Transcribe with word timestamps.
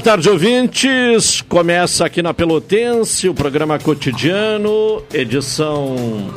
Boa 0.00 0.12
tarde, 0.16 0.30
ouvintes. 0.30 1.42
Começa 1.42 2.06
aqui 2.06 2.22
na 2.22 2.32
Pelotense 2.32 3.28
o 3.28 3.34
programa 3.34 3.78
cotidiano, 3.78 5.02
edição 5.12 5.94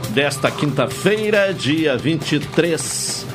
desta 0.10 0.52
quinta-feira, 0.52 1.54
dia 1.54 1.96
23 1.96 3.26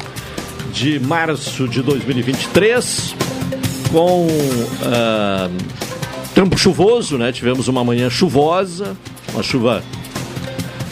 de 0.70 1.00
março 1.00 1.66
de 1.66 1.80
2023, 1.80 3.14
com 3.90 4.26
uh, 4.26 5.50
tempo 6.34 6.58
chuvoso, 6.58 7.16
né? 7.16 7.32
Tivemos 7.32 7.66
uma 7.66 7.82
manhã 7.82 8.10
chuvosa, 8.10 8.94
uma 9.32 9.42
chuva 9.42 9.82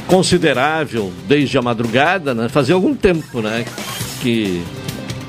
considerável 0.06 1.12
desde 1.28 1.58
a 1.58 1.62
madrugada, 1.62 2.32
né? 2.32 2.48
Fazia 2.48 2.74
algum 2.74 2.94
tempo, 2.94 3.42
né? 3.42 3.66
Que 4.22 4.62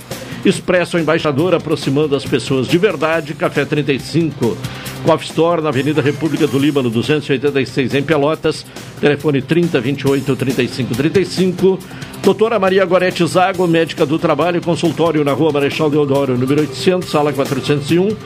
Expresso 0.46 0.96
Embaixador 0.96 1.56
aproximando 1.56 2.14
as 2.14 2.24
pessoas 2.24 2.68
de 2.68 2.78
verdade. 2.78 3.34
Café 3.34 3.64
35 3.64 4.56
Coffee 5.04 5.28
Store, 5.28 5.60
na 5.60 5.70
Avenida 5.70 6.00
República 6.00 6.46
do 6.46 6.56
Líbano, 6.56 6.88
286, 6.88 7.94
em 7.94 8.02
Pelotas. 8.02 8.64
Telefone 9.00 9.42
30 9.42 9.80
28 9.80 10.36
35 10.36 10.94
35. 10.94 11.78
Doutora 12.22 12.60
Maria 12.60 12.84
Gorete 12.84 13.26
Zago, 13.26 13.66
médica 13.66 14.06
do 14.06 14.20
trabalho, 14.20 14.60
consultório 14.62 15.24
na 15.24 15.32
Rua 15.32 15.52
Marechal 15.52 15.90
Deodoro, 15.90 16.38
número 16.38 16.60
800, 16.60 17.08
sala 17.08 17.32
401. 17.32 18.16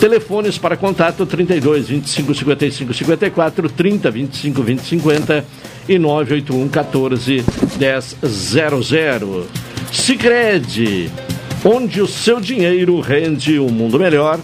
Telefones 0.00 0.58
para 0.58 0.76
contato 0.76 1.24
32 1.24 1.88
25 1.88 2.34
55 2.34 2.94
54, 2.94 3.68
30 3.68 4.10
25 4.10 4.62
20 4.62 4.80
50 4.80 5.44
e 5.88 5.98
981 5.98 6.68
14 6.68 7.44
10 7.78 8.16
00. 8.22 9.46
Sicredi, 9.92 11.10
onde 11.64 12.00
o 12.00 12.06
seu 12.06 12.40
dinheiro 12.40 13.00
rende 13.00 13.58
um 13.58 13.68
mundo 13.68 13.98
melhor 13.98 14.40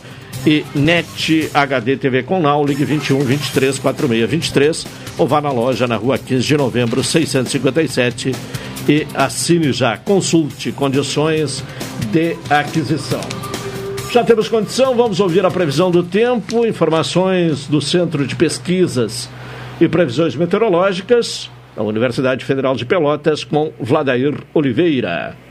e 0.47 0.65
NET 0.75 1.51
HD 1.53 1.97
TV 1.97 2.23
com 2.23 2.41
Now, 2.41 2.65
ligue 2.65 2.85
21 2.85 3.21
23 3.21 3.79
46 3.79 4.31
23 4.31 4.87
ou 5.19 5.27
vá 5.27 5.41
na 5.41 5.51
loja 5.51 5.87
na 5.87 5.97
rua 5.97 6.19
15 6.19 6.47
de 6.47 6.57
novembro 6.57 7.03
657 7.03 8.33
e 8.89 9.07
assine 9.15 9.73
já. 9.73 9.97
Consulte 9.97 10.71
condições 10.71 11.65
de 12.13 12.37
aquisição. 12.49 13.21
Já 14.13 14.23
temos 14.23 14.49
condição, 14.49 14.95
vamos 14.95 15.19
ouvir 15.19 15.45
a 15.45 15.51
previsão 15.51 15.91
do 15.91 16.03
tempo, 16.03 16.65
informações 16.65 17.67
do 17.67 17.81
Centro 17.81 18.27
de 18.27 18.37
Pesquisas 18.37 19.29
e 19.81 19.89
Previsões 19.89 20.37
Meteorológicas 20.37 21.51
da 21.75 21.83
Universidade 21.83 22.45
Federal 22.45 22.77
de 22.77 22.87
Pelotas 22.87 23.43
com 23.43 23.73
Vladair 23.81 24.35
Oliveira. 24.55 25.46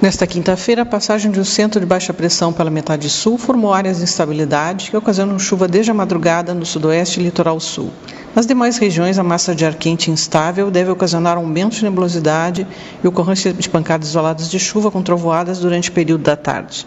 Nesta 0.00 0.28
quinta-feira, 0.28 0.82
a 0.82 0.86
passagem 0.86 1.28
de 1.28 1.40
um 1.40 1.44
centro 1.44 1.80
de 1.80 1.86
baixa 1.86 2.14
pressão 2.14 2.52
pela 2.52 2.70
metade 2.70 3.10
sul 3.10 3.36
formou 3.36 3.74
áreas 3.74 3.96
de 3.96 4.04
instabilidade 4.04 4.92
que 4.92 4.96
ocasionam 4.96 5.36
chuva 5.40 5.66
desde 5.66 5.90
a 5.90 5.94
madrugada 5.94 6.54
no 6.54 6.64
sudoeste 6.64 7.18
e 7.18 7.24
litoral 7.24 7.58
sul. 7.58 7.90
Nas 8.32 8.46
demais 8.46 8.78
regiões, 8.78 9.18
a 9.18 9.24
massa 9.24 9.56
de 9.56 9.64
ar 9.64 9.74
quente 9.74 10.08
instável 10.08 10.70
deve 10.70 10.92
ocasionar 10.92 11.36
aumento 11.36 11.74
de 11.74 11.82
nebulosidade 11.82 12.64
e 13.02 13.08
ocorrência 13.08 13.52
de 13.52 13.68
pancadas 13.68 14.10
isoladas 14.10 14.48
de 14.48 14.60
chuva 14.60 14.88
com 14.88 15.02
trovoadas 15.02 15.58
durante 15.58 15.90
o 15.90 15.92
período 15.92 16.22
da 16.22 16.36
tarde. 16.36 16.86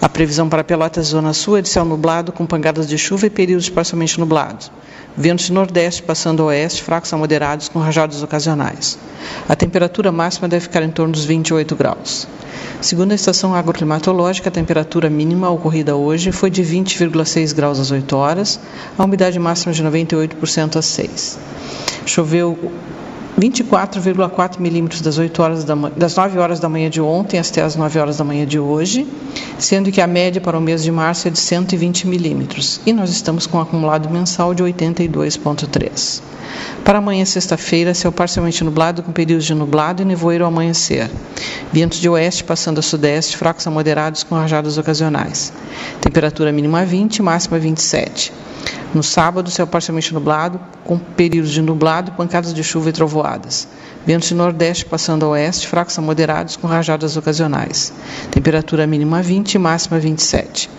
A 0.00 0.08
previsão 0.08 0.48
para 0.48 0.64
Pelotas 0.64 1.06
Zona 1.06 1.32
Sul 1.32 1.56
é 1.56 1.62
de 1.62 1.68
céu 1.68 1.84
nublado, 1.84 2.32
com 2.32 2.44
pancadas 2.44 2.86
de 2.86 2.98
chuva 2.98 3.26
e 3.26 3.30
períodos 3.30 3.68
parcialmente 3.68 4.18
nublados. 4.18 4.70
Ventos 5.16 5.46
de 5.46 5.52
nordeste 5.52 6.02
passando 6.02 6.42
a 6.42 6.46
oeste, 6.46 6.82
fracos 6.82 7.12
a 7.12 7.16
moderados, 7.16 7.68
com 7.68 7.78
rajadas 7.78 8.22
ocasionais. 8.22 8.98
A 9.48 9.54
temperatura 9.54 10.10
máxima 10.10 10.48
deve 10.48 10.64
ficar 10.64 10.82
em 10.82 10.90
torno 10.90 11.12
dos 11.12 11.24
28 11.24 11.74
graus. 11.76 12.26
Segundo 12.80 13.12
a 13.12 13.14
estação 13.14 13.54
agroclimatológica, 13.54 14.48
a 14.48 14.52
temperatura 14.52 15.08
mínima 15.08 15.48
ocorrida 15.48 15.96
hoje 15.96 16.32
foi 16.32 16.50
de 16.50 16.62
20,6 16.62 17.54
graus 17.54 17.78
às 17.78 17.90
8 17.90 18.16
horas, 18.16 18.60
a 18.98 19.04
umidade 19.04 19.38
máxima 19.38 19.72
de 19.72 19.82
98% 19.82 20.76
às 20.76 20.84
6. 20.86 21.38
Choveu 22.04 22.72
24,4 23.38 24.60
milímetros 24.60 25.00
das, 25.00 25.18
8 25.18 25.42
horas 25.42 25.64
da, 25.64 25.74
das 25.74 26.14
9 26.14 26.38
horas 26.38 26.60
da 26.60 26.68
manhã 26.68 26.88
de 26.88 27.00
ontem 27.00 27.38
até 27.38 27.62
as 27.62 27.74
9 27.74 27.98
horas 27.98 28.16
da 28.18 28.24
manhã 28.24 28.46
de 28.46 28.58
hoje, 28.58 29.06
sendo 29.58 29.90
que 29.90 30.00
a 30.00 30.06
média 30.06 30.40
para 30.40 30.56
o 30.56 30.60
mês 30.60 30.84
de 30.84 30.92
março 30.92 31.26
é 31.26 31.30
de 31.30 31.38
120 31.38 32.06
milímetros 32.06 32.80
e 32.86 32.92
nós 32.92 33.10
estamos 33.10 33.46
com 33.46 33.58
um 33.58 33.60
acumulado 33.60 34.08
mensal 34.08 34.54
de 34.54 34.62
82,3. 34.62 36.22
Para 36.84 36.98
amanhã, 36.98 37.24
sexta-feira, 37.24 37.92
céu 37.94 38.12
parcialmente 38.12 38.62
nublado 38.62 39.02
com 39.02 39.10
períodos 39.10 39.46
de 39.46 39.54
nublado 39.54 40.02
e 40.02 40.04
nevoeiro 40.04 40.44
ao 40.44 40.48
amanhecer. 40.48 41.10
Ventos 41.72 41.98
de 41.98 42.08
oeste 42.08 42.44
passando 42.44 42.78
a 42.78 42.82
sudeste, 42.82 43.36
fracos 43.36 43.66
a 43.66 43.70
moderados 43.70 44.22
com 44.22 44.36
rajadas 44.36 44.78
ocasionais. 44.78 45.52
Temperatura 46.00 46.52
mínima 46.52 46.84
20, 46.84 47.22
máxima 47.22 47.58
27. 47.58 48.32
No 48.94 49.02
sábado, 49.02 49.50
céu 49.50 49.66
parcialmente 49.66 50.14
nublado, 50.14 50.60
com 50.84 50.96
períodos 50.96 51.50
de 51.50 51.60
nublado, 51.60 52.12
pancadas 52.12 52.54
de 52.54 52.62
chuva 52.62 52.90
e 52.90 52.92
trovoadas. 52.92 53.66
Ventos 54.06 54.28
de 54.28 54.34
nordeste 54.36 54.84
passando 54.84 55.24
a 55.24 55.30
oeste, 55.30 55.66
fracos 55.66 55.98
a 55.98 56.02
moderados, 56.02 56.56
com 56.56 56.68
rajadas 56.68 57.16
ocasionais. 57.16 57.92
Temperatura 58.30 58.86
mínima 58.86 59.20
20 59.20 59.54
e 59.54 59.58
máxima 59.58 59.98
27. 59.98 60.70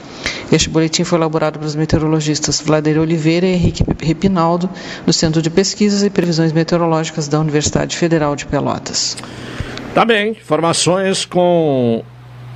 Este 0.49 0.69
boletim 0.69 1.03
foi 1.03 1.19
elaborado 1.19 1.59
pelos 1.59 1.75
meteorologistas 1.75 2.61
Vladeira 2.61 3.01
Oliveira 3.01 3.47
e 3.47 3.53
Henrique 3.53 3.83
Repinaldo, 4.01 4.69
do 5.05 5.11
Centro 5.11 5.41
de 5.41 5.49
Pesquisas 5.49 6.01
e 6.01 6.09
Previsões 6.09 6.53
Meteorológicas 6.53 7.27
da 7.27 7.39
Universidade 7.39 7.97
Federal 7.97 8.33
de 8.35 8.45
Pelotas. 8.45 9.17
Tá 9.93 10.05
bem, 10.05 10.31
informações 10.31 11.25
com 11.25 12.03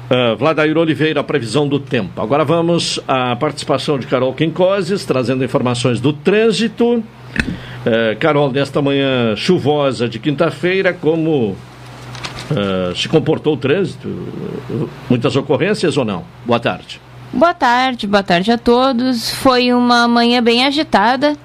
Uh, 0.09 0.35
Vladair 0.35 0.75
Oliveira, 0.75 1.19
a 1.19 1.23
previsão 1.23 1.67
do 1.67 1.79
tempo. 1.79 2.19
Agora 2.19 2.43
vamos 2.43 2.99
à 3.07 3.35
participação 3.35 3.99
de 3.99 4.07
Carol 4.07 4.33
Quincoses, 4.33 5.05
trazendo 5.05 5.43
informações 5.45 6.01
do 6.01 6.11
trânsito. 6.11 6.95
Uh, 6.95 7.03
Carol, 8.19 8.51
nesta 8.51 8.81
manhã 8.81 9.35
chuvosa 9.35 10.09
de 10.09 10.17
quinta-feira, 10.17 10.93
como 10.93 11.51
uh, 11.51 12.95
se 12.95 13.07
comportou 13.07 13.53
o 13.53 13.57
trânsito? 13.57 14.09
Muitas 15.07 15.35
ocorrências 15.35 15.95
ou 15.95 16.03
não? 16.03 16.23
Boa 16.43 16.59
tarde. 16.59 16.99
Boa 17.31 17.53
tarde, 17.53 18.07
boa 18.07 18.23
tarde 18.23 18.51
a 18.51 18.57
todos. 18.57 19.29
Foi 19.29 19.71
uma 19.71 20.07
manhã 20.07 20.41
bem 20.41 20.65
agitada. 20.65 21.37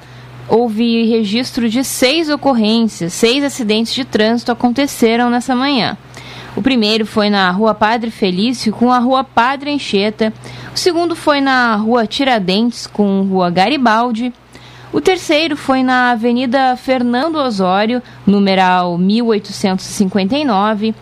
Houve 0.49 1.05
registro 1.05 1.69
de 1.69 1.85
seis 1.85 2.31
ocorrências, 2.31 3.13
seis 3.13 3.45
acidentes 3.45 3.93
de 3.93 4.07
trânsito 4.07 4.51
aconteceram 4.51 5.29
nessa 5.29 5.55
manhã. 5.55 5.99
O 6.57 6.63
primeiro 6.63 7.05
foi 7.05 7.29
na 7.29 7.51
Rua 7.51 7.75
Padre 7.75 8.13
Felício 8.13 8.73
com 8.73 8.93
a 8.93 8.99
Rua 8.99 9.25
Padre 9.25 9.73
Anchieta. 9.73 10.33
O 10.73 10.79
segundo 10.79 11.17
foi 11.17 11.41
na 11.41 11.75
Rua 11.75 12.07
Tiradentes 12.07 12.87
com 12.87 13.23
Rua 13.23 13.51
Garibaldi. 13.51 14.33
O 14.93 15.01
terceiro 15.01 15.57
foi 15.57 15.83
na 15.83 16.13
Avenida 16.13 16.77
Fernando 16.77 17.35
Osório, 17.37 18.01
numeral 18.25 18.97
1859. 18.97 20.95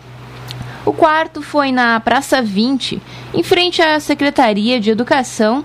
O 0.83 0.91
quarto 0.91 1.43
foi 1.43 1.71
na 1.71 1.99
Praça 1.99 2.41
20, 2.41 2.99
em 3.35 3.43
frente 3.43 3.79
à 3.79 3.99
Secretaria 3.99 4.79
de 4.79 4.89
Educação. 4.89 5.63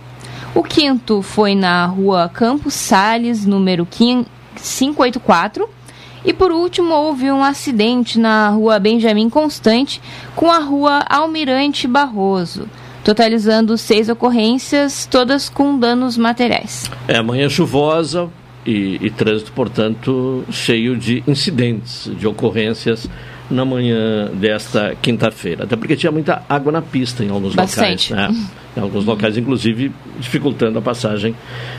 O 0.54 0.62
quinto 0.62 1.22
foi 1.22 1.54
na 1.54 1.86
Rua 1.86 2.30
Campos 2.32 2.74
Sales, 2.74 3.46
número 3.46 3.86
584. 3.86 5.77
E 6.24 6.32
por 6.32 6.50
último, 6.50 6.92
houve 6.94 7.30
um 7.30 7.42
acidente 7.42 8.18
na 8.18 8.48
rua 8.50 8.78
Benjamin 8.78 9.30
Constante 9.30 10.00
com 10.34 10.50
a 10.50 10.58
rua 10.58 11.04
Almirante 11.08 11.86
Barroso, 11.86 12.68
totalizando 13.04 13.78
seis 13.78 14.08
ocorrências, 14.08 15.06
todas 15.06 15.48
com 15.48 15.78
danos 15.78 16.16
materiais. 16.16 16.90
É 17.06 17.22
manhã 17.22 17.48
chuvosa 17.48 18.28
e, 18.66 18.98
e 19.00 19.10
trânsito, 19.10 19.52
portanto, 19.52 20.44
cheio 20.50 20.96
de 20.96 21.22
incidentes, 21.26 22.10
de 22.18 22.26
ocorrências 22.26 23.08
na 23.50 23.64
manhã 23.64 24.30
desta 24.34 24.94
quinta-feira. 25.00 25.64
Até 25.64 25.74
porque 25.76 25.96
tinha 25.96 26.12
muita 26.12 26.42
água 26.48 26.70
na 26.70 26.82
pista 26.82 27.24
em 27.24 27.30
alguns 27.30 27.54
Bastante. 27.54 28.12
locais. 28.12 28.36
Né? 28.36 28.46
Em 28.76 28.80
alguns 28.80 29.04
locais, 29.04 29.36
inclusive, 29.36 29.90
dificultando 30.18 30.78
a 30.78 30.82
passagem 30.82 31.34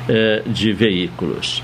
eh, 0.08 0.42
de 0.48 0.74
veículos. 0.74 1.62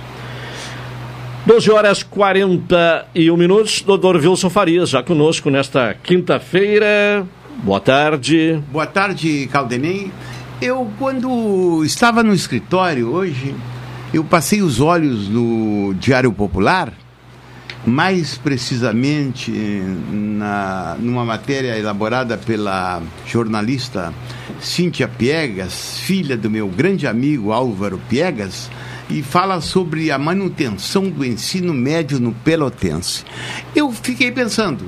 12 1.46 1.72
horas 1.72 2.02
41 2.02 3.38
minutos. 3.38 3.84
Doutor 3.84 4.16
Wilson 4.16 4.50
Farias, 4.50 4.90
já 4.90 5.04
conosco 5.04 5.52
nesta 5.52 5.94
quinta-feira. 5.94 7.24
Boa 7.64 7.80
tarde. 7.80 8.60
Boa 8.72 8.88
tarde, 8.88 9.48
Caldenei. 9.52 10.12
Eu, 10.60 10.90
quando 10.98 11.86
estava 11.86 12.24
no 12.24 12.34
escritório 12.34 13.14
hoje, 13.14 13.54
eu 14.12 14.24
passei 14.24 14.64
os 14.64 14.80
olhos 14.80 15.30
no 15.30 15.94
Diário 16.00 16.34
Popular, 16.34 16.92
mais 17.86 18.40
precisamente 18.40 19.52
na, 19.52 20.96
numa 21.00 21.24
matéria 21.24 21.78
elaborada 21.78 22.40
pela 22.40 23.04
jornalista 23.28 24.12
Cíntia 24.60 25.08
Piegas, 25.08 26.00
filha 26.00 26.36
do 26.36 26.50
meu 26.50 26.68
grande 26.68 27.06
amigo 27.06 27.52
Álvaro 27.52 28.02
Piegas 28.10 28.68
e 29.10 29.22
fala 29.22 29.62
sobre 29.62 30.12
a 30.12 30.18
manutenção 30.18 31.10
do 31.10 31.24
ensino 31.24 31.74
médio 31.74 32.20
no 32.20 32.32
Pelotense. 32.32 33.24
Eu 33.76 33.92
fiquei 33.92 34.32
pensando, 34.32 34.86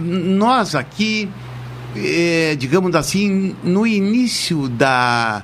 nós 0.00 0.74
aqui, 0.74 1.28
é, 1.96 2.54
digamos 2.56 2.94
assim, 2.94 3.56
no 3.62 3.86
início 3.86 4.68
da, 4.68 5.42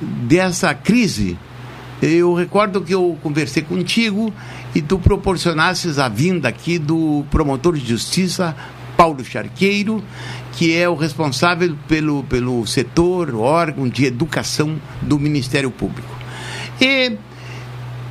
dessa 0.00 0.74
crise, 0.74 1.38
eu 2.00 2.34
recordo 2.34 2.82
que 2.82 2.94
eu 2.94 3.18
conversei 3.22 3.62
contigo 3.62 4.32
e 4.74 4.80
tu 4.80 4.98
proporcionasses 4.98 5.98
a 5.98 6.08
vinda 6.08 6.48
aqui 6.48 6.78
do 6.78 7.24
promotor 7.30 7.76
de 7.76 7.86
justiça 7.86 8.54
Paulo 8.96 9.24
Charqueiro, 9.24 10.02
que 10.52 10.76
é 10.76 10.88
o 10.88 10.94
responsável 10.94 11.76
pelo, 11.86 12.24
pelo 12.24 12.66
setor, 12.66 13.34
órgão 13.34 13.88
de 13.88 14.04
educação 14.04 14.76
do 15.00 15.18
Ministério 15.18 15.70
Público. 15.70 16.08
E 16.80 17.16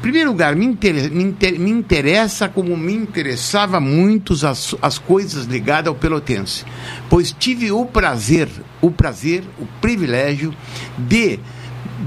primeiro 0.02 0.32
lugar, 0.32 0.56
me, 0.56 0.66
inter, 0.66 1.12
me, 1.12 1.24
inter, 1.24 1.60
me, 1.60 1.72
interessa 1.72 2.48
como 2.48 2.76
me 2.78 2.94
interessava 2.94 3.80
muito 3.80 4.34
as, 4.46 4.76
as 4.82 4.98
coisas 4.98 5.46
ligadas 5.46 5.88
ao 5.88 5.96
Pelotense, 5.96 6.66
pois 7.10 7.32
tive 7.32 7.72
o 7.72 7.86
prazer, 7.86 8.50
o 8.82 8.92
prazer, 8.92 9.44
o 9.60 9.66
privilégio 9.82 10.54
de 10.98 11.40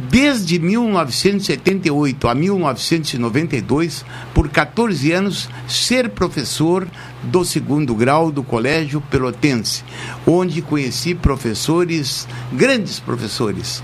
desde 0.09 0.59
1978 0.59 2.29
a 2.29 2.35
1992, 2.35 4.05
por 4.33 4.49
14 4.49 5.13
anos, 5.13 5.49
ser 5.67 6.11
professor 6.11 6.87
do 7.23 7.45
segundo 7.45 7.95
grau 7.95 8.31
do 8.31 8.43
Colégio 8.43 9.01
Pelotense, 9.01 9.85
onde 10.27 10.63
conheci 10.63 11.15
professores, 11.15 12.29
grandes 12.53 13.01
professores 13.01 13.83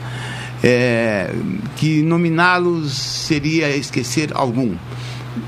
é, 0.63 1.35
que 1.77 2.03
nominá-los 2.03 2.93
seria 2.93 3.75
esquecer 3.77 4.31
algum. 4.35 4.75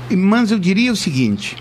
Mas 0.09 0.51
eu 0.51 0.59
diria 0.59 0.91
o 0.91 0.95
seguinte: 0.95 1.57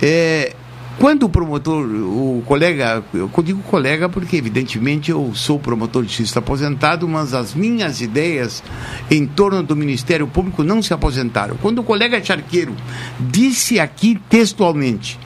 é, 0.00 0.54
quando 0.98 1.24
o 1.24 1.28
promotor, 1.30 1.86
o 1.86 2.42
colega, 2.44 3.02
eu 3.14 3.30
digo 3.42 3.62
colega 3.62 4.06
porque 4.06 4.36
evidentemente 4.36 5.10
eu 5.10 5.32
sou 5.34 5.58
promotor 5.58 6.02
de 6.02 6.08
justiça 6.08 6.40
aposentado, 6.40 7.08
mas 7.08 7.32
as 7.32 7.54
minhas 7.54 8.02
ideias 8.02 8.62
em 9.10 9.26
torno 9.26 9.62
do 9.62 9.74
Ministério 9.74 10.26
Público 10.26 10.62
não 10.62 10.82
se 10.82 10.92
aposentaram. 10.92 11.56
Quando 11.56 11.78
o 11.78 11.84
colega 11.84 12.22
Charqueiro 12.22 12.74
disse 13.18 13.80
aqui 13.80 14.20
textualmente, 14.28 15.18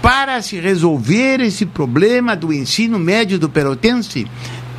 para 0.00 0.40
se 0.40 0.58
resolver 0.58 1.40
esse 1.40 1.66
problema 1.66 2.34
do 2.34 2.50
ensino 2.50 2.98
médio 2.98 3.38
do 3.38 3.50
pelotense, 3.50 4.26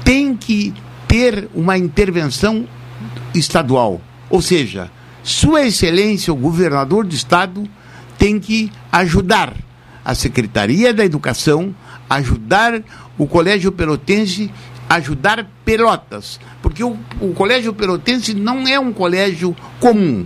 tem 0.04 0.36
que 0.36 0.74
ter 1.12 1.50
uma 1.54 1.78
intervenção 1.78 2.66
estadual. 3.36 4.00
Ou 4.30 4.42
seja, 4.42 4.90
Sua 5.22 5.64
Excelência, 5.64 6.32
o 6.32 6.38
governador 6.38 7.06
do 7.06 7.14
Estado, 7.14 7.68
tem 8.18 8.40
que 8.40 8.72
ajudar 8.90 9.54
a 10.06 10.16
Secretaria 10.16 10.94
da 10.94 11.04
Educação, 11.04 11.76
ajudar 12.10 12.82
o 13.18 13.28
Colégio 13.28 13.74
Pelotense, 13.74 14.50
ajudar 14.88 15.46
Pelotas. 15.66 16.40
Porque 16.62 16.82
o, 16.82 16.98
o 17.20 17.34
Colégio 17.34 17.74
Pelotense 17.74 18.34
não 18.34 18.66
é 18.66 18.80
um 18.80 18.94
colégio 18.94 19.54
comum. 19.82 20.26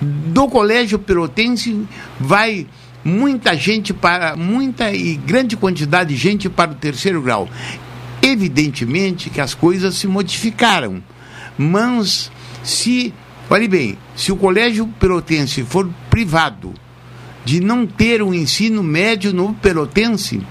Do 0.00 0.48
Colégio 0.48 0.98
Pelotense 0.98 1.86
vai 2.18 2.66
muita 3.04 3.56
gente 3.56 3.94
para 3.94 4.34
muita 4.34 4.90
e 4.90 5.14
grande 5.14 5.56
quantidade 5.56 6.12
de 6.12 6.20
gente 6.20 6.48
para 6.48 6.72
o 6.72 6.74
terceiro 6.74 7.22
grau. 7.22 7.48
Evidentemente 8.26 9.30
que 9.30 9.40
as 9.40 9.54
coisas 9.54 9.94
se 9.94 10.08
modificaram, 10.08 11.00
mas 11.56 12.28
se, 12.64 13.14
olhe 13.48 13.68
bem, 13.68 13.96
se 14.16 14.32
o 14.32 14.36
colégio 14.36 14.88
pelotense 14.98 15.62
for 15.62 15.88
privado 16.10 16.74
de 17.44 17.60
não 17.60 17.86
ter 17.86 18.20
um 18.24 18.34
ensino 18.34 18.82
médio 18.82 19.32
no 19.32 19.54
pelotense, 19.54 20.42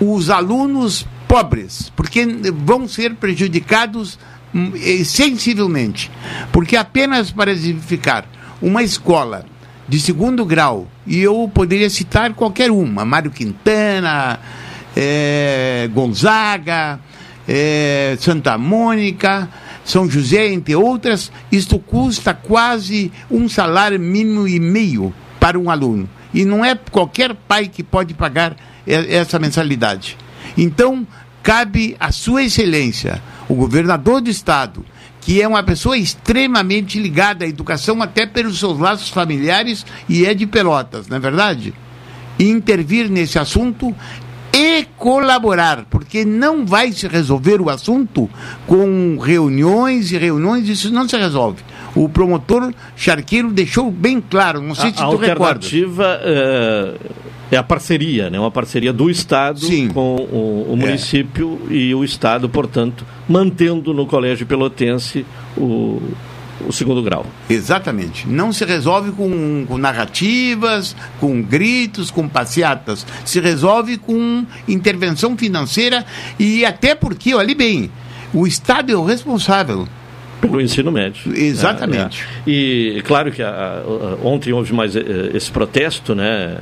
os 0.00 0.30
alunos 0.30 1.06
pobres, 1.28 1.92
porque 1.94 2.24
vão 2.64 2.88
ser 2.88 3.14
prejudicados 3.16 4.18
hum, 4.54 4.72
sensivelmente, 5.04 6.10
porque 6.50 6.78
apenas 6.78 7.30
para 7.30 7.52
exemplificar, 7.52 8.24
uma 8.62 8.82
escola 8.82 9.44
de 9.86 10.00
segundo 10.00 10.46
grau, 10.46 10.88
e 11.06 11.20
eu 11.20 11.50
poderia 11.52 11.90
citar 11.90 12.32
qualquer 12.32 12.70
uma, 12.70 13.04
Mário 13.04 13.30
Quintana, 13.30 14.40
é, 14.96 15.88
Gonzaga, 15.92 17.00
é, 17.48 18.16
Santa 18.20 18.56
Mônica, 18.56 19.48
São 19.84 20.08
José, 20.08 20.52
entre 20.52 20.74
outras, 20.74 21.30
isto 21.50 21.78
custa 21.78 22.34
quase 22.34 23.12
um 23.30 23.48
salário 23.48 23.98
mínimo 24.00 24.48
e 24.48 24.58
meio 24.58 25.14
para 25.38 25.58
um 25.58 25.70
aluno. 25.70 26.08
E 26.32 26.44
não 26.44 26.64
é 26.64 26.74
qualquer 26.74 27.34
pai 27.34 27.68
que 27.68 27.82
pode 27.82 28.14
pagar 28.14 28.56
essa 28.86 29.38
mensalidade. 29.38 30.16
Então, 30.56 31.06
cabe 31.42 31.96
à 31.98 32.10
Sua 32.10 32.42
Excelência, 32.42 33.22
o 33.48 33.54
governador 33.54 34.20
do 34.20 34.30
Estado, 34.30 34.84
que 35.20 35.40
é 35.40 35.48
uma 35.48 35.62
pessoa 35.62 35.96
extremamente 35.96 36.98
ligada 36.98 37.44
à 37.44 37.48
educação, 37.48 38.02
até 38.02 38.26
pelos 38.26 38.58
seus 38.58 38.78
laços 38.78 39.08
familiares, 39.08 39.84
e 40.08 40.26
é 40.26 40.34
de 40.34 40.46
Pelotas, 40.46 41.08
não 41.08 41.16
é 41.16 41.20
verdade? 41.20 41.72
Intervir 42.38 43.08
nesse 43.08 43.38
assunto 43.38 43.94
e 44.54 44.84
colaborar, 44.96 45.84
porque 45.90 46.24
não 46.24 46.64
vai 46.64 46.92
se 46.92 47.08
resolver 47.08 47.60
o 47.60 47.68
assunto 47.68 48.30
com 48.66 49.18
reuniões 49.18 50.12
e 50.12 50.18
reuniões, 50.18 50.68
isso 50.68 50.92
não 50.92 51.08
se 51.08 51.16
resolve. 51.16 51.62
O 51.94 52.08
promotor 52.08 52.72
Charqueiro 52.96 53.52
deixou 53.52 53.90
bem 53.90 54.20
claro, 54.20 54.62
não 54.62 54.74
sei 54.74 54.90
a, 54.90 54.92
se 54.92 54.96
tu 54.98 55.02
a 55.02 55.06
alternativa 55.06 56.20
é, 56.22 56.94
é, 57.50 57.56
a 57.56 57.62
parceria, 57.62 58.30
né? 58.30 58.38
uma 58.38 58.50
parceria 58.50 58.92
do 58.92 59.10
Estado 59.10 59.58
Sim. 59.60 59.88
com 59.88 60.16
o, 60.16 60.70
o 60.70 60.72
é. 60.74 60.76
município 60.76 61.60
é. 61.68 61.74
e 61.74 61.94
o 61.94 62.04
Estado, 62.04 62.48
portanto, 62.48 63.04
mantendo 63.28 63.92
no 63.92 64.06
Colégio 64.06 64.46
Pelotense 64.46 65.26
o 65.56 66.00
o 66.66 66.72
segundo 66.72 67.02
grau. 67.02 67.26
Exatamente. 67.48 68.28
Não 68.28 68.52
se 68.52 68.64
resolve 68.64 69.12
com, 69.12 69.64
com, 69.66 69.78
narrativas, 69.78 70.94
com 71.20 71.42
gritos, 71.42 72.10
com 72.10 72.28
passeatas. 72.28 73.06
Se 73.24 73.40
resolve 73.40 73.98
com 73.98 74.44
intervenção 74.66 75.36
financeira 75.36 76.04
e 76.38 76.64
até 76.64 76.94
porque, 76.94 77.34
olhe 77.34 77.54
bem, 77.54 77.90
o 78.32 78.46
Estado 78.46 78.92
é 78.92 78.96
o 78.96 79.04
responsável. 79.04 79.86
Pelo 80.40 80.60
ensino 80.60 80.92
médio. 80.92 81.34
Exatamente. 81.34 82.22
É, 82.46 82.50
é. 82.50 82.52
E 82.52 83.02
claro 83.02 83.32
que 83.32 83.42
a, 83.42 83.48
a, 83.48 84.26
ontem 84.26 84.52
houve 84.52 84.72
mais 84.74 84.94
eh, 84.94 85.02
esse 85.32 85.50
protesto, 85.50 86.14
né? 86.14 86.58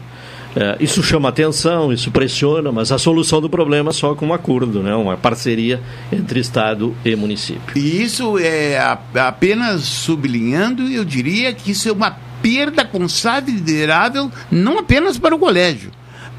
É, 0.54 0.76
isso 0.80 1.02
chama 1.02 1.30
atenção, 1.30 1.92
isso 1.92 2.11
pressiona, 2.11 2.71
mas 2.71 2.92
a 2.92 2.99
solução 2.99 3.40
do 3.40 3.49
problema 3.49 3.90
é 3.90 3.92
só 3.92 4.14
com 4.14 4.26
um 4.26 4.35
acordo, 4.35 4.82
né? 4.82 4.94
uma 4.94 5.16
parceria 5.16 5.80
entre 6.12 6.40
Estado 6.40 6.94
e 7.04 7.16
município. 7.16 7.76
E 7.76 8.02
isso 8.02 8.38
é 8.38 8.78
apenas 9.14 9.82
sublinhando, 9.82 10.82
eu 10.88 11.04
diria 11.04 11.52
que 11.54 11.71
isso 11.71 11.88
é 11.88 11.92
uma 11.92 12.11
perda 12.42 12.85
considerável, 12.85 14.30
não 14.50 14.78
apenas 14.78 15.16
para 15.16 15.35
o 15.35 15.38
colégio, 15.38 15.90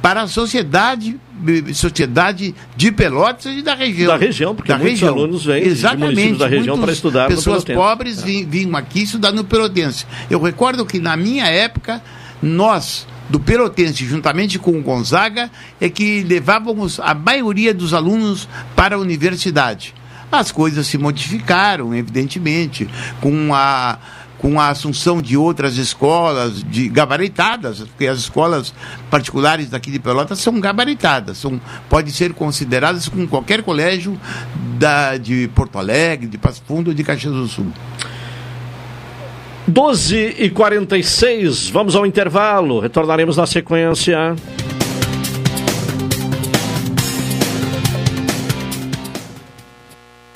para 0.01 0.22
a 0.22 0.27
sociedade 0.27 1.20
sociedade 1.74 2.55
de 2.75 2.91
Pelotas 2.91 3.53
e 3.53 3.62
da 3.62 3.75
região. 3.75 4.08
Da 4.08 4.15
região, 4.15 4.55
porque 4.55 4.72
da 4.72 4.77
muitos 4.77 5.01
região. 5.01 5.13
alunos 5.13 5.43
vêm 5.43 5.63
Exatamente, 5.63 6.39
da 6.39 6.48
região 6.48 6.79
para 6.79 6.91
estudar 6.91 7.27
pessoas 7.27 7.65
pobres 7.65 8.24
é. 8.24 8.43
vinham 8.43 8.77
aqui 8.77 9.03
estudar 9.03 9.34
no 9.34 9.43
Pelotense. 9.43 10.05
Eu 10.29 10.41
recordo 10.41 10.86
que 10.86 11.00
na 11.00 11.17
minha 11.17 11.48
época, 11.48 12.01
nós 12.41 13.05
do 13.30 13.39
Pelotense, 13.39 14.06
juntamente 14.06 14.60
com 14.60 14.72
o 14.77 14.82
Gonzaga, 14.82 15.50
é 15.80 15.89
que 15.89 16.24
levávamos 16.24 17.00
a 17.00 17.13
maioria 17.13 17.74
dos 17.74 17.94
alunos 17.94 18.48
para 18.75 18.96
a 18.96 19.00
universidade. 19.00 19.94
As 20.32 20.51
coisas 20.51 20.88
se 20.88 20.98
modificaram, 20.98 21.94
evidentemente, 21.94 22.89
com 23.22 23.53
a 23.53 24.00
com 24.44 24.60
a 24.60 24.68
assunção 24.68 25.22
de 25.22 25.38
outras 25.38 25.77
escolas 25.77 26.62
de 26.65 26.89
gabaritadas, 26.89 27.80
porque 27.80 28.08
as 28.08 28.20
escolas 28.20 28.74
particulares 29.10 29.70
daqui 29.70 29.89
de 29.89 30.00
Pelotas 30.00 30.39
são 30.39 30.60
gabaritadas, 30.60 31.38
são, 31.38 31.62
podem 31.89 32.12
ser 32.12 32.34
consideradas 32.34 33.08
com 33.08 33.25
qualquer 33.25 33.63
colégio 33.63 34.20
da, 34.77 35.15
de 35.15 35.50
Porto 35.56 35.80
Alegre, 35.80 36.27
de 36.27 36.38
Passo 36.38 36.62
Fundo 36.68 36.89
ou 36.89 36.94
de 36.94 37.06
Caxias 37.06 37.34
do 37.34 37.48
Sul. 37.48 37.72
12 39.67 40.36
e 40.39 40.50
46 40.50 41.70
vamos 41.70 41.96
ao 41.96 42.05
intervalo, 42.05 42.79
retornaremos 42.79 43.38
na 43.38 43.46
sequência. 43.46 44.36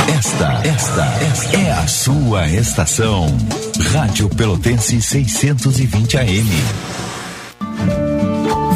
Esta, 0.07 0.61
esta, 0.67 1.05
esta 1.23 1.57
é 1.57 1.71
a 1.71 1.87
sua 1.87 2.47
estação. 2.47 3.27
Rádio 3.91 4.29
Pelotense 4.29 5.01
620 5.01 6.17
AM. 6.17 6.47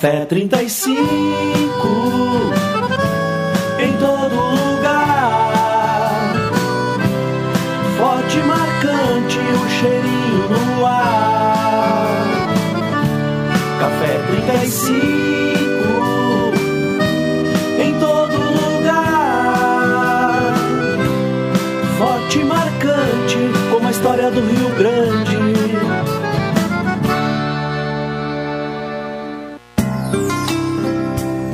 Café 0.00 0.24
35 0.24 0.96
em 3.80 3.92
todo 3.98 4.34
lugar. 4.34 6.32
Forte 7.98 8.38
e 8.38 8.42
marcante 8.44 9.38
o 9.38 9.68
cheirinho 9.68 10.48
no 10.48 10.86
ar. 10.86 12.16
Café 13.78 14.18
35 14.48 15.19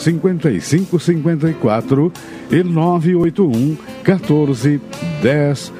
5554 0.00 2.12
e 2.50 2.62
981 2.62 3.76
14 4.04 4.80
10 5.22 5.79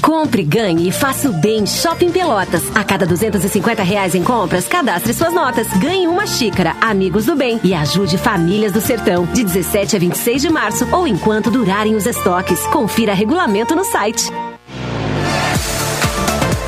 Compre, 0.00 0.42
ganhe 0.42 0.88
e 0.88 0.92
faça 0.92 1.28
o 1.28 1.32
bem 1.32 1.66
Shopping 1.66 2.10
Pelotas. 2.10 2.62
A 2.74 2.82
cada 2.82 3.06
250 3.06 3.82
reais 3.82 4.14
em 4.14 4.24
compras, 4.24 4.66
cadastre 4.66 5.12
suas 5.12 5.32
notas. 5.32 5.66
Ganhe 5.78 6.06
uma 6.06 6.26
xícara, 6.26 6.74
Amigos 6.80 7.26
do 7.26 7.36
Bem 7.36 7.60
e 7.62 7.74
ajude 7.74 8.16
famílias 8.16 8.72
do 8.72 8.80
sertão. 8.80 9.26
De 9.26 9.44
17 9.44 9.96
a 9.96 9.98
26 9.98 10.42
de 10.42 10.50
março 10.50 10.86
ou 10.94 11.06
enquanto 11.06 11.50
durarem 11.50 11.94
os 11.94 12.06
estoques. 12.06 12.60
Confira 12.68 13.12
regulamento 13.14 13.76
no 13.76 13.84
site. 13.84 14.30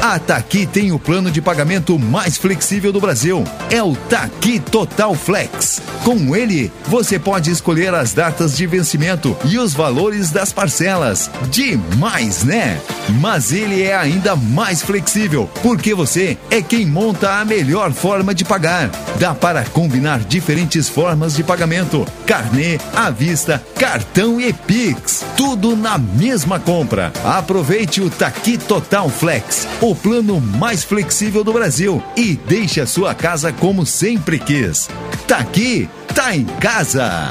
A 0.02 0.18
Taqui 0.18 0.66
tem 0.66 0.90
o 0.90 0.98
plano 0.98 1.30
de 1.30 1.40
pagamento 1.40 1.96
mais 1.96 2.36
flexível 2.36 2.92
do 2.92 3.00
Brasil. 3.00 3.44
É 3.70 3.80
o 3.80 3.94
Taqui 3.94 4.58
Total 4.58 5.14
Flex. 5.14 5.80
Com 6.02 6.34
ele, 6.34 6.72
você 6.88 7.20
pode 7.20 7.52
escolher 7.52 7.94
as 7.94 8.12
datas 8.12 8.56
de 8.56 8.66
vencimento 8.66 9.36
e 9.44 9.56
os 9.60 9.72
valores 9.72 10.32
das 10.32 10.52
parcelas. 10.52 11.30
Demais, 11.52 12.42
né? 12.42 12.80
Mas 13.20 13.52
ele 13.52 13.80
é 13.80 13.94
ainda 13.94 14.34
mais 14.34 14.82
flexível, 14.82 15.48
porque 15.62 15.94
você 15.94 16.36
é 16.50 16.60
quem 16.60 16.84
monta 16.84 17.34
a 17.38 17.44
melhor 17.44 17.92
forma 17.92 18.34
de 18.34 18.44
pagar. 18.44 18.90
Dá 19.20 19.36
para 19.36 19.64
combinar 19.66 20.18
diferentes 20.18 20.88
formas 20.88 21.36
de 21.36 21.44
pagamento: 21.44 22.04
carnê, 22.26 22.80
à 22.92 23.08
vista, 23.08 23.64
cartão 23.78 24.40
e 24.40 24.52
Pix. 24.52 25.24
Tudo 25.36 25.76
na 25.76 25.96
mesma 25.96 26.58
compra. 26.58 27.12
Aproveite 27.24 28.00
o 28.00 28.10
Taqui 28.10 28.58
Total 28.58 29.08
Flex. 29.08 29.68
O 29.80 29.91
o 29.92 29.94
plano 29.94 30.40
mais 30.40 30.82
flexível 30.82 31.44
do 31.44 31.52
Brasil 31.52 32.02
e 32.16 32.34
deixe 32.34 32.80
a 32.80 32.86
sua 32.86 33.14
casa 33.14 33.52
como 33.52 33.84
sempre 33.84 34.38
quis. 34.38 34.88
Tá 35.28 35.36
aqui, 35.36 35.86
tá 36.14 36.34
em 36.34 36.46
casa. 36.46 37.28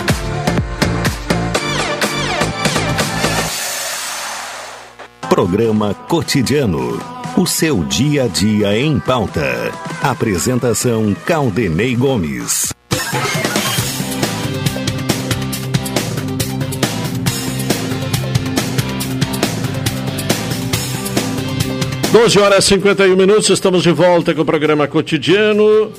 Programa 5.27 5.95
Cotidiano. 6.07 7.01
O 7.35 7.47
seu 7.47 7.83
dia 7.83 8.25
a 8.25 8.27
dia 8.27 8.77
em 8.77 8.99
pauta. 8.99 9.71
Apresentação 10.03 11.15
Caldenei 11.25 11.95
Gomes. 11.95 12.71
12 22.11 22.39
horas 22.39 22.65
e 22.65 22.67
51 22.67 23.15
minutos, 23.15 23.49
estamos 23.49 23.83
de 23.83 23.91
volta 23.91 24.35
com 24.35 24.41
o 24.41 24.45
programa 24.45 24.85
cotidiano. 24.85 25.93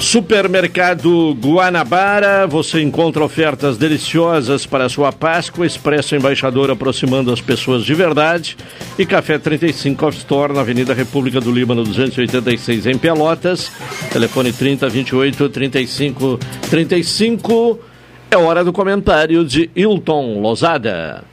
Supermercado 0.00 1.36
Guanabara, 1.40 2.48
você 2.48 2.82
encontra 2.82 3.24
ofertas 3.24 3.78
deliciosas 3.78 4.66
para 4.66 4.86
a 4.86 4.88
sua 4.88 5.12
Páscoa, 5.12 5.64
Expresso 5.64 6.16
Embaixador 6.16 6.68
aproximando 6.72 7.32
as 7.32 7.40
pessoas 7.40 7.84
de 7.84 7.94
verdade 7.94 8.56
e 8.98 9.06
Café 9.06 9.38
35 9.38 10.04
Off 10.04 10.18
Store 10.18 10.52
na 10.52 10.62
Avenida 10.62 10.92
República 10.92 11.40
do 11.40 11.52
Líbano 11.52 11.84
286 11.84 12.86
em 12.86 12.98
Pelotas. 12.98 13.70
Telefone 14.12 14.52
30 14.52 14.88
28 14.88 15.48
35 15.48 16.40
35. 16.68 17.78
É 18.32 18.36
hora 18.36 18.64
do 18.64 18.72
comentário 18.72 19.44
de 19.44 19.70
Hilton 19.76 20.40
Lozada. 20.40 21.24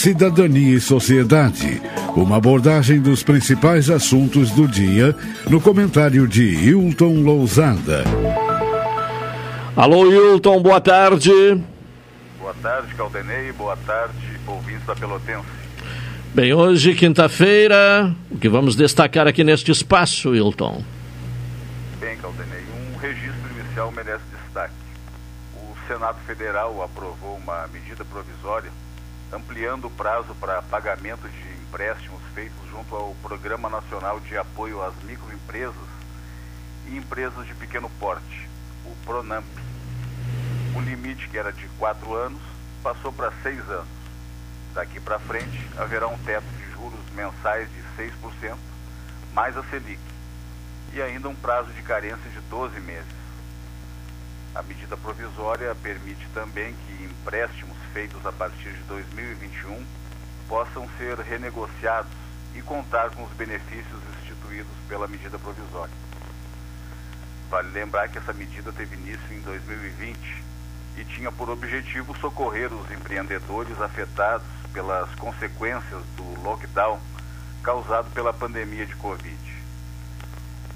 Cidadania 0.00 0.76
e 0.76 0.80
Sociedade. 0.80 1.78
Uma 2.16 2.38
abordagem 2.38 3.02
dos 3.02 3.22
principais 3.22 3.90
assuntos 3.90 4.50
do 4.50 4.66
dia 4.66 5.14
no 5.46 5.60
comentário 5.60 6.26
de 6.26 6.42
Hilton 6.42 7.20
Lousada. 7.20 8.04
Alô, 9.76 10.10
Hilton, 10.10 10.62
boa 10.62 10.80
tarde. 10.80 11.30
Boa 12.38 12.54
tarde, 12.62 12.94
Caldenei. 12.94 13.52
Boa 13.52 13.76
tarde, 13.76 14.14
ouvintes 14.46 14.86
da 14.86 14.96
Pelotense. 14.96 15.44
Bem, 16.34 16.54
hoje, 16.54 16.94
quinta-feira, 16.94 18.10
o 18.30 18.38
que 18.38 18.48
vamos 18.48 18.74
destacar 18.74 19.28
aqui 19.28 19.44
neste 19.44 19.70
espaço, 19.70 20.34
Hilton? 20.34 20.82
Bem, 22.00 22.16
Caldenei, 22.16 22.64
um 22.94 22.96
registro 22.96 23.50
inicial 23.54 23.92
merece 23.92 24.24
destaque. 24.46 24.72
O 25.56 25.86
Senado 25.86 26.16
Federal 26.26 26.82
aprovou 26.82 27.38
uma 27.44 27.66
medida 27.66 28.02
provisória 28.06 28.70
ampliando 29.32 29.86
o 29.86 29.90
prazo 29.90 30.34
para 30.34 30.62
pagamento 30.62 31.28
de 31.28 31.48
empréstimos 31.62 32.20
feitos 32.34 32.68
junto 32.68 32.94
ao 32.96 33.14
Programa 33.22 33.68
Nacional 33.68 34.18
de 34.20 34.36
Apoio 34.36 34.82
às 34.82 34.94
Microempresas 35.04 35.74
e 36.86 36.96
Empresas 36.96 37.46
de 37.46 37.54
Pequeno 37.54 37.88
Porte, 38.00 38.48
o 38.84 38.94
PRONAMP. 39.04 39.46
O 40.74 40.80
limite, 40.80 41.28
que 41.28 41.38
era 41.38 41.52
de 41.52 41.68
quatro 41.78 42.14
anos, 42.14 42.40
passou 42.82 43.12
para 43.12 43.32
seis 43.42 43.60
anos. 43.68 43.88
Daqui 44.74 44.98
para 44.98 45.18
frente, 45.18 45.68
haverá 45.76 46.08
um 46.08 46.18
teto 46.18 46.46
de 46.56 46.72
juros 46.72 47.00
mensais 47.14 47.68
de 47.70 48.02
6%, 48.02 48.56
mais 49.32 49.56
a 49.56 49.62
Selic, 49.64 50.00
e 50.92 51.02
ainda 51.02 51.28
um 51.28 51.34
prazo 51.34 51.70
de 51.72 51.82
carência 51.82 52.30
de 52.30 52.40
12 52.48 52.80
meses. 52.80 53.20
A 54.54 54.62
medida 54.62 54.96
provisória 54.96 55.74
permite 55.76 56.26
também 56.34 56.74
que 56.74 57.04
empréstimos 57.04 57.69
feitos 57.92 58.24
a 58.24 58.32
partir 58.32 58.72
de 58.72 58.82
2021 58.84 59.84
possam 60.48 60.88
ser 60.98 61.18
renegociados 61.18 62.10
e 62.54 62.62
contar 62.62 63.10
com 63.10 63.22
os 63.22 63.32
benefícios 63.32 64.00
instituídos 64.20 64.72
pela 64.88 65.06
medida 65.06 65.38
provisória. 65.38 65.94
Vale 67.48 67.70
lembrar 67.70 68.08
que 68.08 68.18
essa 68.18 68.32
medida 68.32 68.72
teve 68.72 68.96
início 68.96 69.32
em 69.32 69.40
2020 69.40 70.44
e 70.96 71.04
tinha 71.04 71.30
por 71.30 71.48
objetivo 71.48 72.16
socorrer 72.18 72.72
os 72.72 72.90
empreendedores 72.90 73.80
afetados 73.80 74.46
pelas 74.72 75.12
consequências 75.16 76.02
do 76.16 76.42
lockdown 76.42 77.00
causado 77.62 78.10
pela 78.12 78.32
pandemia 78.32 78.86
de 78.86 78.94
Covid. 78.96 79.36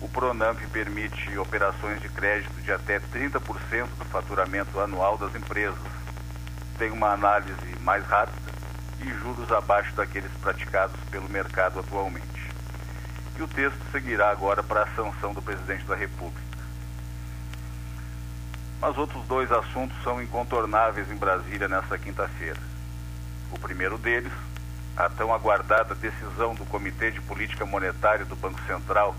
O 0.00 0.08
Pronamp 0.08 0.58
permite 0.72 1.36
operações 1.38 2.00
de 2.00 2.08
crédito 2.08 2.60
de 2.62 2.70
até 2.72 3.00
30% 3.00 3.86
do 3.98 4.04
faturamento 4.04 4.78
anual 4.78 5.16
das 5.16 5.34
empresas. 5.34 5.93
Tem 6.78 6.90
uma 6.90 7.12
análise 7.12 7.78
mais 7.80 8.04
rápida 8.06 8.52
e 9.00 9.08
juros 9.20 9.50
abaixo 9.52 9.94
daqueles 9.94 10.30
praticados 10.40 10.96
pelo 11.10 11.28
mercado 11.28 11.80
atualmente. 11.80 12.50
E 13.36 13.42
o 13.42 13.48
texto 13.48 13.78
seguirá 13.90 14.30
agora 14.30 14.62
para 14.62 14.82
a 14.82 14.94
sanção 14.94 15.32
do 15.32 15.42
presidente 15.42 15.84
da 15.84 15.94
República. 15.94 16.42
Mas 18.80 18.96
outros 18.98 19.24
dois 19.26 19.50
assuntos 19.50 19.96
são 20.02 20.22
incontornáveis 20.22 21.10
em 21.10 21.16
Brasília 21.16 21.68
nesta 21.68 21.98
quinta-feira. 21.98 22.60
O 23.50 23.58
primeiro 23.58 23.96
deles, 23.96 24.32
a 24.96 25.08
tão 25.08 25.32
aguardada 25.32 25.94
decisão 25.94 26.54
do 26.54 26.64
Comitê 26.66 27.10
de 27.10 27.20
Política 27.20 27.64
Monetária 27.64 28.24
do 28.24 28.36
Banco 28.36 28.60
Central 28.66 29.16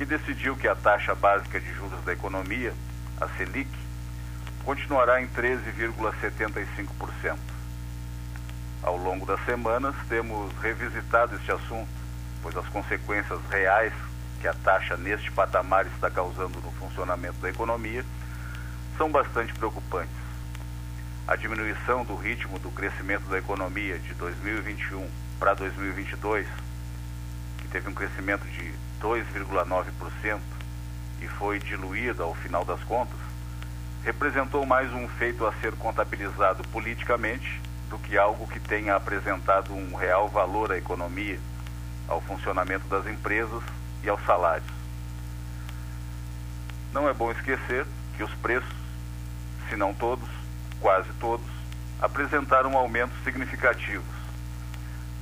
que 0.00 0.04
decidiu 0.06 0.56
que 0.56 0.66
a 0.66 0.74
taxa 0.74 1.14
básica 1.14 1.60
de 1.60 1.70
juros 1.74 2.02
da 2.04 2.14
economia, 2.14 2.72
a 3.20 3.28
Selic, 3.36 3.68
continuará 4.64 5.22
em 5.22 5.28
13,75%. 5.28 7.38
Ao 8.82 8.96
longo 8.96 9.26
das 9.26 9.44
semanas, 9.44 9.94
temos 10.08 10.52
revisitado 10.60 11.36
este 11.36 11.52
assunto, 11.52 11.88
pois 12.42 12.56
as 12.56 12.66
consequências 12.68 13.38
reais 13.50 13.92
que 14.40 14.48
a 14.48 14.54
taxa 14.54 14.96
neste 14.96 15.30
patamar 15.30 15.86
está 15.86 16.10
causando 16.10 16.60
no 16.60 16.72
funcionamento 16.72 17.38
da 17.40 17.50
economia 17.50 18.04
são 18.96 19.10
bastante 19.10 19.52
preocupantes. 19.54 20.16
A 21.28 21.36
diminuição 21.36 22.04
do 22.04 22.16
ritmo 22.16 22.58
do 22.58 22.70
crescimento 22.70 23.28
da 23.28 23.38
economia 23.38 23.98
de 23.98 24.14
2021 24.14 25.08
para 25.38 25.54
2022, 25.54 26.46
que 27.58 27.68
teve 27.68 27.88
um 27.88 27.94
crescimento 27.94 28.44
de 28.46 28.72
2,9% 29.00 30.40
e 31.20 31.28
foi 31.28 31.58
diluída 31.58 32.22
ao 32.22 32.34
final 32.34 32.64
das 32.64 32.82
contas, 32.84 33.29
representou 34.04 34.64
mais 34.64 34.92
um 34.92 35.06
feito 35.08 35.46
a 35.46 35.52
ser 35.54 35.72
contabilizado 35.72 36.62
politicamente 36.68 37.60
do 37.88 37.98
que 37.98 38.16
algo 38.16 38.46
que 38.46 38.60
tenha 38.60 38.94
apresentado 38.94 39.74
um 39.74 39.94
real 39.94 40.28
valor 40.28 40.72
à 40.72 40.78
economia, 40.78 41.38
ao 42.08 42.20
funcionamento 42.22 42.86
das 42.88 43.06
empresas 43.06 43.62
e 44.02 44.08
aos 44.08 44.24
salários. 44.24 44.70
Não 46.92 47.08
é 47.08 47.12
bom 47.12 47.30
esquecer 47.30 47.86
que 48.16 48.22
os 48.22 48.32
preços, 48.34 48.74
se 49.68 49.76
não 49.76 49.92
todos, 49.92 50.28
quase 50.80 51.08
todos, 51.20 51.46
apresentaram 52.00 52.76
aumentos 52.76 53.16
significativos, 53.22 54.14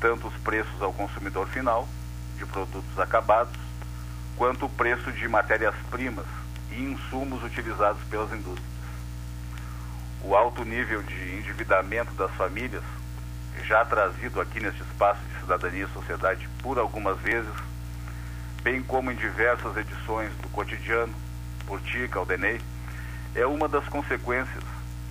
tanto 0.00 0.28
os 0.28 0.34
preços 0.36 0.80
ao 0.80 0.92
consumidor 0.92 1.48
final, 1.48 1.88
de 2.36 2.46
produtos 2.46 2.98
acabados, 2.98 3.58
quanto 4.36 4.66
o 4.66 4.70
preço 4.70 5.10
de 5.10 5.26
matérias-primas 5.26 6.37
e 6.70 6.82
insumos 6.82 7.42
utilizados 7.42 8.02
pelas 8.04 8.32
indústrias. 8.32 8.68
O 10.22 10.34
alto 10.34 10.64
nível 10.64 11.02
de 11.02 11.36
endividamento 11.36 12.12
das 12.14 12.30
famílias, 12.32 12.82
já 13.64 13.84
trazido 13.84 14.40
aqui 14.40 14.60
neste 14.60 14.82
espaço 14.82 15.20
de 15.22 15.40
cidadania 15.40 15.84
e 15.84 15.92
sociedade 15.92 16.48
por 16.62 16.78
algumas 16.78 17.18
vezes, 17.20 17.52
bem 18.62 18.82
como 18.82 19.10
em 19.10 19.16
diversas 19.16 19.76
edições 19.76 20.32
do 20.42 20.48
cotidiano, 20.48 21.14
por 21.66 21.80
ti, 21.80 22.08
Caldenei, 22.08 22.60
é 23.34 23.46
uma 23.46 23.68
das 23.68 23.86
consequências, 23.88 24.64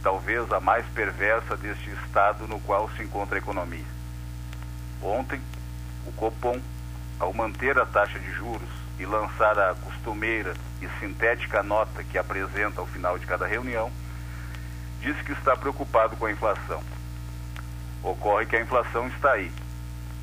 talvez 0.04 0.52
a 0.52 0.60
mais 0.60 0.86
perversa 0.88 1.56
deste 1.56 1.89
estado 1.91 2.48
no 2.48 2.60
qual 2.62 2.89
se 2.91 3.04
encontra 3.04 3.36
a 3.36 3.39
economia. 3.39 3.86
Ontem, 5.02 5.41
o 6.06 6.12
Copom, 6.13 6.60
ao 7.20 7.34
manter 7.34 7.78
a 7.78 7.86
taxa 7.86 8.20
de 8.20 8.32
juros 8.32 8.87
e 9.00 9.06
lançar 9.06 9.58
a 9.58 9.76
costumeira 9.76 10.54
e 10.82 10.88
sintética 11.00 11.62
nota 11.62 12.04
que 12.04 12.18
apresenta 12.18 12.82
ao 12.82 12.88
final 12.88 13.18
de 13.18 13.26
cada 13.26 13.46
reunião, 13.46 13.92
disse 15.02 15.24
que 15.24 15.32
está 15.32 15.56
preocupado 15.56 16.16
com 16.16 16.26
a 16.26 16.32
inflação. 16.32 16.84
Ocorre 18.04 18.46
que 18.46 18.56
a 18.56 18.62
inflação 18.62 19.08
está 19.08 19.34
aí 19.34 19.52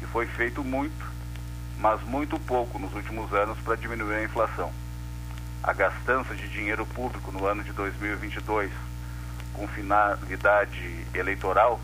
e 0.03 0.07
foi 0.07 0.27
feito 0.27 0.65
muito, 0.65 1.13
mas 1.79 2.01
muito 2.03 2.39
pouco 2.39 2.79
nos 2.79 2.93
últimos 2.95 3.33
anos 3.33 3.59
para 3.61 3.77
diminuir 3.77 4.17
a 4.17 4.25
inflação. 4.25 4.73
A 5.63 5.73
gastança 5.73 6.35
de 6.35 6.49
dinheiro 6.49 6.85
público 6.87 7.33
no 7.33 7.47
ano 7.47 7.63
de 7.63 7.73
2022, 7.73 8.71
com 9.55 9.67
finalidade 9.69 11.07
eleitoral, 11.15 11.81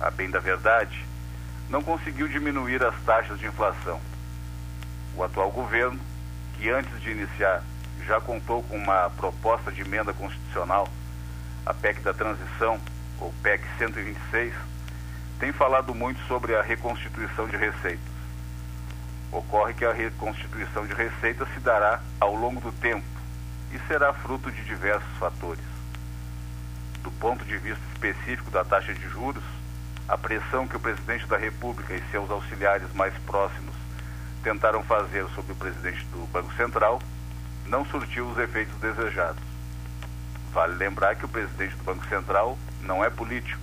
a 0.00 0.10
bem 0.10 0.30
da 0.30 0.38
verdade, 0.38 1.04
não 1.68 1.82
conseguiu 1.82 2.28
diminuir 2.28 2.82
as 2.84 2.94
taxas 3.02 3.38
de 3.38 3.46
inflação. 3.46 4.00
O 5.14 5.22
atual 5.22 5.50
governo, 5.50 6.00
que 6.54 6.70
antes 6.70 7.00
de 7.00 7.10
iniciar 7.10 7.62
já 8.06 8.20
contou 8.20 8.62
com 8.64 8.76
uma 8.76 9.10
proposta 9.10 9.70
de 9.70 9.82
emenda 9.82 10.12
constitucional, 10.12 10.88
a 11.64 11.74
PEC 11.74 12.00
da 12.00 12.12
transição, 12.12 12.80
ou 13.20 13.32
PEC 13.42 13.62
126, 13.78 14.52
tem 15.38 15.52
falado 15.52 15.94
muito 15.94 16.20
sobre 16.26 16.56
a 16.56 16.62
reconstituição 16.62 17.46
de 17.46 17.56
receitas. 17.56 18.12
Ocorre 19.30 19.74
que 19.74 19.84
a 19.84 19.92
reconstituição 19.92 20.86
de 20.86 20.94
receitas 20.94 21.48
se 21.54 21.60
dará 21.60 22.00
ao 22.18 22.34
longo 22.34 22.60
do 22.60 22.72
tempo 22.72 23.06
e 23.72 23.78
será 23.86 24.12
fruto 24.12 24.50
de 24.50 24.64
diversos 24.64 25.16
fatores. 25.18 25.64
Do 27.02 27.10
ponto 27.12 27.44
de 27.44 27.56
vista 27.58 27.82
específico 27.92 28.50
da 28.50 28.64
taxa 28.64 28.92
de 28.94 29.08
juros, 29.08 29.44
a 30.08 30.18
pressão 30.18 30.66
que 30.66 30.76
o 30.76 30.80
presidente 30.80 31.26
da 31.26 31.36
República 31.36 31.94
e 31.94 32.02
seus 32.10 32.30
auxiliares 32.30 32.92
mais 32.94 33.14
próximos 33.26 33.71
tentaram 34.42 34.82
fazer 34.82 35.26
sobre 35.34 35.52
o 35.52 35.56
presidente 35.56 36.04
do 36.06 36.26
Banco 36.26 36.52
Central 36.54 37.00
não 37.66 37.84
surtiu 37.86 38.26
os 38.28 38.38
efeitos 38.38 38.74
desejados. 38.80 39.42
Vale 40.52 40.74
lembrar 40.74 41.14
que 41.16 41.24
o 41.24 41.28
presidente 41.28 41.76
do 41.76 41.84
Banco 41.84 42.06
Central 42.06 42.58
não 42.82 43.04
é 43.04 43.08
político, 43.08 43.62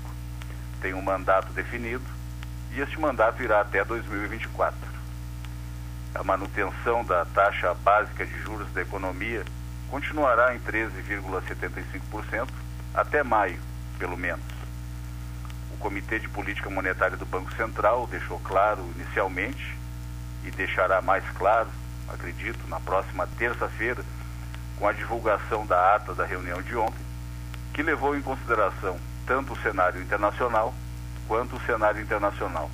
tem 0.81 0.93
um 0.93 1.01
mandato 1.01 1.51
definido 1.53 2.05
e 2.71 2.79
este 2.79 2.99
mandato 2.99 3.43
irá 3.43 3.61
até 3.61 3.83
2024. 3.83 4.77
A 6.15 6.23
manutenção 6.23 7.03
da 7.03 7.25
taxa 7.25 7.73
básica 7.75 8.25
de 8.25 8.39
juros 8.41 8.71
da 8.71 8.81
economia 8.81 9.43
continuará 9.89 10.55
em 10.55 10.59
13,75% 10.59 12.47
até 12.93 13.21
maio, 13.21 13.59
pelo 13.99 14.17
menos. 14.17 14.45
O 15.73 15.77
Comitê 15.77 16.19
de 16.19 16.27
Política 16.29 16.69
Monetária 16.69 17.17
do 17.17 17.25
Banco 17.25 17.53
Central 17.53 18.07
deixou 18.07 18.39
claro 18.39 18.81
inicialmente 18.95 19.78
e 20.49 20.51
deixará 20.51 21.01
mais 21.01 21.23
claro, 21.37 21.69
acredito, 22.11 22.67
na 22.67 22.79
próxima 22.79 23.27
terça-feira, 23.37 24.03
com 24.77 24.87
a 24.87 24.91
divulgação 24.91 25.65
da 25.65 25.95
ata 25.95 26.15
da 26.15 26.25
reunião 26.25 26.61
de 26.61 26.75
ontem, 26.75 27.05
que 27.73 27.83
levou 27.83 28.17
em 28.17 28.21
consideração 28.21 28.99
tanto 29.27 29.53
o 29.53 29.61
cenário 29.61 30.01
internacional 30.01 30.73
quanto 31.27 31.55
o 31.55 31.61
cenário 31.61 32.01
internacional. 32.01 32.69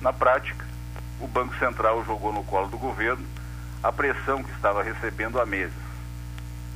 Na 0.00 0.12
prática, 0.12 0.66
o 1.20 1.28
Banco 1.28 1.56
Central 1.58 2.04
jogou 2.04 2.32
no 2.32 2.42
colo 2.42 2.68
do 2.68 2.76
governo 2.76 3.24
a 3.82 3.92
pressão 3.92 4.42
que 4.42 4.50
estava 4.50 4.82
recebendo 4.82 5.40
há 5.40 5.46
meses. 5.46 5.86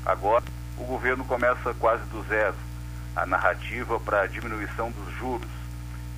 Agora, 0.07 0.45
o 0.79 0.85
governo 0.85 1.25
começa 1.25 1.75
quase 1.75 2.05
do 2.05 2.23
zero 2.29 2.55
a 3.17 3.27
narrativa 3.27 3.99
para 3.99 4.23
a 4.23 4.27
diminuição 4.29 4.93
dos 4.93 5.13
juros 5.17 5.51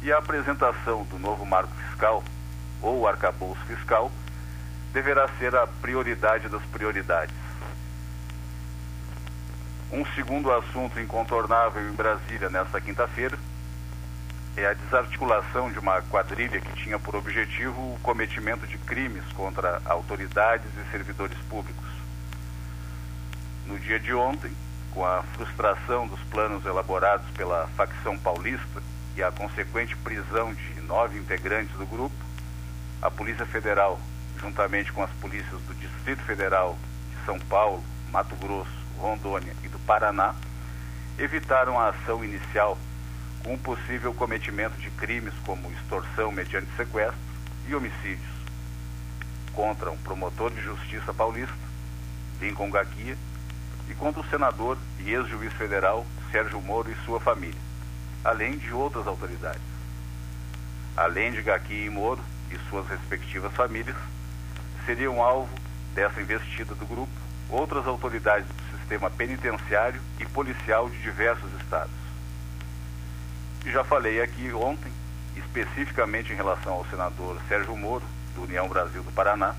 e 0.03 0.13
a 0.13 0.19
apresentação 0.19 1.05
do 1.05 1.19
novo 1.19 1.47
marco 1.47 1.73
fiscal, 1.89 2.23
ou 2.83 3.07
arcabouço 3.07 3.61
fiscal, 3.67 4.11
deverá 4.93 5.29
ser 5.39 5.55
a 5.55 5.67
prioridade 5.67 6.49
das 6.49 6.63
prioridades. 6.65 7.35
Um 9.91 10.05
segundo 10.15 10.51
assunto 10.51 10.99
incontornável 11.01 11.89
em 11.89 11.93
Brasília 11.93 12.49
nesta 12.49 12.81
quinta-feira 12.81 13.39
é 14.57 14.67
a 14.67 14.75
desarticulação 14.75 15.71
de 15.71 15.79
uma 15.79 16.03
quadrilha 16.03 16.61
que 16.61 16.83
tinha 16.83 16.99
por 16.99 17.15
objetivo 17.17 17.79
o 17.79 17.99
cometimento 18.03 18.67
de 18.67 18.77
crimes 18.79 19.25
contra 19.35 19.81
autoridades 19.85 20.67
e 20.77 20.91
servidores 20.91 21.39
públicos. 21.49 21.89
No 23.67 23.79
dia 23.79 23.99
de 23.99 24.13
ontem, 24.13 24.51
com 24.93 25.05
a 25.05 25.23
frustração 25.35 26.07
dos 26.07 26.21
planos 26.25 26.65
elaborados 26.67 27.27
pela 27.31 27.67
facção 27.77 28.19
paulista 28.19 28.83
e 29.17 29.23
a 29.23 29.31
consequente 29.31 29.97
prisão 29.97 30.53
de 30.53 30.81
nove 30.83 31.19
integrantes 31.19 31.75
do 31.77 31.87
grupo, 31.87 32.15
a 33.03 33.11
Polícia 33.11 33.45
Federal, 33.45 34.01
juntamente 34.41 34.93
com 34.93 35.03
as 35.03 35.11
polícias 35.21 35.61
do 35.63 35.75
Distrito 35.75 36.23
Federal 36.23 36.79
de 37.11 37.27
São 37.27 37.39
Paulo, 37.41 37.83
Mato 38.13 38.37
Grosso, 38.37 38.71
Rondônia 38.97 39.55
e 39.65 39.69
do 39.69 39.79
Paraná, 39.81 40.35
evitaram 41.19 41.79
a 41.79 41.89
ação 41.89 42.25
inicial 42.25 42.79
com 43.43 43.55
o 43.55 43.59
possível 43.59 44.15
cometimento 44.15 44.81
de 44.81 44.89
crimes 44.91 45.35
como 45.45 45.71
extorsão 45.73 46.31
mediante 46.31 46.69
sequestro 46.77 47.19
e 47.67 47.75
homicídios 47.75 48.33
contra 49.53 49.91
um 49.91 49.99
promotor 49.99 50.53
de 50.53 50.63
justiça 50.63 51.13
paulista, 51.13 51.53
Lincoln 52.41 52.71
Gaquia, 52.71 53.17
e 53.89 53.95
contra 53.95 54.21
o 54.21 54.31
senador 54.31 54.79
e 55.01 55.13
ex-juiz 55.13 55.53
federal 55.55 56.07
Sérgio 56.31 56.63
Moro 56.63 56.91
e 56.91 57.05
sua 57.05 57.21
família, 57.21 57.61
além 58.25 58.57
de 58.57 58.73
outras 58.73 59.07
autoridades. 59.09 59.61
Além 60.97 61.33
de 61.33 61.43
Gaquia 61.43 61.87
e 61.87 61.91
Moro 61.91 62.23
e 62.55 62.71
suas 62.71 62.87
respectivas 62.89 63.53
famílias, 63.55 63.97
seriam 64.87 65.23
alvo 65.23 65.55
dessa 65.95 66.21
investida 66.21 66.75
do 66.75 66.87
grupo 66.87 67.23
outras 67.49 67.87
autoridades 67.87 68.47
do 68.49 68.79
sistema 68.79 69.11
penitenciário 69.11 70.01
e 70.19 70.25
policial 70.27 70.89
de 70.89 71.01
diversos 71.03 71.51
estados. 71.61 71.93
E 73.65 73.71
já 73.71 73.85
falei 73.85 74.23
aqui 74.23 74.53
ontem, 74.53 74.91
especificamente 75.37 76.33
em 76.33 76.37
relação 76.37 76.73
ao 76.73 76.87
senador 76.87 77.39
Sérgio 77.49 77.77
Moro, 77.77 78.05
do 78.35 78.43
União 78.45 78.67
Brasil 78.69 79.03
do 79.03 79.13
Paraná, 79.13 79.55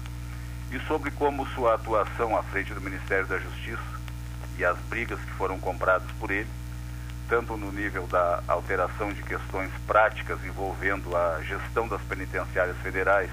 e 0.72 0.80
sobre 0.88 1.12
como 1.12 1.48
sua 1.50 1.76
atuação 1.76 2.36
à 2.36 2.42
frente 2.44 2.74
do 2.74 2.82
Ministério 2.82 3.28
da 3.28 3.38
Justiça 3.38 3.94
e 4.58 4.66
as 4.66 4.78
brigas 4.90 5.20
que 5.20 5.32
foram 5.32 5.60
compradas 5.60 6.10
por 6.20 6.32
ele, 6.32 6.50
tanto 7.34 7.58
no 7.58 7.72
nível 7.72 8.06
da 8.06 8.44
alteração 8.48 9.12
de 9.12 9.24
questões 9.24 9.72
práticas 9.88 10.38
envolvendo 10.46 11.18
a 11.18 11.42
gestão 11.42 11.88
das 11.88 12.00
penitenciárias 12.02 12.78
federais, 12.78 13.32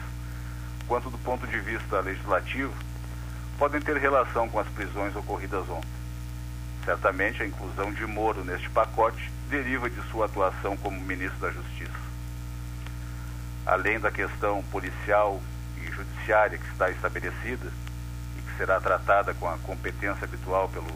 quanto 0.88 1.10
do 1.10 1.18
ponto 1.18 1.46
de 1.46 1.60
vista 1.60 2.00
legislativo, 2.00 2.72
podem 3.58 3.78
ter 3.78 3.98
relação 3.98 4.48
com 4.48 4.58
as 4.58 4.66
prisões 4.68 5.14
ocorridas 5.14 5.68
ontem. 5.68 5.90
Certamente 6.82 7.42
a 7.42 7.46
inclusão 7.46 7.92
de 7.92 8.06
Moro 8.06 8.42
neste 8.42 8.70
pacote 8.70 9.30
deriva 9.50 9.90
de 9.90 10.00
sua 10.10 10.24
atuação 10.24 10.78
como 10.78 10.98
ministro 10.98 11.38
da 11.38 11.50
Justiça. 11.50 11.92
Além 13.66 14.00
da 14.00 14.10
questão 14.10 14.62
policial 14.72 15.42
e 15.76 15.92
judiciária 15.92 16.56
que 16.56 16.68
está 16.68 16.90
estabelecida 16.90 17.70
e 18.38 18.40
que 18.40 18.56
será 18.56 18.80
tratada 18.80 19.34
com 19.34 19.46
a 19.46 19.58
competência 19.58 20.24
habitual 20.24 20.70
pelo 20.70 20.88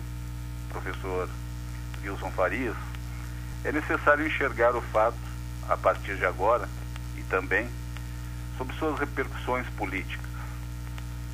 professor 0.70 1.28
Wilson 2.02 2.30
Farias, 2.30 2.93
é 3.64 3.72
necessário 3.72 4.26
enxergar 4.26 4.76
o 4.76 4.82
fato, 4.82 5.16
a 5.68 5.76
partir 5.76 6.16
de 6.16 6.26
agora, 6.26 6.68
e 7.16 7.22
também 7.22 7.68
sobre 8.58 8.76
suas 8.76 8.98
repercussões 8.98 9.66
políticas. 9.70 10.30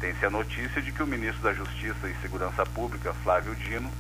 Tem-se 0.00 0.24
a 0.24 0.30
notícia 0.30 0.80
de 0.80 0.92
que 0.92 1.02
o 1.02 1.06
ministro 1.06 1.42
da 1.42 1.52
Justiça 1.52 2.08
e 2.08 2.14
Segurança 2.22 2.64
Pública, 2.64 3.12
Flávio 3.24 3.54
Dino, 3.56 3.90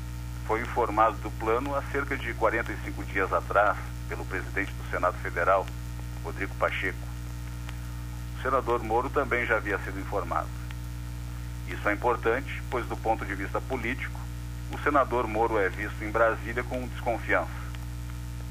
foi 0.46 0.62
informado 0.62 1.16
do 1.18 1.30
plano 1.32 1.74
há 1.74 1.82
cerca 1.92 2.16
de 2.16 2.32
45 2.34 3.04
dias 3.04 3.32
atrás 3.32 3.76
pelo 4.08 4.24
presidente 4.24 4.72
do 4.72 4.90
Senado 4.90 5.18
Federal, 5.18 5.66
Rodrigo 6.24 6.54
Pacheco. 6.54 6.98
O 8.38 8.42
senador 8.42 8.82
Moro 8.82 9.10
também 9.10 9.44
já 9.44 9.56
havia 9.56 9.78
sido 9.80 10.00
informado. 10.00 10.48
Isso 11.68 11.88
é 11.88 11.92
importante, 11.92 12.62
pois, 12.70 12.86
do 12.86 12.96
ponto 12.96 13.24
de 13.24 13.34
vista 13.34 13.60
político, 13.60 14.18
o 14.72 14.78
senador 14.78 15.26
Moro 15.26 15.58
é 15.58 15.68
visto 15.68 16.02
em 16.02 16.10
Brasília 16.10 16.64
com 16.64 16.86
desconfiança, 16.88 17.50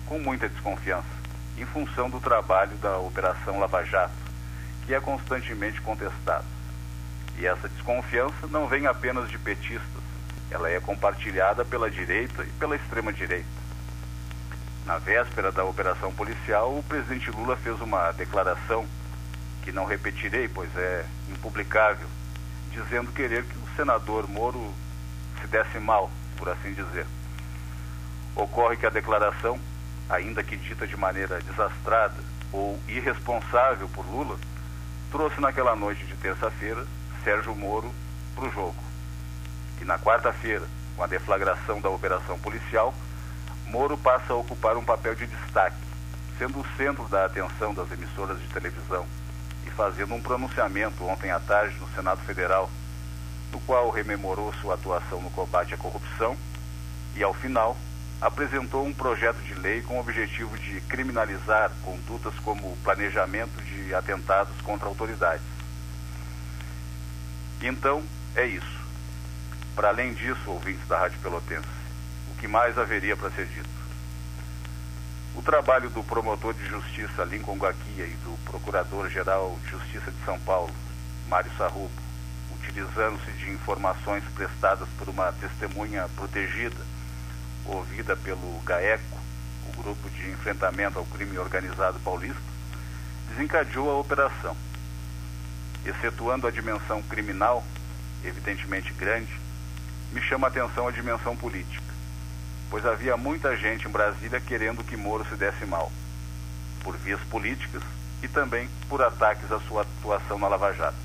com 0.09 0.17
muita 0.17 0.49
desconfiança, 0.49 1.07
em 1.55 1.65
função 1.67 2.09
do 2.09 2.19
trabalho 2.19 2.75
da 2.77 2.97
Operação 2.97 3.59
Lava 3.59 3.85
Jato, 3.85 4.11
que 4.85 4.93
é 4.95 4.99
constantemente 4.99 5.79
contestado. 5.81 6.45
E 7.37 7.45
essa 7.45 7.69
desconfiança 7.69 8.47
não 8.47 8.67
vem 8.67 8.87
apenas 8.87 9.29
de 9.29 9.37
petistas, 9.37 10.01
ela 10.49 10.67
é 10.67 10.79
compartilhada 10.79 11.63
pela 11.63 11.91
direita 11.91 12.43
e 12.43 12.49
pela 12.53 12.75
extrema-direita. 12.75 13.59
Na 14.83 14.97
véspera 14.97 15.51
da 15.51 15.63
operação 15.63 16.11
policial, 16.11 16.75
o 16.75 16.81
presidente 16.81 17.29
Lula 17.29 17.55
fez 17.55 17.79
uma 17.79 18.11
declaração 18.11 18.87
que 19.61 19.71
não 19.71 19.85
repetirei, 19.85 20.47
pois 20.47 20.75
é 20.75 21.05
impublicável, 21.29 22.07
dizendo 22.71 23.11
querer 23.11 23.43
que 23.43 23.57
o 23.59 23.75
senador 23.75 24.27
Moro 24.27 24.73
se 25.39 25.45
desse 25.45 25.77
mal, 25.77 26.09
por 26.35 26.49
assim 26.49 26.73
dizer. 26.73 27.05
Ocorre 28.35 28.75
que 28.77 28.87
a 28.87 28.89
declaração, 28.89 29.59
ainda 30.09 30.43
que 30.43 30.57
dita 30.57 30.87
de 30.87 30.97
maneira 30.97 31.39
desastrada 31.41 32.15
ou 32.51 32.79
irresponsável 32.87 33.87
por 33.89 34.05
Lula, 34.05 34.37
trouxe 35.11 35.39
naquela 35.39 35.75
noite 35.75 36.05
de 36.05 36.15
terça-feira 36.15 36.85
Sérgio 37.23 37.55
Moro 37.55 37.93
para 38.35 38.45
o 38.45 38.51
jogo. 38.51 38.83
E 39.81 39.85
na 39.85 39.99
quarta-feira, 39.99 40.65
com 40.95 41.03
a 41.03 41.07
deflagração 41.07 41.79
da 41.79 41.89
operação 41.89 42.39
policial, 42.39 42.93
Moro 43.67 43.97
passa 43.97 44.33
a 44.33 44.35
ocupar 44.35 44.75
um 44.77 44.83
papel 44.83 45.13
de 45.13 45.27
destaque, 45.27 45.77
sendo 46.39 46.59
o 46.59 46.65
centro 46.75 47.07
da 47.07 47.25
atenção 47.25 47.73
das 47.73 47.91
emissoras 47.91 48.39
de 48.39 48.47
televisão 48.47 49.05
e 49.65 49.69
fazendo 49.69 50.15
um 50.15 50.21
pronunciamento 50.21 51.05
ontem 51.05 51.29
à 51.29 51.39
tarde 51.39 51.77
no 51.77 51.87
Senado 51.89 52.21
Federal, 52.21 52.69
no 53.51 53.59
qual 53.61 53.91
rememorou 53.91 54.51
sua 54.55 54.73
atuação 54.73 55.21
no 55.21 55.29
combate 55.29 55.73
à 55.73 55.77
corrupção 55.77 56.35
e, 57.15 57.23
ao 57.23 57.33
final, 57.33 57.77
apresentou 58.21 58.85
um 58.85 58.93
projeto 58.93 59.37
de 59.43 59.53
lei 59.55 59.81
com 59.81 59.97
o 59.97 59.99
objetivo 60.01 60.57
de 60.57 60.81
criminalizar 60.81 61.71
condutas 61.83 62.33
como 62.43 62.77
planejamento 62.83 63.61
de 63.63 63.93
atentados 63.93 64.59
contra 64.61 64.87
autoridades. 64.87 65.45
Então, 67.61 68.03
é 68.35 68.45
isso. 68.45 68.79
Para 69.75 69.89
além 69.89 70.13
disso, 70.13 70.41
ouvintes 70.47 70.85
da 70.87 70.99
Rádio 70.99 71.19
Pelotense, 71.19 71.67
o 72.31 72.35
que 72.37 72.47
mais 72.47 72.77
haveria 72.77 73.15
para 73.15 73.31
ser 73.31 73.45
dito? 73.45 73.69
O 75.35 75.41
trabalho 75.41 75.89
do 75.89 76.03
promotor 76.03 76.53
de 76.53 76.65
justiça 76.65 77.23
Lincoln 77.23 77.57
Gaquia 77.57 78.05
e 78.05 78.17
do 78.25 78.37
procurador-geral 78.43 79.57
de 79.63 79.71
justiça 79.71 80.11
de 80.11 80.25
São 80.25 80.37
Paulo, 80.39 80.73
Mário 81.29 81.51
Sarrubo, 81.57 81.91
utilizando-se 82.55 83.31
de 83.31 83.49
informações 83.51 84.23
prestadas 84.35 84.87
por 84.97 85.07
uma 85.07 85.31
testemunha 85.33 86.09
protegida, 86.15 86.88
ouvida 87.75 88.15
pelo 88.15 88.59
GAECO, 88.65 89.17
o 89.67 89.81
Grupo 89.81 90.09
de 90.09 90.29
Enfrentamento 90.29 90.99
ao 90.99 91.05
Crime 91.05 91.37
Organizado 91.37 91.99
Paulista, 91.99 92.41
desencadeou 93.29 93.89
a 93.89 93.99
operação. 93.99 94.55
Excetuando 95.85 96.47
a 96.47 96.51
dimensão 96.51 97.01
criminal, 97.03 97.63
evidentemente 98.23 98.91
grande, 98.93 99.33
me 100.11 100.21
chama 100.21 100.47
a 100.47 100.49
atenção 100.49 100.87
a 100.87 100.91
dimensão 100.91 101.35
política, 101.37 101.93
pois 102.69 102.85
havia 102.85 103.15
muita 103.15 103.55
gente 103.55 103.87
em 103.87 103.91
Brasília 103.91 104.41
querendo 104.41 104.83
que 104.83 104.97
Moro 104.97 105.25
se 105.25 105.35
desse 105.35 105.65
mal, 105.65 105.91
por 106.83 106.97
vias 106.97 107.21
políticas 107.29 107.81
e 108.21 108.27
também 108.27 108.69
por 108.89 109.01
ataques 109.01 109.51
à 109.51 109.59
sua 109.61 109.83
atuação 109.83 110.37
na 110.37 110.47
Lava 110.47 110.73
Jato. 110.73 110.97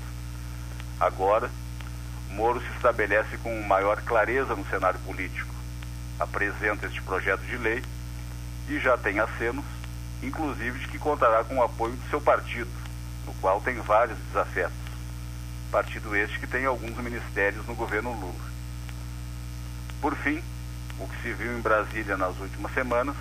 Agora, 0.99 1.49
Moro 2.31 2.59
se 2.59 2.69
estabelece 2.75 3.37
com 3.37 3.61
maior 3.63 4.01
clareza 4.01 4.55
no 4.55 4.65
cenário 4.65 4.99
político, 5.01 5.54
apresenta 6.19 6.85
este 6.85 7.01
projeto 7.01 7.41
de 7.41 7.57
lei 7.57 7.83
e 8.67 8.79
já 8.79 8.97
tem 8.97 9.19
acenos, 9.19 9.65
inclusive 10.23 10.79
de 10.79 10.87
que 10.87 10.97
contará 10.97 11.43
com 11.43 11.57
o 11.57 11.63
apoio 11.63 11.95
do 11.95 12.09
seu 12.09 12.21
partido, 12.21 12.69
no 13.25 13.33
qual 13.35 13.61
tem 13.61 13.75
vários 13.81 14.17
desafetos. 14.27 14.77
Partido 15.71 16.15
este 16.15 16.39
que 16.39 16.47
tem 16.47 16.65
alguns 16.65 16.97
ministérios 16.97 17.65
no 17.67 17.75
governo 17.75 18.13
Lula. 18.13 18.55
Por 20.01 20.15
fim, 20.15 20.41
o 20.99 21.07
que 21.07 21.21
se 21.21 21.33
viu 21.33 21.57
em 21.57 21.61
Brasília 21.61 22.15
nas 22.15 22.37
últimas 22.39 22.73
semanas 22.73 23.15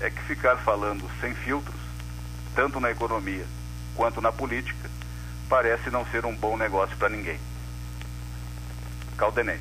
é 0.00 0.10
que 0.10 0.22
ficar 0.22 0.56
falando 0.58 1.08
sem 1.20 1.34
filtros, 1.34 1.80
tanto 2.54 2.80
na 2.80 2.90
economia 2.90 3.44
quanto 3.94 4.20
na 4.20 4.32
política, 4.32 4.90
parece 5.48 5.90
não 5.90 6.06
ser 6.06 6.24
um 6.24 6.34
bom 6.34 6.56
negócio 6.56 6.96
para 6.96 7.08
ninguém. 7.08 7.38
Caldenei. 9.16 9.60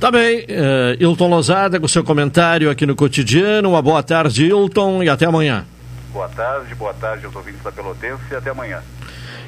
Tá 0.00 0.12
bem, 0.12 0.42
uh, 0.42 1.02
Hilton 1.02 1.28
Lozada, 1.28 1.80
com 1.80 1.88
seu 1.88 2.04
comentário 2.04 2.70
aqui 2.70 2.86
no 2.86 2.94
cotidiano. 2.94 3.70
Uma 3.70 3.82
boa 3.82 4.00
tarde, 4.00 4.46
Hilton, 4.46 5.02
e 5.02 5.08
até 5.08 5.26
amanhã. 5.26 5.64
Boa 6.12 6.28
tarde, 6.28 6.72
boa 6.76 6.94
tarde 6.94 7.26
aos 7.26 7.34
ouvintes 7.34 7.60
da 7.64 7.72
Pelotense 7.72 8.22
e 8.30 8.34
até 8.36 8.50
amanhã. 8.50 8.80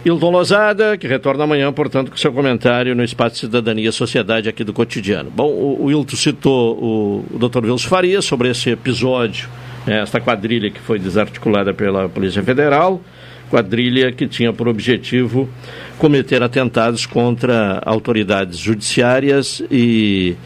Hilton 0.04 0.30
Lozada, 0.30 0.98
que 0.98 1.06
retorna 1.06 1.44
amanhã, 1.44 1.72
portanto, 1.72 2.10
com 2.10 2.16
seu 2.16 2.32
comentário 2.32 2.96
no 2.96 3.04
Espaço 3.04 3.36
Cidadania 3.36 3.90
e 3.90 3.92
Sociedade 3.92 4.48
aqui 4.48 4.64
do 4.64 4.72
cotidiano. 4.72 5.30
Bom, 5.30 5.50
o, 5.50 5.84
o 5.84 5.90
Hilton 5.90 6.16
citou 6.16 6.76
o, 6.76 7.26
o 7.30 7.38
Dr. 7.38 7.66
Wilson 7.66 7.88
Faria 7.88 8.20
sobre 8.20 8.50
esse 8.50 8.70
episódio, 8.70 9.48
né, 9.86 10.00
esta 10.00 10.20
quadrilha 10.20 10.68
que 10.68 10.80
foi 10.80 10.98
desarticulada 10.98 11.72
pela 11.72 12.08
Polícia 12.08 12.42
Federal, 12.42 13.00
quadrilha 13.50 14.12
que 14.12 14.26
tinha 14.26 14.52
por 14.52 14.68
objetivo 14.68 15.48
cometer 15.98 16.42
atentados 16.42 17.04
contra 17.04 17.82
autoridades 17.84 18.58
judiciárias 18.58 19.62
e 19.70 20.36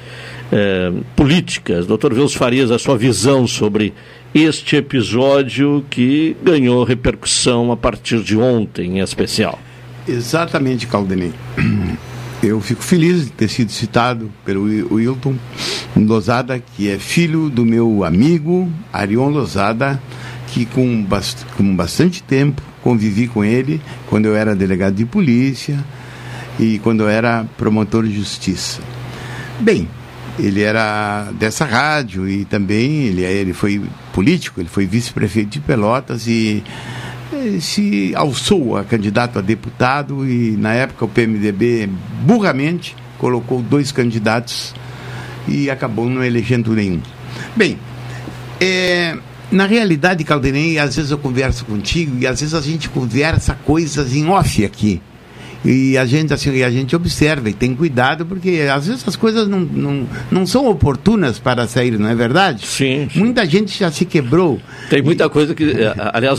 eh, 0.51 0.93
políticas. 1.15 1.87
Dr. 1.87 2.13
Wilson 2.13 2.39
Farias, 2.39 2.71
a 2.71 2.79
sua 2.79 2.97
visão 2.97 3.47
sobre 3.47 3.93
este 4.35 4.77
episódio 4.77 5.85
que 5.89 6.37
ganhou 6.43 6.83
repercussão 6.83 7.71
a 7.71 7.77
partir 7.77 8.21
de 8.21 8.37
ontem, 8.37 8.99
em 8.99 9.01
especial. 9.01 9.59
Exatamente, 10.09 10.87
Caldenei. 10.87 11.33
Eu 12.43 12.61
fico 12.61 12.83
feliz 12.83 13.25
de 13.25 13.31
ter 13.31 13.49
sido 13.49 13.71
citado 13.73 14.31
pelo 14.45 14.65
Wilton 14.93 15.35
Lozada, 15.97 16.59
que 16.59 16.91
é 16.91 16.99
filho 16.99 17.49
do 17.49 17.65
meu 17.65 18.05
amigo 18.05 18.71
Arion 18.93 19.29
Lozada, 19.29 20.03
que 20.49 20.67
com 20.67 21.07
bastante 21.75 22.23
tempo 22.23 22.61
convivi 22.85 23.27
com 23.27 23.43
ele 23.43 23.81
quando 24.07 24.27
eu 24.27 24.37
era 24.37 24.55
delegado 24.55 24.95
de 24.95 25.07
polícia 25.07 25.83
e 26.61 26.79
quando 26.81 27.05
eu 27.05 27.09
era 27.09 27.47
promotor 27.57 28.05
de 28.05 28.15
justiça. 28.15 28.83
Bem, 29.59 29.89
ele 30.39 30.61
era 30.61 31.31
dessa 31.33 31.65
rádio 31.65 32.29
e 32.29 32.45
também 32.45 33.05
ele, 33.07 33.23
ele 33.23 33.55
foi 33.55 33.83
político, 34.13 34.61
ele 34.61 34.69
foi 34.69 34.85
vice-prefeito 34.85 35.49
de 35.49 35.61
Pelotas 35.61 36.27
e 36.27 36.63
se 37.61 38.13
alçou 38.15 38.77
a 38.77 38.85
candidato 38.85 39.39
a 39.39 39.43
deputado 39.43 40.29
e 40.29 40.51
na 40.53 40.75
época 40.75 41.07
o 41.07 41.09
PMDB 41.09 41.89
burramente 42.23 42.95
colocou 43.19 43.63
dois 43.63 43.91
candidatos 43.91 44.75
e 45.49 45.71
acabou 45.71 46.09
não 46.09 46.23
elegendo 46.23 46.75
nenhum. 46.75 47.01
Bem, 47.57 47.79
é, 48.61 49.17
na 49.51 49.67
realidade, 49.67 50.25
Caldenei, 50.25 50.79
às 50.79 50.97
vezes 50.97 51.11
eu 51.11 51.19
converso 51.19 51.65
contigo 51.65 52.19
e 52.19 52.27
às 52.27 52.41
vezes 52.41 52.55
a 52.55 52.61
gente 52.61 52.89
conversa 52.89 53.55
coisas 53.65 54.15
em 54.15 54.29
off 54.29 54.65
aqui. 54.65 55.01
E 55.65 55.97
a 55.97 56.05
gente 56.05 56.33
assim, 56.33 56.63
a 56.63 56.71
gente 56.71 56.95
observa 56.95 57.49
e 57.49 57.55
tem 57.55 57.75
cuidado, 57.75 58.27
porque 58.27 58.67
às 58.71 58.87
vezes 58.87 59.03
as 59.09 59.17
coisas 59.17 59.49
não, 59.49 59.61
não, 59.61 60.07
não 60.31 60.47
são 60.47 60.69
oportunas 60.69 61.39
para 61.39 61.67
sair, 61.67 61.99
não 61.99 62.09
é 62.09 62.15
verdade? 62.15 62.67
Sim. 62.67 63.09
sim. 63.11 63.19
Muita 63.19 63.47
gente 63.47 63.79
já 63.79 63.91
se 63.91 64.05
quebrou. 64.05 64.61
Tem 64.91 65.01
muita 65.01 65.25
e... 65.25 65.29
coisa 65.31 65.55
que, 65.55 65.65
eh, 65.65 65.95
aliás, 66.13 66.39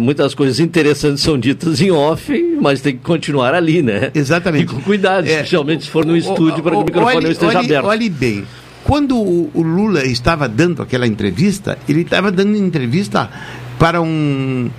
muitas 0.00 0.34
coisas 0.34 0.60
interessantes 0.60 1.22
são 1.22 1.38
ditas 1.38 1.78
em 1.82 1.90
off, 1.90 2.32
mas 2.58 2.80
tem 2.80 2.96
que 2.96 3.02
continuar 3.02 3.52
ali, 3.52 3.82
né? 3.82 4.10
Exatamente. 4.14 4.64
E 4.64 4.66
com 4.66 4.80
cuidado, 4.80 5.26
é, 5.26 5.32
especialmente 5.32 5.84
se 5.84 5.90
for 5.90 6.06
no 6.06 6.16
estúdio, 6.16 6.62
para 6.62 6.72
que 6.72 6.78
o 6.78 6.84
microfone 6.84 7.16
olhe, 7.16 7.32
esteja 7.32 7.58
olhe, 7.58 7.66
aberto. 7.66 7.86
Olhe 7.86 8.08
bem, 8.08 8.44
quando 8.84 9.16
o, 9.16 9.50
o 9.54 9.62
Lula 9.62 10.04
estava 10.04 10.46
dando 10.46 10.82
aquela 10.82 11.06
entrevista, 11.06 11.78
ele 11.88 12.02
estava 12.02 12.30
dando 12.30 12.54
entrevista 12.56 13.30
para 13.78 14.00
um, 14.00 14.70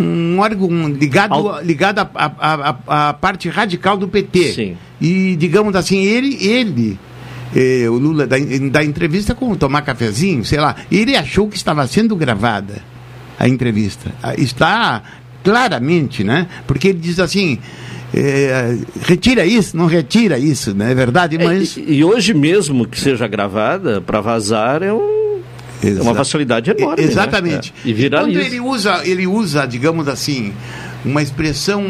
um 0.00 0.38
órgão 0.38 0.88
ligado, 0.88 1.60
ligado 1.62 1.98
à 1.98 2.10
a, 2.14 2.26
a, 2.26 2.76
a, 2.86 3.08
a, 3.08 3.12
parte 3.12 3.48
radical 3.50 3.96
do 3.96 4.08
PT. 4.08 4.52
Sim. 4.52 4.76
E, 5.00 5.36
digamos 5.36 5.76
assim, 5.76 5.98
ele, 6.02 6.36
ele 6.42 6.98
eh, 7.54 7.88
o 7.88 7.98
Lula, 7.98 8.26
da, 8.26 8.36
da 8.70 8.82
entrevista 8.82 9.34
com 9.34 9.54
tomar 9.54 9.82
cafezinho, 9.82 10.44
sei 10.44 10.58
lá, 10.58 10.74
ele 10.90 11.14
achou 11.14 11.46
que 11.46 11.56
estava 11.56 11.86
sendo 11.86 12.16
gravada 12.16 12.82
a 13.38 13.46
entrevista. 13.46 14.12
Ah, 14.22 14.34
Está 14.34 15.02
claramente, 15.44 16.24
né? 16.24 16.46
Porque 16.66 16.88
ele 16.88 16.98
diz 16.98 17.18
assim. 17.18 17.58
É, 18.14 18.76
retira 19.00 19.46
isso, 19.46 19.74
não 19.76 19.86
retira 19.86 20.38
isso, 20.38 20.74
não 20.74 20.86
é 20.86 20.94
verdade? 20.94 21.38
Mas... 21.38 21.78
É, 21.78 21.80
e, 21.80 21.98
e, 21.98 22.04
hoje 22.04 22.34
mesmo 22.34 22.86
que 22.86 23.00
seja 23.00 23.26
gravada, 23.26 24.02
para 24.02 24.20
vazar 24.20 24.82
é, 24.82 24.92
um, 24.92 25.40
é 25.82 26.02
uma 26.02 26.14
facilidade 26.14 26.70
enorme. 26.70 27.02
Exatamente. 27.02 27.72
Né? 27.72 27.80
É. 27.86 27.88
E 27.88 27.92
viraliza. 27.92 28.38
Quando 28.38 28.46
ele 28.46 28.60
usa, 28.60 29.00
ele 29.04 29.26
usa, 29.26 29.66
digamos 29.66 30.08
assim, 30.08 30.52
uma 31.04 31.22
expressão 31.22 31.82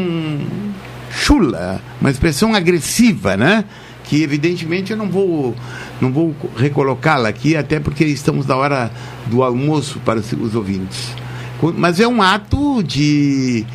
chula, 1.11 1.81
uma 1.99 2.09
expressão 2.09 2.55
agressiva, 2.55 3.35
né? 3.35 3.65
Que 4.05 4.23
evidentemente 4.23 4.91
eu 4.91 4.97
não 4.97 5.09
vou, 5.09 5.55
não 6.01 6.11
vou 6.11 6.35
recolocá-la 6.57 7.29
aqui, 7.29 7.55
até 7.55 7.79
porque 7.79 8.03
estamos 8.05 8.45
na 8.45 8.55
hora 8.55 8.91
do 9.27 9.43
almoço 9.43 9.99
para 10.03 10.19
os 10.19 10.55
ouvintes. 10.55 11.09
Mas 11.77 11.99
é 11.99 12.07
um 12.07 12.21
ato 12.21 12.83
de 12.83 13.65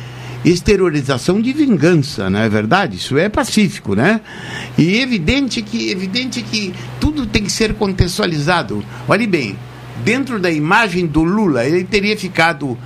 exteriorização 0.43 1.41
de 1.41 1.51
vingança, 1.51 2.29
não 2.29 2.39
é 2.39 2.49
verdade? 2.49 2.97
Isso 2.97 3.17
é 3.17 3.27
pacífico, 3.27 3.95
né? 3.95 4.21
E 4.77 4.97
evidente 4.99 5.61
que, 5.61 5.91
evidente 5.91 6.41
que 6.41 6.73
tudo 6.99 7.25
tem 7.25 7.43
que 7.43 7.51
ser 7.51 7.73
contextualizado. 7.73 8.83
Olhe 9.07 9.27
bem, 9.27 9.57
dentro 10.03 10.39
da 10.39 10.49
imagem 10.49 11.05
do 11.05 11.23
Lula, 11.23 11.65
ele 11.65 11.83
teria 11.83 12.17
ficado 12.17 12.77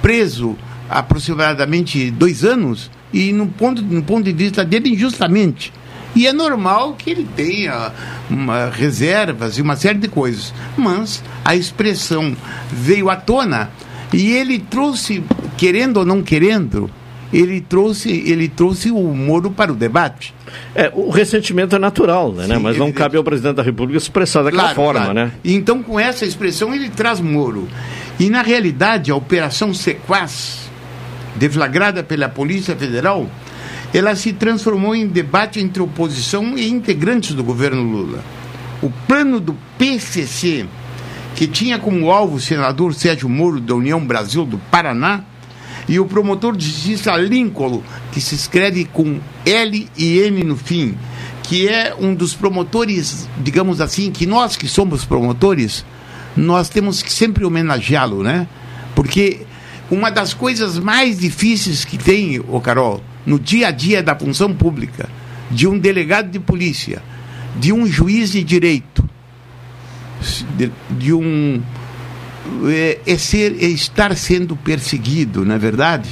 preso 0.00 0.56
aproximadamente 0.88 2.10
dois 2.10 2.44
anos 2.44 2.90
e 3.12 3.32
no 3.32 3.46
ponto, 3.46 3.82
no 3.82 4.02
ponto 4.02 4.24
de 4.24 4.32
vista 4.32 4.64
dele 4.64 4.90
injustamente. 4.90 5.72
E 6.14 6.26
é 6.26 6.32
normal 6.32 6.94
que 6.94 7.10
ele 7.10 7.28
tenha 7.36 7.92
uma, 8.30 8.70
reservas 8.70 9.58
e 9.58 9.62
uma 9.62 9.76
série 9.76 9.98
de 9.98 10.08
coisas. 10.08 10.54
Mas 10.76 11.22
a 11.44 11.54
expressão 11.54 12.36
veio 12.72 13.10
à 13.10 13.16
tona 13.16 13.70
e 14.12 14.32
ele 14.32 14.58
trouxe, 14.58 15.22
querendo 15.56 15.98
ou 15.98 16.04
não 16.04 16.22
querendo, 16.22 16.90
ele 17.32 17.60
trouxe, 17.60 18.10
ele 18.26 18.48
trouxe 18.48 18.90
o 18.90 19.02
Moro 19.14 19.50
para 19.50 19.70
o 19.70 19.76
debate. 19.76 20.34
É, 20.74 20.90
o 20.94 21.10
ressentimento 21.10 21.76
é 21.76 21.78
natural, 21.78 22.32
né? 22.32 22.46
Sim, 22.46 22.62
Mas 22.62 22.78
não 22.78 22.90
cabe 22.90 23.16
ao 23.16 23.24
presidente 23.24 23.56
da 23.56 23.62
República 23.62 23.98
expressar 23.98 24.42
daquela 24.42 24.62
claro, 24.62 24.76
forma, 24.76 25.00
claro. 25.00 25.14
né? 25.14 25.32
Então, 25.44 25.82
com 25.82 26.00
essa 26.00 26.24
expressão, 26.24 26.74
ele 26.74 26.88
traz 26.88 27.20
Moro. 27.20 27.68
E, 28.18 28.30
na 28.30 28.42
realidade, 28.42 29.10
a 29.10 29.16
Operação 29.16 29.74
Sequaz, 29.74 30.70
deflagrada 31.36 32.02
pela 32.02 32.28
Polícia 32.28 32.74
Federal, 32.74 33.28
ela 33.92 34.14
se 34.14 34.32
transformou 34.32 34.94
em 34.94 35.06
debate 35.06 35.60
entre 35.60 35.82
oposição 35.82 36.56
e 36.56 36.68
integrantes 36.68 37.34
do 37.34 37.44
governo 37.44 37.82
Lula. 37.82 38.24
O 38.82 38.90
plano 39.06 39.38
do 39.38 39.56
PCC 39.76 40.66
que 41.38 41.46
tinha 41.46 41.78
como 41.78 42.10
alvo 42.10 42.34
o 42.34 42.40
senador 42.40 42.92
Sérgio 42.92 43.28
Moro, 43.28 43.60
da 43.60 43.72
União 43.72 44.04
Brasil 44.04 44.44
do 44.44 44.58
Paraná, 44.58 45.22
e 45.88 46.00
o 46.00 46.04
promotor 46.04 46.56
de 46.56 46.66
justiça 46.66 47.16
Lincoln, 47.16 47.80
que 48.10 48.20
se 48.20 48.34
escreve 48.34 48.86
com 48.86 49.20
L 49.46 49.88
e 49.96 50.18
N 50.18 50.42
no 50.42 50.56
fim, 50.56 50.96
que 51.44 51.68
é 51.68 51.94
um 51.96 52.12
dos 52.12 52.34
promotores, 52.34 53.28
digamos 53.38 53.80
assim, 53.80 54.10
que 54.10 54.26
nós 54.26 54.56
que 54.56 54.66
somos 54.66 55.04
promotores, 55.04 55.84
nós 56.36 56.68
temos 56.68 57.02
que 57.02 57.12
sempre 57.12 57.44
homenageá-lo, 57.44 58.24
né? 58.24 58.48
Porque 58.96 59.42
uma 59.88 60.10
das 60.10 60.34
coisas 60.34 60.76
mais 60.76 61.20
difíceis 61.20 61.84
que 61.84 61.96
tem, 61.96 62.40
o 62.40 62.60
Carol, 62.60 63.00
no 63.24 63.38
dia 63.38 63.68
a 63.68 63.70
dia 63.70 64.02
da 64.02 64.16
função 64.16 64.52
pública, 64.52 65.08
de 65.52 65.68
um 65.68 65.78
delegado 65.78 66.32
de 66.32 66.40
polícia, 66.40 67.00
de 67.60 67.72
um 67.72 67.86
juiz 67.86 68.32
de 68.32 68.42
direito, 68.42 68.97
de, 70.56 70.70
de 70.90 71.12
um 71.12 71.62
é, 72.66 72.98
é, 73.06 73.18
ser, 73.18 73.56
é 73.62 73.66
estar 73.66 74.16
sendo 74.16 74.56
perseguido, 74.56 75.44
não 75.44 75.54
é 75.54 75.58
verdade? 75.58 76.08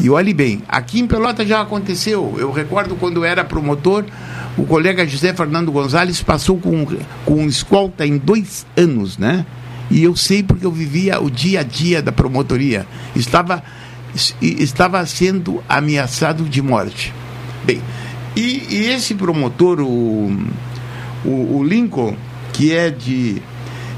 E 0.00 0.10
olhe 0.10 0.34
bem, 0.34 0.62
aqui 0.68 1.00
em 1.00 1.06
Pelota 1.06 1.46
já 1.46 1.60
aconteceu. 1.60 2.34
Eu 2.38 2.50
recordo 2.50 2.96
quando 2.96 3.24
era 3.24 3.44
promotor, 3.44 4.04
o 4.56 4.64
colega 4.64 5.06
José 5.06 5.32
Fernando 5.32 5.70
Gonzalez 5.70 6.22
passou 6.22 6.58
com, 6.58 6.86
com 7.24 7.46
escolta 7.46 8.06
em 8.06 8.18
dois 8.18 8.66
anos, 8.76 9.16
né? 9.16 9.46
E 9.90 10.02
eu 10.02 10.16
sei 10.16 10.42
porque 10.42 10.66
eu 10.66 10.72
vivia 10.72 11.20
o 11.20 11.30
dia 11.30 11.60
a 11.60 11.62
dia 11.62 12.02
da 12.02 12.10
promotoria. 12.10 12.86
Estava, 13.14 13.62
estava 14.40 15.04
sendo 15.06 15.62
ameaçado 15.68 16.44
de 16.44 16.62
morte. 16.62 17.12
Bem, 17.64 17.80
e, 18.34 18.66
e 18.70 18.86
esse 18.86 19.14
promotor, 19.14 19.80
o, 19.80 20.36
o, 21.24 21.58
o 21.58 21.64
Lincoln, 21.64 22.16
que 22.52 22.72
é 22.72 22.90
de 22.90 23.42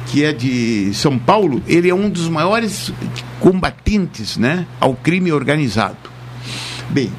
que 0.07 0.23
é 0.23 0.33
de 0.33 0.93
São 0.95 1.19
Paulo, 1.19 1.63
ele 1.67 1.89
é 1.89 1.95
um 1.95 2.09
dos 2.11 2.29
maiores 2.29 2.93
combatentes 3.41 4.37
né, 4.37 4.67
ao 4.79 4.95
crime 4.95 5.33
organizado. 5.33 5.97
Bem, 6.91 7.11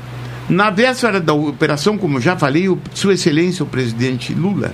na 0.47 0.69
véspera 0.69 1.19
da 1.19 1.33
operação, 1.33 1.97
como 1.97 2.21
já 2.21 2.37
falei, 2.37 2.69
o, 2.69 2.79
Sua 2.93 3.13
Excelência 3.13 3.63
o 3.63 3.67
presidente 3.67 4.33
Lula 4.33 4.73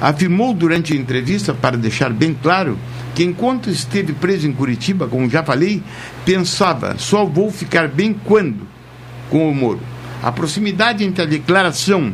afirmou 0.00 0.54
durante 0.54 0.92
a 0.92 0.96
entrevista, 0.96 1.52
para 1.52 1.76
deixar 1.76 2.10
bem 2.12 2.36
claro, 2.40 2.78
que 3.14 3.24
enquanto 3.24 3.68
esteve 3.68 4.12
preso 4.12 4.46
em 4.46 4.52
Curitiba, 4.52 5.06
como 5.06 5.28
já 5.28 5.42
falei, 5.42 5.82
pensava, 6.24 6.96
só 6.98 7.24
vou 7.24 7.50
ficar 7.50 7.88
bem 7.88 8.14
quando? 8.24 8.66
Com 9.28 9.50
o 9.50 9.54
Moro. 9.54 9.80
A 10.22 10.30
proximidade 10.30 11.04
entre 11.04 11.22
a 11.22 11.26
declaração 11.26 12.12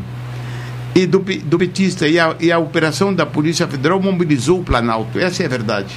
e 0.96 1.06
do, 1.06 1.18
do 1.18 1.58
petista 1.58 2.08
e 2.08 2.18
a, 2.18 2.34
e 2.40 2.50
a 2.50 2.58
operação 2.58 3.12
da 3.12 3.26
Polícia 3.26 3.68
Federal 3.68 4.00
mobilizou 4.00 4.60
o 4.60 4.64
Planalto. 4.64 5.18
Essa 5.18 5.42
é 5.42 5.46
a 5.46 5.48
verdade. 5.50 5.94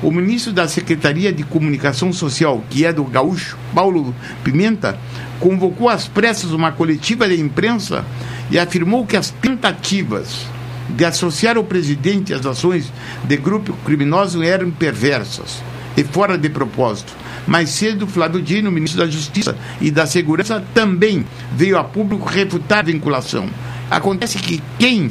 O 0.00 0.12
ministro 0.12 0.52
da 0.52 0.68
Secretaria 0.68 1.32
de 1.32 1.42
Comunicação 1.42 2.12
Social, 2.12 2.62
que 2.70 2.84
é 2.84 2.92
do 2.92 3.02
gaúcho, 3.02 3.58
Paulo 3.74 4.14
Pimenta, 4.44 4.96
convocou 5.40 5.88
às 5.88 6.06
pressas 6.06 6.52
uma 6.52 6.70
coletiva 6.70 7.26
de 7.26 7.40
imprensa 7.40 8.04
e 8.48 8.60
afirmou 8.60 9.04
que 9.04 9.16
as 9.16 9.30
tentativas 9.30 10.46
de 10.88 11.04
associar 11.04 11.58
o 11.58 11.64
presidente 11.64 12.32
às 12.32 12.46
ações 12.46 12.92
de 13.24 13.36
grupo 13.36 13.72
criminoso 13.84 14.40
eram 14.40 14.70
perversas 14.70 15.60
e 15.96 16.04
fora 16.04 16.38
de 16.38 16.48
propósito. 16.48 17.12
Mais 17.44 17.70
cedo, 17.70 18.06
Flávio 18.06 18.40
Dino, 18.40 18.70
ministro 18.70 19.00
da 19.00 19.10
Justiça 19.10 19.56
e 19.80 19.90
da 19.90 20.06
Segurança, 20.06 20.62
também 20.72 21.26
veio 21.56 21.76
a 21.76 21.82
público 21.82 22.28
refutar 22.28 22.78
a 22.78 22.82
vinculação. 22.82 23.48
Acontece 23.90 24.38
que 24.38 24.62
quem 24.78 25.10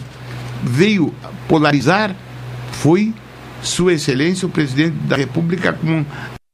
veio 0.64 1.14
polarizar 1.48 2.16
foi 2.72 3.14
Sua 3.62 3.94
Excelência, 3.94 4.48
o 4.48 4.52
presidente 4.52 4.96
da 5.08 5.16
República, 5.16 5.74
com 5.74 6.06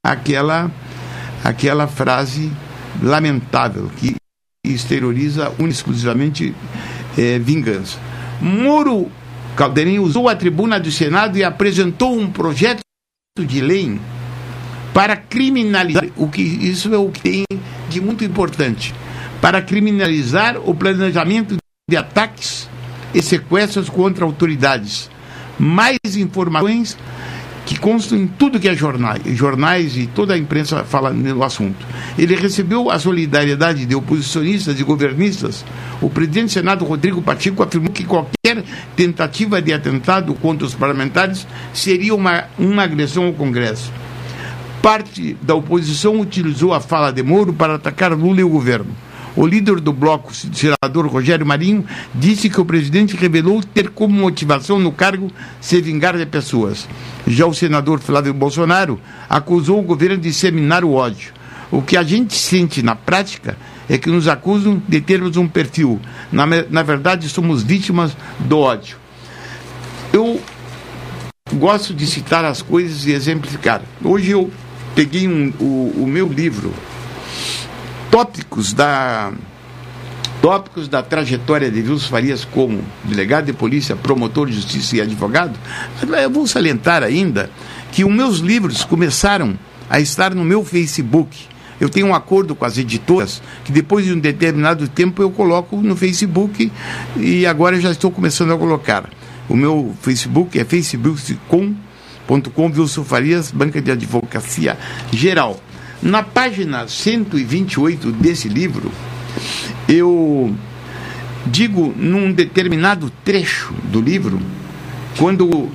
aquela, 0.06 0.72
aquela 1.44 1.88
frase 1.88 2.52
lamentável 3.02 3.90
que 3.98 4.16
exterioriza 4.66 5.54
exclusivamente 5.60 6.56
é, 7.18 7.38
vingança. 7.40 8.00
Moro 8.42 9.12
Caldeirinho 9.56 10.04
usou 10.04 10.30
a 10.30 10.36
tribuna 10.36 10.80
do 10.80 10.92
Senado 10.92 11.38
e 11.38 11.44
apresentou 11.44 12.18
um 12.18 12.32
projeto 12.32 12.80
de 13.40 13.62
lei 13.62 14.00
para 14.94 15.16
criminalizar 15.16 16.06
o 16.16 16.28
que 16.28 16.42
isso 16.42 16.94
é 16.94 16.98
o 16.98 17.10
que 17.10 17.22
tem 17.22 17.44
de 17.90 18.02
muito 18.02 18.24
importante 18.24 18.94
para 19.42 19.62
criminalizar 19.62 20.58
o 20.58 20.74
planejamento 20.74 21.58
de 21.90 21.98
ataques 21.98 22.70
e 23.14 23.22
sequestros 23.22 23.90
contra 23.90 24.24
autoridades. 24.24 25.10
Mais 25.60 25.98
informações 26.16 26.98
que 27.66 27.78
constam 27.78 28.18
em 28.18 28.26
tudo 28.26 28.58
que 28.58 28.70
é 28.70 28.74
jornais, 28.74 29.22
jornais 29.36 29.98
e 29.98 30.08
toda 30.08 30.34
a 30.34 30.38
imprensa 30.38 30.86
fala 30.86 31.12
no 31.12 31.44
assunto. 31.44 31.86
Ele 32.18 32.38
recebeu 32.38 32.90
a 32.90 32.98
solidariedade 32.98 33.86
de 33.86 33.94
oposicionistas 33.96 34.80
e 34.80 34.84
governistas. 34.84 35.66
O 36.02 36.10
presidente 36.10 36.46
do 36.46 36.52
Senado, 36.52 36.86
Rodrigo 36.86 37.22
Pacheco, 37.22 37.62
afirmou 37.62 37.92
que 37.92 38.06
qualquer 38.06 38.64
tentativa 38.96 39.62
de 39.62 39.74
atentado 39.74 40.34
contra 40.36 40.66
os 40.66 40.74
parlamentares 40.74 41.46
seria 41.74 42.16
uma, 42.16 42.46
uma 42.58 42.84
agressão 42.84 43.26
ao 43.26 43.34
Congresso. 43.34 43.92
Parte 44.82 45.36
da 45.42 45.54
oposição 45.54 46.18
utilizou 46.18 46.74
a 46.74 46.80
fala 46.80 47.12
de 47.12 47.22
Moro 47.22 47.52
para 47.52 47.76
atacar 47.76 48.14
Lula 48.14 48.40
e 48.40 48.44
o 48.46 48.50
governo. 48.50 48.96
O 49.36 49.48
líder 49.48 49.80
do 49.80 49.92
bloco, 49.92 50.32
o 50.32 50.34
senador 50.34 51.08
Rogério 51.08 51.46
Marinho, 51.46 51.84
disse 52.14 52.50
que 52.50 52.62
o 52.62 52.66
presidente 52.66 53.16
revelou 53.16 53.64
ter 53.64 53.90
como 53.90 54.14
motivação 54.14 54.78
no 54.78 54.92
cargo 54.92 55.32
se 55.60 55.82
vingar 55.82 56.16
de 56.16 56.26
pessoas. 56.26 56.88
Já 57.26 57.46
o 57.46 57.54
senador 57.54 58.00
Flávio 58.00 58.34
Bolsonaro 58.34 59.00
acusou 59.28 59.80
o 59.80 59.84
governo 59.84 60.18
de 60.18 60.30
disseminar 60.30 60.84
o 60.84 60.94
ódio. 60.94 61.34
O 61.72 61.82
que 61.82 61.98
a 61.98 62.04
gente 62.04 62.36
sente 62.36 62.84
na 62.84 62.96
prática 62.96 63.58
é 63.90 63.98
que 63.98 64.10
nos 64.10 64.28
acusam 64.28 64.82
de 64.88 65.02
termos 65.02 65.36
um 65.36 65.48
perfil. 65.48 66.00
Na, 66.32 66.46
na 66.46 66.84
verdade, 66.84 67.28
somos 67.28 67.64
vítimas 67.64 68.16
do 68.40 68.60
ódio. 68.60 68.98
Eu 70.12 70.40
gosto 71.54 71.94
de 71.94 72.06
citar 72.06 72.46
as 72.46 72.62
coisas 72.62 73.08
e 73.08 73.12
exemplificar. 73.12 73.82
Hoje 74.04 74.32
eu 74.32 74.52
peguei 74.94 75.28
um, 75.28 75.52
o, 75.60 76.04
o 76.04 76.08
meu 76.08 76.28
livro, 76.28 76.72
Tópicos 78.14 78.74
da 78.74 79.34
tópicos 80.40 80.88
da 80.88 81.02
trajetória 81.02 81.72
de 81.72 81.82
Vilso 81.82 82.08
Farias 82.08 82.46
como 82.46 82.80
delegado 83.04 83.46
de 83.46 83.54
polícia, 83.54 83.96
promotor 83.96 84.48
de 84.48 84.54
justiça 84.54 84.98
e 84.98 85.02
advogado, 85.02 85.58
eu 86.22 86.30
vou 86.30 86.46
salientar 86.46 87.02
ainda 87.02 87.50
que 87.92 88.06
os 88.06 88.12
meus 88.12 88.38
livros 88.38 88.86
começaram 88.86 89.58
a 89.90 90.00
estar 90.00 90.36
no 90.36 90.46
meu 90.46 90.64
Facebook. 90.64 91.48
Eu 91.82 91.90
tenho 91.90 92.06
um 92.06 92.14
acordo 92.14 92.54
com 92.54 92.64
as 92.64 92.78
editoras 92.78 93.42
que 93.66 93.72
depois 93.72 94.06
de 94.06 94.14
um 94.14 94.20
determinado 94.20 94.88
tempo 94.88 95.24
eu 95.24 95.32
coloco 95.32 95.78
no 95.78 95.96
Facebook 95.96 96.72
e 97.18 97.48
agora 97.48 97.82
já 97.82 97.90
estou 97.90 98.12
começando 98.12 98.54
a 98.54 98.58
colocar. 98.60 99.10
O 99.50 99.56
meu 99.56 99.92
Facebook 100.04 100.60
é 100.60 100.64
facebook.com 100.64 101.74
Wilson 102.78 103.04
Farias, 103.04 103.50
Banca 103.50 103.82
de 103.82 103.90
Advocacia 103.90 104.78
Geral. 105.12 105.60
Na 106.04 106.22
página 106.22 106.86
128 106.86 108.12
desse 108.12 108.50
livro, 108.50 108.92
eu 109.88 110.54
digo 111.46 111.94
num 111.96 112.34
determinado 112.34 113.10
trecho 113.24 113.74
do 113.86 114.02
livro, 114.02 114.38
quando 115.18 115.70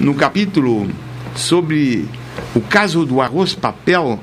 no 0.00 0.14
capítulo 0.14 0.88
sobre 1.36 2.08
o 2.54 2.62
caso 2.62 3.04
do 3.04 3.20
arroz 3.20 3.54
papel 3.54 4.18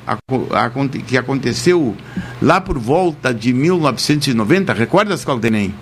que 1.05 1.15
aconteceu 1.15 1.95
lá 2.41 2.59
por 2.59 2.79
volta 2.79 3.31
de 3.31 3.53
1990, 3.53 4.73
recordas, 4.73 5.23
Caldenem? 5.23 5.75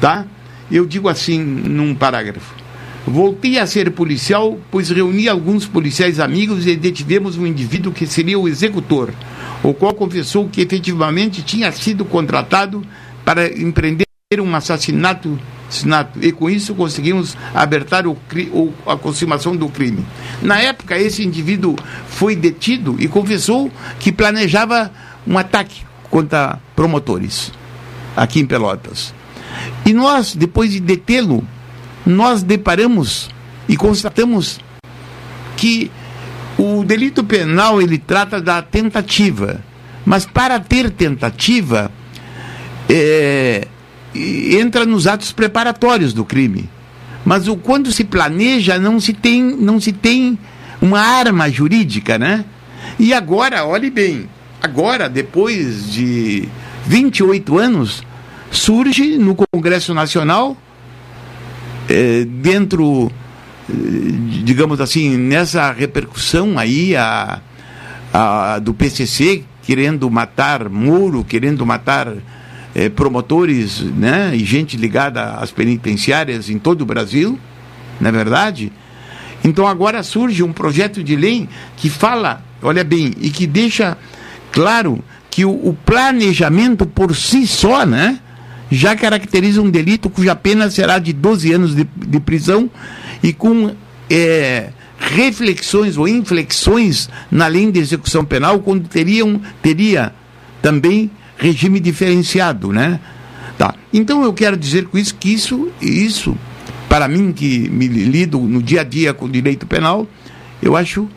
Tá? 0.00 0.24
Eu 0.70 0.86
digo 0.86 1.10
assim 1.10 1.38
num 1.38 1.94
parágrafo. 1.94 2.54
Voltei 3.08 3.58
a 3.58 3.66
ser 3.66 3.90
policial, 3.92 4.58
pois 4.70 4.90
reuni 4.90 5.28
alguns 5.28 5.66
policiais 5.66 6.20
amigos 6.20 6.66
e 6.66 6.76
detivemos 6.76 7.38
um 7.38 7.46
indivíduo 7.46 7.92
que 7.92 8.06
seria 8.06 8.38
o 8.38 8.46
executor 8.46 9.12
o 9.62 9.74
qual 9.74 9.94
confessou 9.94 10.48
que 10.48 10.60
efetivamente 10.60 11.42
tinha 11.42 11.70
sido 11.72 12.04
contratado 12.04 12.84
para 13.24 13.46
empreender 13.58 14.04
um 14.40 14.54
assassinato, 14.54 15.38
e 16.20 16.32
com 16.32 16.48
isso 16.50 16.74
conseguimos 16.74 17.36
abertar 17.54 18.06
o, 18.06 18.16
o, 18.52 18.72
a 18.86 18.96
consumação 18.96 19.56
do 19.56 19.68
crime. 19.68 20.04
Na 20.42 20.60
época, 20.60 20.98
esse 20.98 21.24
indivíduo 21.24 21.76
foi 22.08 22.36
detido 22.36 22.96
e 22.98 23.08
confessou 23.08 23.70
que 23.98 24.12
planejava 24.12 24.92
um 25.26 25.36
ataque 25.36 25.82
contra 26.10 26.58
promotores 26.76 27.52
aqui 28.16 28.40
em 28.40 28.46
Pelotas. 28.46 29.14
E 29.84 29.92
nós, 29.92 30.34
depois 30.34 30.70
de 30.70 30.80
detê-lo, 30.80 31.44
nós 32.08 32.42
deparamos 32.42 33.28
e 33.68 33.76
constatamos 33.76 34.58
que 35.58 35.90
o 36.56 36.82
delito 36.82 37.22
penal 37.22 37.82
ele 37.82 37.98
trata 37.98 38.40
da 38.40 38.62
tentativa, 38.62 39.60
mas 40.06 40.24
para 40.24 40.58
ter 40.58 40.90
tentativa 40.90 41.92
é, 42.88 43.68
entra 44.14 44.86
nos 44.86 45.06
atos 45.06 45.32
preparatórios 45.32 46.14
do 46.14 46.24
crime. 46.24 46.68
Mas 47.26 47.46
o, 47.46 47.56
quando 47.56 47.92
se 47.92 48.04
planeja 48.04 48.78
não 48.78 48.98
se 48.98 49.12
tem 49.12 49.42
não 49.42 49.78
se 49.78 49.92
tem 49.92 50.38
uma 50.80 51.00
arma 51.00 51.50
jurídica, 51.50 52.18
né? 52.18 52.44
E 52.98 53.12
agora, 53.12 53.66
olhe 53.66 53.90
bem, 53.90 54.26
agora 54.62 55.10
depois 55.10 55.92
de 55.92 56.48
28 56.86 57.58
anos 57.58 58.02
surge 58.50 59.18
no 59.18 59.36
Congresso 59.52 59.92
Nacional 59.92 60.56
é, 61.88 62.24
dentro 62.24 63.10
digamos 64.44 64.80
assim, 64.80 65.16
nessa 65.16 65.70
repercussão 65.72 66.58
aí 66.58 66.96
a, 66.96 67.40
a, 68.12 68.58
do 68.58 68.72
PCC 68.72 69.44
querendo 69.62 70.10
matar 70.10 70.68
Muro, 70.70 71.22
querendo 71.22 71.66
matar 71.66 72.14
eh, 72.74 72.88
promotores 72.88 73.80
né, 73.80 74.30
e 74.34 74.42
gente 74.42 74.78
ligada 74.78 75.34
às 75.34 75.50
penitenciárias 75.50 76.48
em 76.48 76.58
todo 76.58 76.80
o 76.80 76.86
Brasil, 76.86 77.38
não 78.00 78.08
é 78.08 78.12
verdade? 78.12 78.72
Então 79.44 79.66
agora 79.66 80.02
surge 80.02 80.42
um 80.42 80.54
projeto 80.54 81.04
de 81.04 81.14
lei 81.14 81.46
que 81.76 81.90
fala, 81.90 82.42
olha 82.62 82.82
bem, 82.82 83.12
e 83.20 83.28
que 83.28 83.46
deixa 83.46 83.98
claro 84.50 85.04
que 85.30 85.44
o, 85.44 85.50
o 85.50 85.76
planejamento 85.84 86.86
por 86.86 87.14
si 87.14 87.46
só, 87.46 87.84
né? 87.84 88.18
Já 88.70 88.94
caracteriza 88.94 89.62
um 89.62 89.70
delito 89.70 90.10
cuja 90.10 90.34
pena 90.34 90.70
será 90.70 90.98
de 90.98 91.12
12 91.12 91.52
anos 91.52 91.74
de, 91.74 91.84
de 91.84 92.20
prisão 92.20 92.70
e 93.22 93.32
com 93.32 93.74
é, 94.10 94.70
reflexões 94.98 95.96
ou 95.96 96.06
inflexões 96.06 97.08
na 97.30 97.46
lei 97.46 97.70
de 97.70 97.78
execução 97.78 98.24
penal 98.24 98.60
quando 98.60 98.88
teriam, 98.88 99.40
teria 99.62 100.12
também 100.60 101.10
regime 101.36 101.80
diferenciado, 101.80 102.72
né? 102.72 103.00
Tá. 103.56 103.74
Então 103.92 104.22
eu 104.22 104.32
quero 104.32 104.56
dizer 104.56 104.86
com 104.86 104.98
isso 104.98 105.14
que 105.14 105.32
isso, 105.32 105.70
isso 105.80 106.36
para 106.88 107.08
mim 107.08 107.32
que 107.32 107.68
me 107.68 107.86
lido 107.86 108.38
no 108.38 108.62
dia 108.62 108.80
a 108.80 108.84
dia 108.84 109.12
com 109.12 109.26
o 109.26 109.28
direito 109.28 109.66
penal, 109.66 110.06
eu 110.62 110.76
acho 110.76 111.08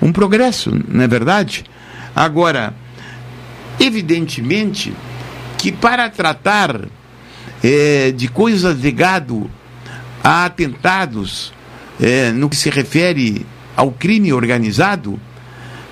um 0.00 0.12
progresso, 0.12 0.70
não 0.88 1.02
é 1.02 1.08
verdade? 1.08 1.64
Agora, 2.14 2.74
evidentemente 3.80 4.92
que 5.64 5.72
para 5.72 6.10
tratar 6.10 6.78
é, 7.62 8.12
de 8.12 8.28
coisas 8.28 8.78
ligado 8.78 9.50
a 10.22 10.44
atentados, 10.44 11.54
é, 11.98 12.32
no 12.32 12.50
que 12.50 12.56
se 12.56 12.68
refere 12.68 13.46
ao 13.74 13.90
crime 13.90 14.30
organizado, 14.30 15.18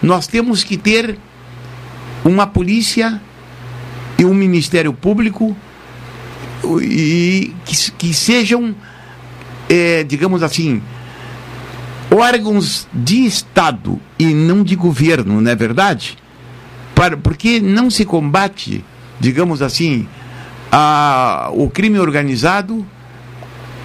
nós 0.02 0.26
temos 0.26 0.62
que 0.62 0.76
ter 0.76 1.16
uma 2.22 2.46
polícia 2.46 3.18
e 4.18 4.26
um 4.26 4.34
Ministério 4.34 4.92
Público 4.92 5.56
e 6.82 7.54
que, 7.64 7.92
que 7.92 8.12
sejam, 8.12 8.74
é, 9.70 10.04
digamos 10.04 10.42
assim, 10.42 10.82
órgãos 12.10 12.86
de 12.92 13.24
Estado 13.24 13.98
e 14.18 14.34
não 14.34 14.62
de 14.62 14.76
governo, 14.76 15.40
não 15.40 15.50
é 15.50 15.54
verdade? 15.54 16.18
Para, 16.94 17.16
porque 17.16 17.58
não 17.58 17.88
se 17.88 18.04
combate, 18.04 18.84
digamos 19.22 19.62
assim, 19.62 20.08
a, 20.70 21.48
o 21.52 21.70
crime 21.70 22.00
organizado 22.00 22.84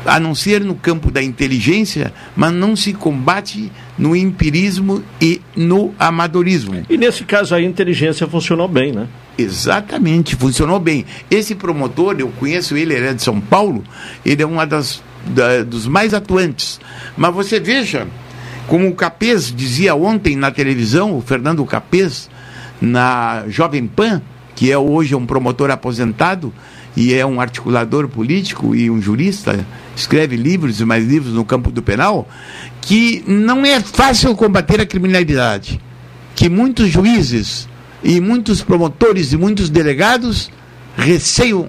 a 0.04 0.20
não 0.20 0.34
ser 0.34 0.62
no 0.62 0.74
campo 0.74 1.12
da 1.12 1.22
inteligência, 1.22 2.12
mas 2.36 2.52
não 2.54 2.76
se 2.76 2.92
combate 2.92 3.72
no 4.00 4.16
empirismo 4.16 5.04
e 5.22 5.40
no 5.56 5.94
amadorismo. 6.00 6.84
E 6.90 6.98
nesse 6.98 7.24
caso 7.24 7.54
a 7.54 7.62
inteligência 7.62 8.26
funcionou 8.26 8.68
bem, 8.68 8.92
né? 8.92 9.08
Exatamente, 9.38 10.36
funcionou 10.36 10.80
bem. 10.80 11.06
Esse 11.30 11.54
promotor, 11.54 12.16
eu 12.18 12.30
conheço 12.30 12.76
ele, 12.76 12.96
ele 12.96 13.08
é 13.08 13.14
de 13.14 13.22
São 13.22 13.40
Paulo, 13.40 13.84
ele 14.26 14.42
é 14.42 14.48
um 14.48 14.56
da, 14.56 15.64
dos 15.64 15.86
mais 15.86 16.16
atuantes. 16.16 16.80
Mas 17.16 17.32
você 17.36 17.60
veja, 17.60 18.08
como 18.66 18.88
o 18.88 18.96
Capês 18.96 19.54
dizia 19.56 19.94
ontem 19.94 20.36
na 20.36 20.50
televisão, 20.50 21.16
o 21.16 21.22
Fernando 21.22 21.64
Capês, 21.66 22.28
na 22.82 23.44
Jovem 23.48 23.86
Pan, 23.86 24.22
que 24.58 24.72
é 24.72 24.78
hoje 24.78 25.14
um 25.14 25.24
promotor 25.24 25.70
aposentado, 25.70 26.52
e 26.96 27.14
é 27.14 27.24
um 27.24 27.40
articulador 27.40 28.08
político 28.08 28.74
e 28.74 28.90
um 28.90 29.00
jurista, 29.00 29.64
escreve 29.96 30.36
livros 30.36 30.82
e 30.82 30.86
mais 30.86 31.06
livros 31.06 31.32
no 31.36 31.46
campo 31.46 31.70
do 31.70 31.84
penal, 31.84 32.28
que 32.82 33.24
não 33.28 33.64
é 33.64 33.80
fácil 33.80 34.36
combater 34.36 34.82
a 34.82 34.86
criminalidade, 34.86 35.80
que 36.36 36.50
muitos 36.50 36.90
juízes 36.90 37.70
e 38.04 38.20
muitos 38.20 38.64
promotores 38.64 39.32
e 39.32 39.38
muitos 39.38 39.70
delegados 39.70 40.50
receiam 40.98 41.68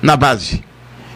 na 0.00 0.16
base. 0.16 0.62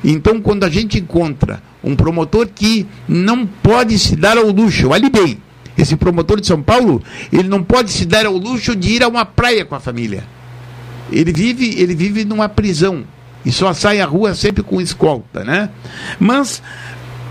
Então, 0.02 0.40
quando 0.40 0.64
a 0.64 0.68
gente 0.68 0.98
encontra 0.98 1.62
um 1.84 1.94
promotor 1.94 2.48
que 2.52 2.84
não 3.06 3.46
pode 3.46 3.96
se 3.96 4.16
dar 4.16 4.36
ao 4.36 4.50
luxo, 4.50 4.88
olhe 4.88 5.08
bem, 5.08 5.38
esse 5.78 5.94
promotor 5.94 6.40
de 6.40 6.48
São 6.48 6.60
Paulo, 6.60 7.00
ele 7.32 7.48
não 7.48 7.62
pode 7.62 7.92
se 7.92 8.04
dar 8.04 8.26
ao 8.26 8.36
luxo 8.36 8.74
de 8.74 8.94
ir 8.94 9.04
a 9.04 9.08
uma 9.08 9.24
praia 9.24 9.64
com 9.64 9.76
a 9.76 9.80
família. 9.80 10.41
Ele 11.12 11.32
vive, 11.32 11.80
ele 11.80 11.94
vive 11.94 12.24
numa 12.24 12.48
prisão 12.48 13.04
e 13.44 13.52
só 13.52 13.72
sai 13.72 14.00
à 14.00 14.06
rua 14.06 14.34
sempre 14.34 14.62
com 14.62 14.80
escolta, 14.80 15.44
né? 15.44 15.70
Mas 16.18 16.62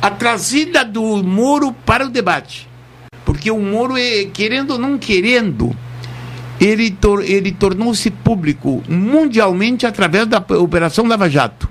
a 0.02 0.10
trazida 0.10 0.86
do 0.86 1.24
Moro 1.24 1.74
para 1.74 2.06
o 2.06 2.10
debate, 2.10 2.70
porque 3.26 3.50
o 3.50 3.60
Moro, 3.60 3.98
é, 3.98 4.26
querendo 4.26 4.72
ou 4.72 4.80
não 4.80 4.98
querendo, 4.98 5.76
ele, 6.60 6.92
tor 6.92 7.24
ele 7.24 7.52
tornou-se 7.52 8.10
público 8.12 8.84
mundialmente 8.88 9.86
através 9.86 10.28
da 10.28 10.38
Operação 10.38 11.08
Lava 11.08 11.30
Jato. 11.30 11.68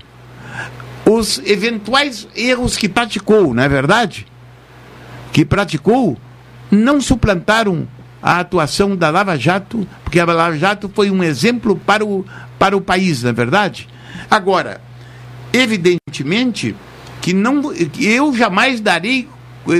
Os 1.04 1.38
eventuais 1.44 2.26
erros 2.34 2.76
que 2.76 2.88
praticou, 2.88 3.54
não 3.54 3.62
é 3.62 3.68
verdade? 3.68 4.26
Que 5.32 5.44
praticou, 5.44 6.18
não 6.70 7.00
suplantaram 7.00 7.86
a 8.22 8.40
atuação 8.40 8.96
da 8.96 9.10
Lava 9.10 9.36
Jato, 9.38 9.86
porque 10.04 10.20
a 10.20 10.24
Lava 10.24 10.56
Jato 10.56 10.90
foi 10.94 11.10
um 11.10 11.22
exemplo 11.22 11.76
para 11.76 12.04
o, 12.04 12.24
para 12.58 12.76
o 12.76 12.80
país, 12.80 13.22
não 13.22 13.30
é 13.30 13.32
verdade? 13.32 13.88
Agora, 14.30 14.80
evidentemente 15.52 16.76
que 17.20 17.32
não, 17.32 17.72
eu 17.98 18.34
jamais 18.34 18.80
darei 18.80 19.28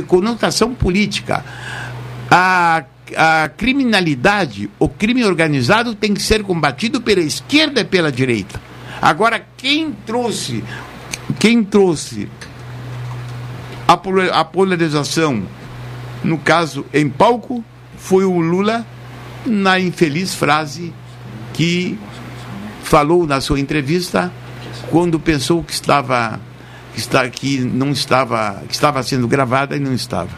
conotação 0.07 0.75
política. 0.75 1.45
A, 2.31 2.85
a 3.17 3.49
criminalidade, 3.49 4.71
o 4.79 4.89
crime 4.89 5.25
organizado 5.25 5.95
tem 5.95 6.15
que 6.15 6.23
ser 6.23 6.43
combatido 6.43 7.01
pela 7.01 7.21
esquerda 7.21 7.81
e 7.81 7.85
pela 7.85 8.13
direita. 8.13 8.61
Agora, 9.01 9.45
quem 9.57 9.93
trouxe, 10.07 10.63
quem 11.39 11.65
trouxe 11.65 12.29
a 13.89 14.45
polarização, 14.45 15.43
no 16.23 16.39
caso 16.39 16.85
em 16.93 17.09
palco, 17.09 17.65
foi 18.01 18.25
o 18.25 18.41
Lula 18.41 18.85
na 19.47 19.79
infeliz 19.79 20.35
frase 20.35 20.93
que 21.53 21.99
falou 22.83 23.27
na 23.27 23.41
sua 23.41 23.61
entrevista 23.61 24.33
quando 24.91 25.21
pensou 25.21 25.63
que 25.63 25.73
estava 25.73 26.41
que, 26.93 26.99
está, 26.99 27.29
que 27.29 27.61
não 27.61 27.91
estava 27.91 28.63
que 28.67 28.75
estava 28.75 29.03
sendo 29.03 29.29
gravada 29.29 29.77
e 29.77 29.81
não 29.81 29.95
estava. 29.95 30.31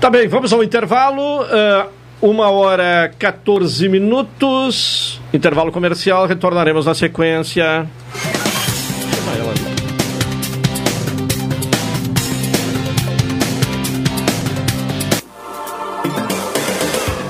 Tá 0.00 0.08
bem, 0.08 0.28
vamos 0.28 0.52
ao 0.52 0.62
intervalo. 0.62 1.42
ah, 1.50 1.88
uma 2.22 2.50
hora 2.50 3.12
14 3.18 3.88
minutos. 3.88 5.20
Intervalo 5.32 5.72
comercial. 5.72 6.26
Retornaremos 6.26 6.86
na 6.86 6.94
sequência. 6.94 7.88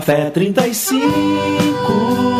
Café 0.00 0.32
35 0.32 2.39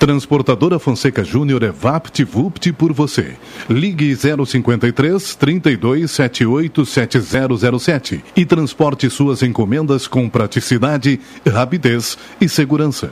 Transportadora 0.00 0.78
Fonseca 0.78 1.22
Júnior 1.22 1.62
é 1.62 1.70
VaptVupt 1.70 2.72
por 2.72 2.90
você. 2.90 3.36
Ligue 3.68 4.16
053 4.16 5.34
3278 5.34 6.86
7007 6.86 8.24
e 8.34 8.46
transporte 8.46 9.10
suas 9.10 9.42
encomendas 9.42 10.08
com 10.08 10.26
praticidade, 10.26 11.20
rapidez 11.46 12.16
e 12.40 12.48
segurança. 12.48 13.10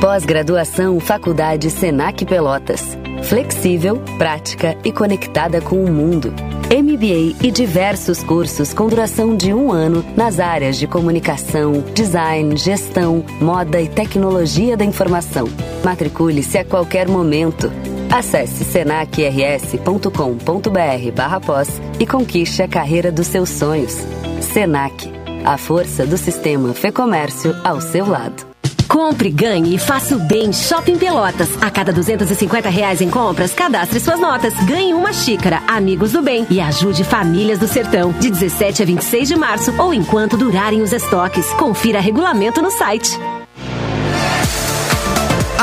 Pós-graduação 0.00 0.98
Faculdade 0.98 1.68
Senac 1.68 2.24
Pelotas. 2.24 2.96
Flexível, 3.22 3.98
prática 4.16 4.74
e 4.82 4.90
conectada 4.90 5.60
com 5.60 5.84
o 5.84 5.92
mundo. 5.92 6.32
MBA 6.70 7.46
e 7.46 7.50
diversos 7.50 8.22
cursos 8.22 8.72
com 8.72 8.88
duração 8.88 9.36
de 9.36 9.52
um 9.52 9.70
ano 9.70 10.02
nas 10.16 10.40
áreas 10.40 10.78
de 10.78 10.86
comunicação, 10.86 11.84
design, 11.94 12.56
gestão, 12.56 13.22
moda 13.42 13.78
e 13.78 13.88
tecnologia 13.88 14.74
da 14.74 14.86
informação. 14.86 15.46
Matricule-se 15.84 16.56
a 16.56 16.64
qualquer 16.64 17.06
momento. 17.06 17.70
Acesse 18.10 18.64
senacrs.com.br 18.64 21.12
barra 21.14 21.40
pós 21.40 21.78
e 21.98 22.06
conquiste 22.06 22.62
a 22.62 22.68
carreira 22.68 23.12
dos 23.12 23.26
seus 23.26 23.50
sonhos. 23.50 23.98
Senac, 24.40 25.12
a 25.44 25.58
força 25.58 26.06
do 26.06 26.16
sistema 26.16 26.72
Fê 26.72 26.90
Comércio 26.90 27.54
ao 27.62 27.82
seu 27.82 28.08
lado. 28.08 28.49
Compre, 28.90 29.30
ganhe 29.30 29.76
e 29.76 29.78
faça 29.78 30.16
o 30.16 30.18
bem 30.18 30.52
Shopping 30.52 30.98
Pelotas. 30.98 31.48
A 31.62 31.70
cada 31.70 31.92
250 31.92 32.68
reais 32.68 33.00
em 33.00 33.08
compras, 33.08 33.54
cadastre 33.54 34.00
suas 34.00 34.18
notas. 34.18 34.52
Ganhe 34.64 34.92
uma 34.92 35.12
xícara, 35.12 35.62
Amigos 35.68 36.10
do 36.10 36.20
Bem 36.20 36.44
e 36.50 36.60
ajude 36.60 37.04
famílias 37.04 37.60
do 37.60 37.68
sertão. 37.68 38.10
De 38.10 38.28
17 38.28 38.82
a 38.82 38.86
26 38.86 39.28
de 39.28 39.36
março 39.36 39.72
ou 39.80 39.94
enquanto 39.94 40.36
durarem 40.36 40.82
os 40.82 40.92
estoques. 40.92 41.46
Confira 41.52 42.00
regulamento 42.00 42.60
no 42.60 42.72
site. 42.72 43.16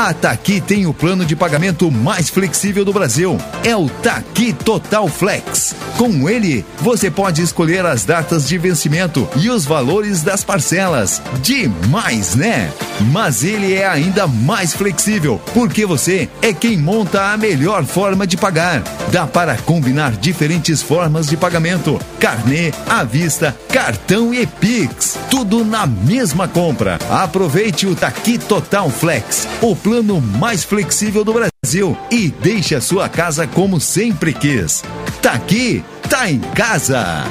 A 0.00 0.14
Taqui 0.14 0.60
tem 0.60 0.86
o 0.86 0.94
plano 0.94 1.24
de 1.24 1.34
pagamento 1.34 1.90
mais 1.90 2.30
flexível 2.30 2.84
do 2.84 2.92
Brasil. 2.92 3.36
É 3.64 3.74
o 3.74 3.88
Taqui 3.88 4.52
Total 4.52 5.08
Flex. 5.08 5.74
Com 5.96 6.28
ele, 6.28 6.64
você 6.80 7.10
pode 7.10 7.42
escolher 7.42 7.84
as 7.84 8.04
datas 8.04 8.46
de 8.46 8.56
vencimento 8.56 9.28
e 9.34 9.50
os 9.50 9.64
valores 9.64 10.22
das 10.22 10.44
parcelas. 10.44 11.20
Demais, 11.42 12.36
né? 12.36 12.70
Mas 13.10 13.42
ele 13.42 13.74
é 13.74 13.88
ainda 13.88 14.28
mais 14.28 14.72
flexível, 14.72 15.40
porque 15.52 15.84
você 15.84 16.28
é 16.42 16.52
quem 16.52 16.78
monta 16.78 17.32
a 17.32 17.36
melhor 17.36 17.84
forma 17.84 18.24
de 18.24 18.36
pagar. 18.36 18.84
Dá 19.10 19.26
para 19.26 19.56
combinar 19.56 20.12
diferentes 20.12 20.80
formas 20.80 21.26
de 21.26 21.36
pagamento: 21.36 22.00
carnê, 22.20 22.72
à 22.88 23.02
vista, 23.02 23.56
cartão 23.72 24.32
e 24.32 24.46
Pix. 24.46 25.18
Tudo 25.28 25.64
na 25.64 25.86
mesma 25.86 26.46
compra. 26.46 27.00
Aproveite 27.10 27.86
o 27.86 27.96
Taqui 27.96 28.38
Total 28.38 28.88
Flex, 28.90 29.48
o 29.60 29.74
plano 29.88 30.20
mais 30.20 30.64
flexível 30.64 31.24
do 31.24 31.32
Brasil 31.32 31.96
e 32.10 32.28
deixe 32.28 32.74
a 32.74 32.80
sua 32.80 33.08
casa 33.08 33.46
como 33.46 33.80
sempre 33.80 34.34
quis. 34.34 34.84
Tá 35.22 35.32
aqui, 35.32 35.82
tá 36.10 36.30
em 36.30 36.40
casa. 36.40 37.24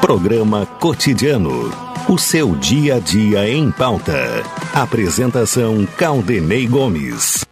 Programa 0.00 0.64
Cotidiano. 0.78 1.72
O 2.08 2.16
seu 2.18 2.54
dia 2.54 2.96
a 2.96 3.00
dia 3.00 3.50
em 3.50 3.68
pauta. 3.72 4.44
Apresentação 4.72 5.88
Caldenei 5.98 6.68
Gomes. 6.68 7.44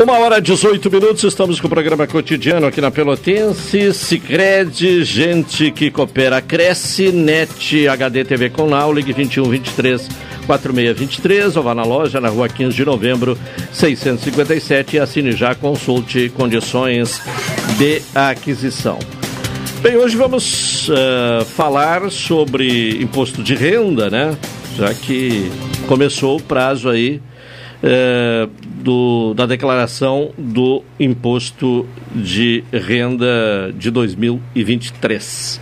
Uma 0.00 0.16
hora 0.20 0.38
e 0.38 0.40
18 0.40 0.88
minutos, 0.92 1.24
estamos 1.24 1.60
com 1.60 1.66
o 1.66 1.70
programa 1.70 2.06
cotidiano 2.06 2.68
aqui 2.68 2.80
na 2.80 2.88
Pelotense. 2.88 3.92
Sicredi, 3.92 5.02
gente 5.02 5.72
que 5.72 5.90
coopera, 5.90 6.40
cresce. 6.40 7.10
NET 7.10 7.88
HD 7.88 8.24
TV 8.24 8.48
com 8.48 8.68
Now, 8.68 8.92
ligue 8.92 9.12
21 9.12 9.42
23 9.50 10.08
4623 10.46 11.56
ou 11.56 11.62
vá 11.64 11.74
na 11.74 11.82
loja 11.82 12.20
na 12.20 12.28
rua 12.28 12.48
15 12.48 12.76
de 12.76 12.84
novembro 12.84 13.36
657 13.72 14.94
e 14.94 15.00
assine 15.00 15.32
já, 15.32 15.56
consulte 15.56 16.28
condições 16.28 17.20
de 17.76 18.00
aquisição. 18.14 19.00
Bem, 19.82 19.96
hoje 19.96 20.16
vamos 20.16 20.88
eh, 20.90 21.44
falar 21.56 22.08
sobre 22.12 23.02
imposto 23.02 23.42
de 23.42 23.56
renda, 23.56 24.08
né? 24.08 24.38
Já 24.76 24.94
que 24.94 25.50
começou 25.88 26.36
o 26.36 26.42
prazo 26.42 26.88
aí 26.88 27.20
eh, 27.82 28.48
do, 28.78 29.34
da 29.34 29.46
declaração 29.46 30.30
do 30.36 30.82
imposto 30.98 31.86
de 32.14 32.64
renda 32.72 33.72
de 33.76 33.90
2023. 33.90 35.60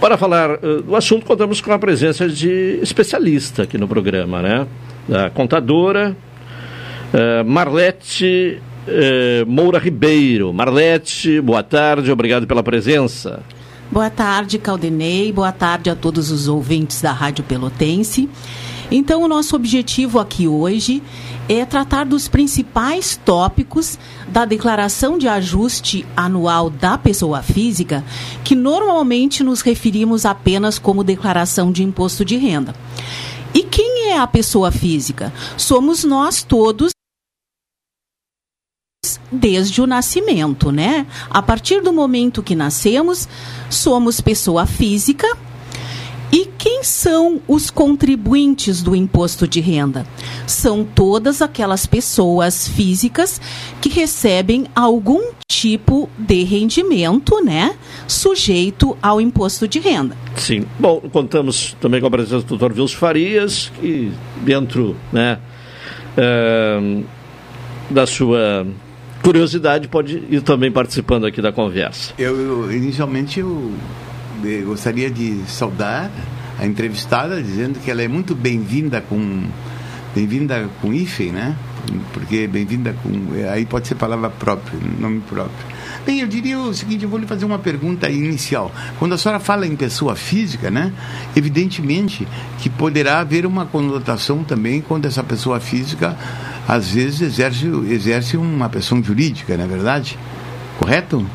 Para 0.00 0.16
falar 0.16 0.50
eh, 0.50 0.82
do 0.84 0.94
assunto, 0.94 1.24
contamos 1.24 1.60
com 1.60 1.72
a 1.72 1.78
presença 1.78 2.28
de 2.28 2.78
especialista 2.82 3.62
aqui 3.62 3.78
no 3.78 3.88
programa, 3.88 4.42
né? 4.42 4.66
Da 5.08 5.30
contadora 5.30 6.16
eh, 7.12 7.42
Marlete 7.42 8.60
eh, 8.86 9.44
Moura 9.46 9.78
Ribeiro. 9.78 10.52
Marlete, 10.52 11.40
boa 11.40 11.62
tarde, 11.62 12.10
obrigado 12.10 12.46
pela 12.46 12.62
presença. 12.62 13.42
Boa 13.90 14.10
tarde, 14.10 14.58
Caldenei. 14.58 15.32
Boa 15.32 15.52
tarde 15.52 15.88
a 15.88 15.94
todos 15.94 16.30
os 16.30 16.48
ouvintes 16.48 17.00
da 17.00 17.12
Rádio 17.12 17.44
Pelotense. 17.44 18.28
Então, 18.90 19.22
o 19.22 19.28
nosso 19.28 19.56
objetivo 19.56 20.18
aqui 20.18 20.46
hoje 20.46 21.02
é 21.48 21.64
tratar 21.64 22.04
dos 22.04 22.28
principais 22.28 23.18
tópicos 23.24 23.98
da 24.28 24.44
declaração 24.44 25.16
de 25.16 25.28
ajuste 25.28 26.06
anual 26.16 26.68
da 26.68 26.98
pessoa 26.98 27.42
física, 27.42 28.04
que 28.44 28.54
normalmente 28.54 29.44
nos 29.44 29.60
referimos 29.60 30.26
apenas 30.26 30.78
como 30.78 31.04
declaração 31.04 31.70
de 31.70 31.82
imposto 31.82 32.24
de 32.24 32.36
renda. 32.36 32.74
E 33.54 33.62
quem 33.62 34.10
é 34.10 34.18
a 34.18 34.26
pessoa 34.26 34.70
física? 34.70 35.32
Somos 35.56 36.04
nós 36.04 36.42
todos 36.42 36.90
desde 39.30 39.80
o 39.80 39.86
nascimento, 39.86 40.70
né? 40.70 41.06
A 41.30 41.42
partir 41.42 41.80
do 41.80 41.92
momento 41.92 42.42
que 42.42 42.54
nascemos, 42.54 43.28
somos 43.70 44.20
pessoa 44.20 44.66
física. 44.66 45.26
E 46.36 46.44
quem 46.58 46.84
são 46.84 47.40
os 47.48 47.70
contribuintes 47.70 48.82
do 48.82 48.94
imposto 48.94 49.48
de 49.48 49.58
renda? 49.58 50.06
São 50.46 50.84
todas 50.84 51.40
aquelas 51.40 51.86
pessoas 51.86 52.68
físicas 52.68 53.40
que 53.80 53.88
recebem 53.88 54.66
algum 54.76 55.30
tipo 55.48 56.10
de 56.18 56.42
rendimento, 56.42 57.42
né? 57.42 57.74
Sujeito 58.06 58.98
ao 59.00 59.18
imposto 59.18 59.66
de 59.66 59.78
renda. 59.78 60.14
Sim. 60.34 60.66
Bom, 60.78 61.00
contamos 61.10 61.74
também 61.80 62.02
com 62.02 62.06
a 62.08 62.10
presença 62.10 62.44
do 62.44 62.58
Dr. 62.58 62.80
Wilson 62.80 62.98
Farias, 62.98 63.72
que 63.80 64.12
dentro, 64.42 64.94
né, 65.10 65.38
eh, 66.18 67.02
da 67.88 68.06
sua 68.06 68.66
curiosidade 69.22 69.88
pode 69.88 70.22
ir 70.28 70.42
também 70.42 70.70
participando 70.70 71.24
aqui 71.24 71.40
da 71.40 71.50
conversa. 71.50 72.12
Eu, 72.18 72.38
eu 72.38 72.72
inicialmente 72.72 73.40
eu 73.40 73.72
gostaria 74.64 75.10
de 75.10 75.42
saudar 75.46 76.10
a 76.58 76.66
entrevistada 76.66 77.42
dizendo 77.42 77.78
que 77.78 77.90
ela 77.90 78.02
é 78.02 78.08
muito 78.08 78.34
bem-vinda 78.34 79.00
com 79.00 79.44
bem-vinda 80.14 80.68
com 80.80 80.92
hífen, 80.92 81.32
né? 81.32 81.54
Porque 82.12 82.46
bem-vinda 82.46 82.94
com 83.02 83.10
aí 83.52 83.66
pode 83.66 83.86
ser 83.86 83.94
palavra 83.94 84.30
própria, 84.30 84.78
nome 84.98 85.20
próprio. 85.20 85.76
Bem, 86.06 86.20
eu 86.20 86.26
diria 86.26 86.58
o 86.58 86.72
seguinte, 86.72 87.04
eu 87.04 87.10
vou 87.10 87.18
lhe 87.18 87.26
fazer 87.26 87.44
uma 87.44 87.58
pergunta 87.58 88.08
inicial. 88.08 88.72
Quando 88.98 89.14
a 89.14 89.18
senhora 89.18 89.40
fala 89.40 89.66
em 89.66 89.76
pessoa 89.76 90.16
física, 90.16 90.70
né? 90.70 90.92
Evidentemente 91.34 92.26
que 92.58 92.70
poderá 92.70 93.20
haver 93.20 93.44
uma 93.44 93.66
conotação 93.66 94.42
também 94.42 94.80
quando 94.80 95.04
essa 95.06 95.22
pessoa 95.22 95.60
física 95.60 96.16
às 96.66 96.90
vezes 96.90 97.20
exerce, 97.20 97.66
exerce 97.90 98.36
uma 98.36 98.68
pessoa 98.68 99.02
jurídica, 99.02 99.56
não 99.56 99.64
é 99.64 99.68
verdade? 99.68 100.18
Correto? 100.78 101.26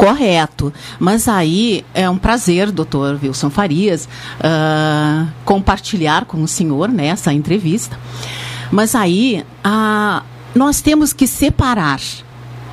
Correto. 0.00 0.72
Mas 0.98 1.28
aí 1.28 1.84
é 1.92 2.08
um 2.08 2.16
prazer, 2.16 2.70
doutor 2.72 3.20
Wilson 3.22 3.50
Farias, 3.50 4.08
uh, 4.38 5.28
compartilhar 5.44 6.24
com 6.24 6.42
o 6.42 6.48
senhor 6.48 6.88
nessa 6.88 7.30
né, 7.30 7.36
entrevista. 7.36 7.98
Mas 8.70 8.94
aí 8.94 9.44
uh, 9.62 10.24
nós 10.54 10.80
temos 10.80 11.12
que 11.12 11.26
separar, 11.26 12.00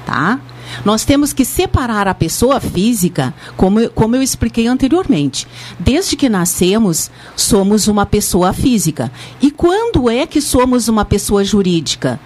tá? 0.05 0.39
Nós 0.85 1.03
temos 1.03 1.33
que 1.33 1.43
separar 1.43 2.07
a 2.07 2.13
pessoa 2.13 2.61
física, 2.61 3.33
como, 3.57 3.89
como 3.89 4.15
eu 4.15 4.21
expliquei 4.21 4.67
anteriormente. 4.67 5.45
Desde 5.77 6.15
que 6.15 6.29
nascemos, 6.29 7.11
somos 7.35 7.89
uma 7.89 8.05
pessoa 8.05 8.53
física. 8.53 9.11
E 9.41 9.51
quando 9.51 10.09
é 10.09 10.25
que 10.25 10.39
somos 10.39 10.87
uma 10.87 11.03
pessoa 11.03 11.43
jurídica? 11.43 12.19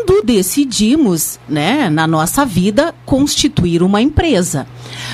Quando 0.00 0.22
decidimos, 0.24 1.38
né, 1.48 1.90
na 1.90 2.06
nossa 2.06 2.44
vida, 2.46 2.94
constituir 3.04 3.82
uma 3.82 4.00
empresa. 4.00 4.66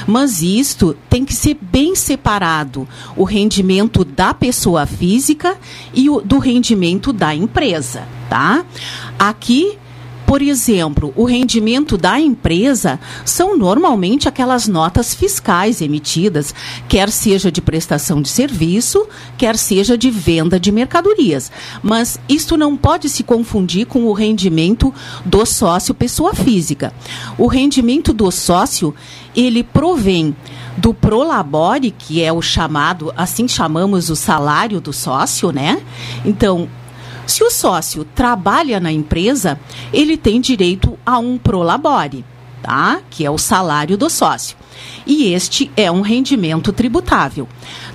Mas 0.07 0.43
isto 0.43 0.97
tem 1.11 1.24
que 1.24 1.34
ser 1.34 1.59
bem 1.61 1.97
separado, 1.97 2.87
o 3.16 3.24
rendimento 3.24 4.05
da 4.05 4.32
pessoa 4.32 4.87
física 4.87 5.57
e 5.93 6.09
o 6.09 6.20
do 6.20 6.39
rendimento 6.39 7.12
da 7.12 7.34
empresa, 7.34 8.05
tá? 8.28 8.64
Aqui 9.18 9.76
por 10.26 10.42
exemplo, 10.42 11.12
o 11.14 11.24
rendimento 11.24 11.96
da 11.96 12.18
empresa 12.18 12.98
são 13.24 13.56
normalmente 13.56 14.28
aquelas 14.28 14.66
notas 14.66 15.14
fiscais 15.14 15.80
emitidas, 15.80 16.52
quer 16.88 17.10
seja 17.10 17.50
de 17.50 17.62
prestação 17.62 18.20
de 18.20 18.28
serviço, 18.28 19.06
quer 19.38 19.56
seja 19.56 19.96
de 19.96 20.10
venda 20.10 20.58
de 20.58 20.72
mercadorias. 20.72 21.52
Mas 21.80 22.18
isto 22.28 22.56
não 22.56 22.76
pode 22.76 23.08
se 23.08 23.22
confundir 23.22 23.86
com 23.86 24.04
o 24.06 24.12
rendimento 24.12 24.92
do 25.24 25.46
sócio 25.46 25.94
pessoa 25.94 26.34
física. 26.34 26.92
O 27.38 27.46
rendimento 27.46 28.12
do 28.12 28.30
sócio, 28.32 28.92
ele 29.34 29.62
provém 29.62 30.34
do 30.76 30.92
prolabore, 30.92 31.92
que 31.92 32.20
é 32.20 32.32
o 32.32 32.42
chamado, 32.42 33.12
assim 33.16 33.46
chamamos 33.46 34.10
o 34.10 34.16
salário 34.16 34.80
do 34.80 34.92
sócio, 34.92 35.52
né? 35.52 35.80
Então, 36.24 36.68
se 37.26 37.42
o 37.42 37.50
sócio 37.50 38.04
trabalha 38.14 38.78
na 38.78 38.92
empresa, 38.92 39.58
ele 39.92 40.16
tem 40.16 40.40
direito 40.40 40.98
a 41.04 41.18
um 41.18 41.36
prolabore, 41.36 42.24
tá? 42.62 43.00
que 43.10 43.24
é 43.24 43.30
o 43.30 43.38
salário 43.38 43.96
do 43.96 44.08
sócio. 44.08 44.56
E 45.06 45.32
este 45.32 45.70
é 45.76 45.90
um 45.90 46.00
rendimento 46.00 46.72
tributável. 46.72 47.48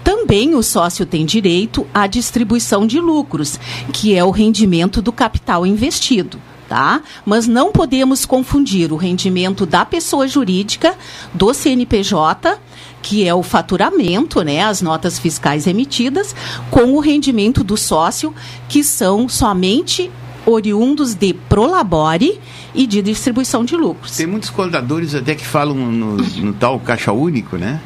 Também 0.04 0.56
o 0.56 0.64
sócio 0.64 1.06
tem 1.06 1.26
direito 1.26 1.86
à 1.94 2.08
distribuição 2.08 2.86
de 2.86 3.00
lucros, 3.00 3.60
que 3.94 4.16
é 4.16 4.24
o 4.24 4.32
rendimento 4.32 5.02
do 5.02 5.12
capital 5.12 5.66
investido. 5.66 6.40
Tá? 6.68 7.02
Mas 7.26 7.48
não 7.48 7.72
podemos 7.74 8.26
confundir 8.26 8.94
o 8.94 8.96
rendimento 8.96 9.66
da 9.66 9.84
pessoa 9.84 10.26
jurídica, 10.26 10.98
do 11.34 11.54
CNPJ 11.54 12.58
que 13.02 13.28
é 13.28 13.34
o 13.34 13.44
faturamento, 13.44 14.42
né, 14.44 14.64
as 14.64 14.82
notas 14.82 15.18
fiscais 15.18 15.68
emitidas, 15.68 16.36
com 16.70 16.94
o 16.94 17.00
rendimento 17.00 17.64
do 17.64 17.76
sócio, 17.76 18.34
que 18.70 18.84
são 18.84 19.28
somente 19.28 20.12
oriundos 20.46 21.14
de 21.14 21.34
prolabore 21.34 22.40
e 22.74 22.88
de 22.88 23.02
distribuição 23.02 23.64
de 23.64 23.76
lucros. 23.76 24.18
Tem 24.18 24.26
muitos 24.26 24.50
contadores 24.50 25.14
até 25.14 25.36
que 25.36 25.46
falam 25.46 25.76
no, 25.76 26.18
no 26.18 26.54
tal 26.60 26.80
caixa 26.80 27.12
único, 27.12 27.58
né? 27.58 27.80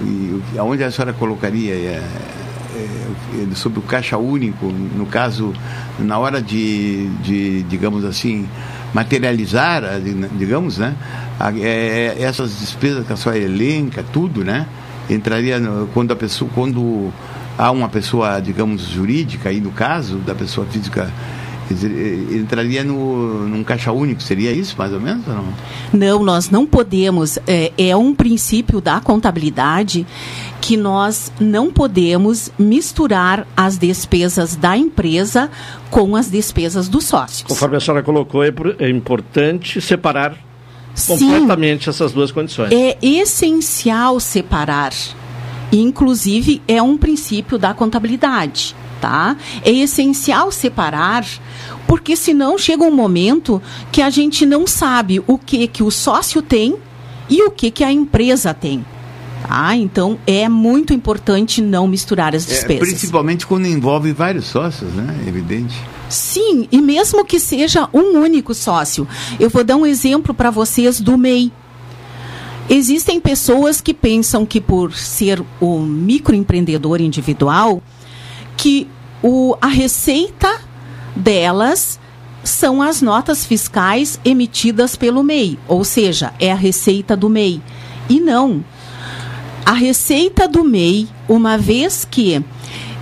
E 0.00 0.58
aonde 0.58 0.82
a 0.82 0.90
senhora 0.90 1.12
colocaria 1.12 1.72
é, 1.74 2.02
é, 2.74 3.48
é, 3.50 3.54
sobre 3.54 3.78
o 3.78 3.82
caixa 3.82 4.18
único, 4.18 4.66
no 4.66 5.06
caso, 5.06 5.52
na 5.98 6.18
hora 6.18 6.42
de, 6.42 7.08
de 7.22 7.62
digamos 7.64 8.04
assim, 8.04 8.48
materializar, 8.92 9.82
digamos, 10.36 10.78
né? 10.78 10.94
É, 11.60 12.16
essas 12.20 12.58
despesas 12.58 13.06
que 13.06 13.12
a 13.12 13.16
senhora 13.16 13.40
elenca, 13.40 14.04
tudo, 14.12 14.44
né? 14.44 14.66
Entraria 15.10 15.58
no, 15.58 15.88
quando 15.88 16.12
a 16.12 16.16
pessoa, 16.16 16.50
quando 16.54 17.12
há 17.58 17.70
uma 17.70 17.88
pessoa, 17.88 18.40
digamos, 18.40 18.82
jurídica, 18.82 19.48
aí 19.48 19.60
no 19.60 19.72
caso 19.72 20.18
da 20.18 20.34
pessoa 20.34 20.66
física 20.66 21.12
entraria 22.30 22.84
no, 22.84 23.48
num 23.48 23.64
caixa 23.64 23.92
único, 23.92 24.22
seria 24.22 24.52
isso 24.52 24.74
mais 24.76 24.92
ou 24.92 25.00
menos 25.00 25.26
ou 25.26 25.34
não? 25.34 25.54
Não, 25.92 26.24
nós 26.24 26.50
não 26.50 26.66
podemos, 26.66 27.38
é, 27.46 27.72
é 27.78 27.96
um 27.96 28.14
princípio 28.14 28.80
da 28.80 29.00
contabilidade 29.00 30.06
que 30.60 30.76
nós 30.76 31.32
não 31.40 31.72
podemos 31.72 32.50
misturar 32.58 33.46
as 33.56 33.78
despesas 33.78 34.54
da 34.54 34.76
empresa 34.76 35.50
com 35.90 36.14
as 36.14 36.30
despesas 36.30 36.88
dos 36.88 37.04
sócios. 37.04 37.42
Conforme 37.42 37.76
a 37.76 37.80
senhora 37.80 38.02
colocou, 38.02 38.44
é, 38.44 38.52
é 38.78 38.88
importante 38.88 39.80
separar 39.80 40.36
completamente 41.06 41.84
Sim, 41.84 41.90
essas 41.90 42.12
duas 42.12 42.30
condições. 42.30 42.72
É 42.72 42.96
essencial 43.02 44.20
separar. 44.20 44.92
Inclusive, 45.72 46.60
é 46.68 46.82
um 46.82 46.96
princípio 46.96 47.58
da 47.58 47.72
contabilidade. 47.72 48.76
Tá? 49.00 49.36
É 49.64 49.70
essencial 49.70 50.52
separar, 50.52 51.26
porque 51.88 52.14
senão 52.14 52.56
chega 52.56 52.84
um 52.84 52.94
momento 52.94 53.60
que 53.90 54.00
a 54.00 54.08
gente 54.10 54.46
não 54.46 54.64
sabe 54.64 55.20
o 55.26 55.36
que, 55.36 55.66
que 55.66 55.82
o 55.82 55.90
sócio 55.90 56.40
tem 56.40 56.76
e 57.28 57.42
o 57.42 57.50
que, 57.50 57.70
que 57.70 57.82
a 57.82 57.90
empresa 57.90 58.54
tem. 58.54 58.84
Tá? 59.42 59.76
Então 59.76 60.18
é 60.26 60.48
muito 60.48 60.92
importante 60.92 61.60
não 61.60 61.86
misturar 61.86 62.34
as 62.34 62.46
é, 62.46 62.54
despesas. 62.54 62.88
É, 62.88 62.90
principalmente 62.90 63.46
quando 63.46 63.66
envolve 63.66 64.12
vários 64.12 64.46
sócios, 64.46 64.92
né? 64.92 65.24
Evidente. 65.26 65.74
Sim, 66.08 66.68
e 66.70 66.80
mesmo 66.80 67.24
que 67.24 67.40
seja 67.40 67.88
um 67.92 68.18
único 68.20 68.54
sócio. 68.54 69.08
Eu 69.40 69.48
vou 69.48 69.64
dar 69.64 69.76
um 69.76 69.86
exemplo 69.86 70.34
para 70.34 70.50
vocês 70.50 71.00
do 71.00 71.16
MEI. 71.16 71.50
Existem 72.68 73.20
pessoas 73.20 73.80
que 73.80 73.92
pensam 73.92 74.46
que 74.46 74.60
por 74.60 74.92
ser 74.94 75.42
o 75.60 75.80
microempreendedor 75.80 77.00
individual, 77.00 77.82
que 78.56 78.86
o, 79.22 79.56
a 79.60 79.66
receita 79.66 80.60
delas 81.16 81.98
são 82.44 82.82
as 82.82 83.00
notas 83.00 83.44
fiscais 83.44 84.20
emitidas 84.24 84.96
pelo 84.96 85.22
MEI, 85.22 85.58
ou 85.68 85.84
seja, 85.84 86.32
é 86.40 86.50
a 86.50 86.56
receita 86.56 87.16
do 87.16 87.28
MEI. 87.28 87.62
E 88.08 88.20
não. 88.20 88.64
A 89.64 89.72
receita 89.72 90.48
do 90.48 90.64
MEI, 90.64 91.08
uma 91.28 91.56
vez 91.56 92.04
que 92.04 92.44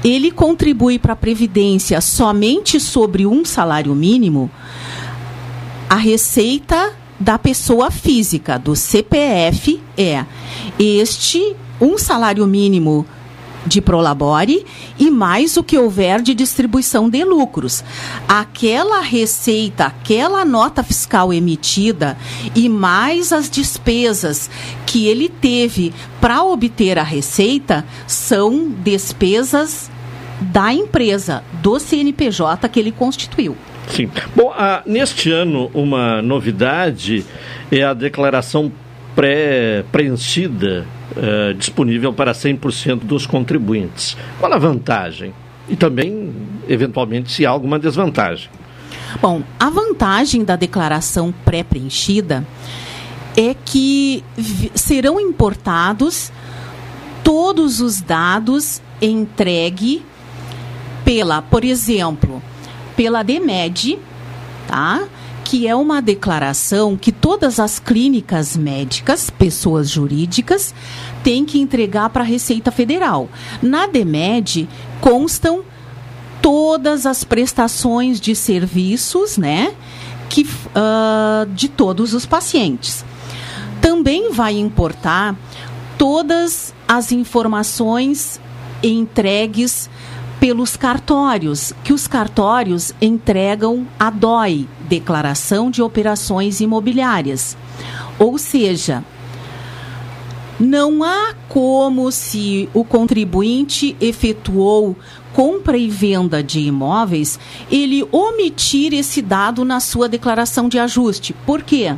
ele 0.05 0.31
contribui 0.31 0.99
para 0.99 1.15
a 1.15 1.17
Previdência 1.17 2.01
somente 2.01 2.79
sobre 2.79 3.27
um 3.27 3.45
salário 3.45 3.95
mínimo, 3.95 4.51
a 5.89 5.97
receita 5.97 6.93
da 7.19 7.39
pessoa 7.39 7.91
física, 7.91 8.59
do 8.59 8.77
CPF, 8.77 9.81
é 9.97 10.25
este 10.79 11.57
um 11.81 11.99
salário 11.99 12.47
mínimo 12.47 13.07
de 13.67 13.81
prolabore 13.81 14.65
e 14.99 15.11
mais 15.11 15.57
o 15.57 15.63
que 15.63 15.79
houver 15.79 16.21
de 16.23 16.35
distribuição 16.35 17.09
de 17.09 17.25
lucros. 17.25 17.85
Aquela 18.29 19.01
receita, 19.01 19.87
aquela 19.87 20.45
nota 20.45 20.83
fiscal 20.83 21.33
emitida 21.33 22.17
e 22.55 22.69
mais 22.69 23.33
as 23.33 23.51
despesas 23.51 24.51
que 24.87 25.07
ele 25.07 25.29
teve 25.29 25.93
para 26.21 26.43
obter 26.43 26.99
a 26.99 27.03
receita 27.03 27.85
são 28.07 28.71
despesas 28.71 29.91
da 30.41 30.73
empresa, 30.73 31.45
do 31.63 31.79
CNPJ 31.79 32.69
que 32.69 32.81
ele 32.81 32.93
constituiu. 32.93 33.57
Sim. 33.89 34.09
Bom, 34.35 34.53
ah, 34.57 34.83
neste 34.87 35.31
ano, 35.31 35.71
uma 35.75 36.23
novidade 36.23 37.25
é 37.71 37.83
a 37.83 37.93
declaração 37.93 38.73
pré-preenchida 39.15 40.87
eh, 41.17 41.55
disponível 41.55 42.13
para 42.13 42.33
100% 42.33 43.01
dos 43.01 43.27
contribuintes. 43.27 44.17
Qual 44.39 44.53
a 44.53 44.59
vantagem? 44.59 45.33
E 45.69 45.77
também, 45.77 46.33
eventualmente, 46.69 47.31
se 47.31 47.45
há 47.45 47.51
alguma 47.51 47.79
desvantagem. 47.79 48.49
Bom, 49.21 49.43
a 49.59 49.69
vantagem 49.71 50.45
da 50.45 50.57
declaração 50.57 51.35
pré-preenchida 51.45 52.47
é 53.37 53.55
que 53.65 54.25
serão 54.75 55.21
importados 55.21 56.33
todos 57.25 57.81
os 57.81 58.01
dados 58.01 58.81
entregue 59.01 60.05
pela, 61.05 61.43
por 61.43 61.65
exemplo, 61.65 62.43
pela 62.97 63.23
DEMED, 63.23 63.99
tá? 64.67 65.03
Que 65.51 65.67
é 65.67 65.75
uma 65.75 66.01
declaração 66.01 66.97
que 66.97 67.11
todas 67.11 67.59
as 67.59 67.81
clínicas 67.81 68.57
médicas, 68.57 69.31
pessoas 69.31 69.91
jurídicas, 69.91 70.73
têm 71.25 71.45
que 71.45 71.59
entregar 71.59 72.09
para 72.11 72.23
a 72.23 72.25
Receita 72.25 72.71
Federal. 72.71 73.29
Na 73.61 73.89
DEMED 73.89 74.69
constam 75.01 75.65
todas 76.41 77.05
as 77.05 77.25
prestações 77.25 78.21
de 78.21 78.37
serviços, 78.37 79.37
né, 79.37 79.75
que, 80.29 80.43
uh, 80.43 81.45
de 81.53 81.69
todos 81.69 82.15
os 82.15 82.25
pacientes. 82.25 83.05
Também 83.81 84.31
vai 84.31 84.57
importar 84.57 85.35
todas 85.99 86.73
as 86.87 87.11
informações 87.11 88.41
entregues 88.85 89.91
pelos 90.39 90.77
cartórios, 90.77 91.73
que 91.83 91.93
os 91.93 92.07
cartórios 92.07 92.95
entregam 93.03 93.85
a 93.99 94.11
DOI, 94.11 94.69
Declaração 94.91 95.71
de 95.71 95.81
Operações 95.81 96.61
Imobiliárias. 96.61 97.57
Ou 98.19 98.37
seja, 98.37 99.05
não 100.59 101.05
há 101.05 101.33
como 101.49 102.11
se 102.11 102.69
o 102.75 102.85
contribuinte 102.85 103.97
efetuou 104.01 104.97
compra 105.33 105.79
e 105.79 105.89
venda 105.89 106.43
de 106.43 106.59
imóveis, 106.59 107.39
ele 107.71 108.05
omitir 108.11 108.93
esse 108.93 109.23
dado 109.23 109.65
na 109.65 109.79
sua 109.79 110.09
declaração 110.09 110.69
de 110.69 110.77
ajuste. 110.77 111.33
Por 111.47 111.63
quê? 111.63 111.95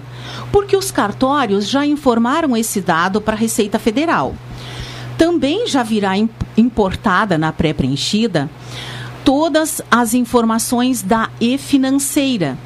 Porque 0.53 0.77
os 0.77 0.91
cartórios 0.91 1.67
já 1.67 1.87
informaram 1.87 2.55
esse 2.55 2.83
dado 2.83 3.23
para 3.23 3.35
a 3.35 3.39
Receita 3.39 3.79
Federal. 3.79 4.37
Também 5.17 5.67
já 5.67 5.83
virá 5.83 6.13
importada 6.59 7.39
na 7.39 7.53
pré-preenchida 7.53 8.51
todas 9.25 9.81
as 9.91 10.15
informações 10.15 11.01
da 11.01 11.31
e-financeira, 11.41 12.59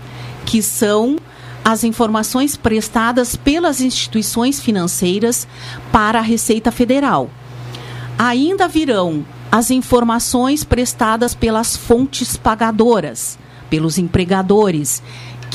que 0.47 0.63
são 0.63 1.19
as 1.63 1.83
informações 1.83 2.57
prestadas 2.57 3.35
pelas 3.35 3.81
instituições 3.81 4.61
financeiras 4.61 5.47
para 5.91 6.21
a 6.21 6.23
Receita 6.23 6.71
Federal. 6.71 7.29
Ainda 8.17 8.69
virão 8.69 9.27
as 9.51 9.71
informações 9.71 10.63
prestadas 10.63 11.35
pelas 11.35 11.77
fontes 11.77 12.37
pagadoras, 12.37 13.37
pelos 13.69 13.99
empregadores, 13.99 15.03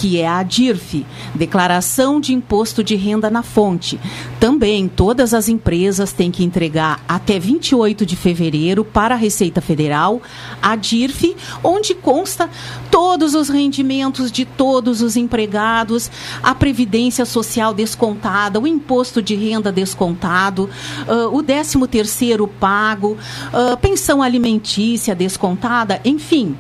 que 0.02 0.20
é 0.20 0.28
a 0.28 0.42
DIRF, 0.42 1.06
Declaração 1.36 2.20
de 2.20 2.34
Imposto 2.34 2.84
de 2.84 2.96
Renda 2.96 3.30
na 3.30 3.44
Fonte. 3.44 4.00
Também 4.40 4.88
todas 4.88 5.32
as 5.32 5.48
empresas 5.48 6.12
têm 6.12 6.32
que 6.32 6.44
entregar 6.44 7.06
até 7.08 7.38
28 7.38 8.04
de 8.04 8.16
fevereiro 8.16 8.84
para 8.84 9.14
a 9.14 9.18
Receita 9.18 9.62
Federal 9.62 10.20
a 10.60 10.76
DIRF, 10.76 11.36
onde 11.64 11.94
consta 11.94 12.50
todos 12.90 13.36
os 13.36 13.48
rendimentos 13.48 14.32
de 14.32 14.44
todos 14.44 15.04
os 15.04 15.16
empregados, 15.16 16.10
a 16.42 16.56
previdência 16.56 17.24
social 17.24 17.72
descontada, 17.72 18.60
o 18.60 18.66
imposto 18.66 19.22
de 19.22 19.36
renda 19.36 19.72
descontado, 19.72 20.68
uh, 21.08 21.38
o 21.38 21.44
13 21.44 21.78
terceiro 21.88 22.48
pago, 22.48 23.20
uh, 23.54 23.78
pensão 23.78 24.24
alimentícia 24.24 25.14
descontada, 25.14 26.02
enfim, 26.04 26.58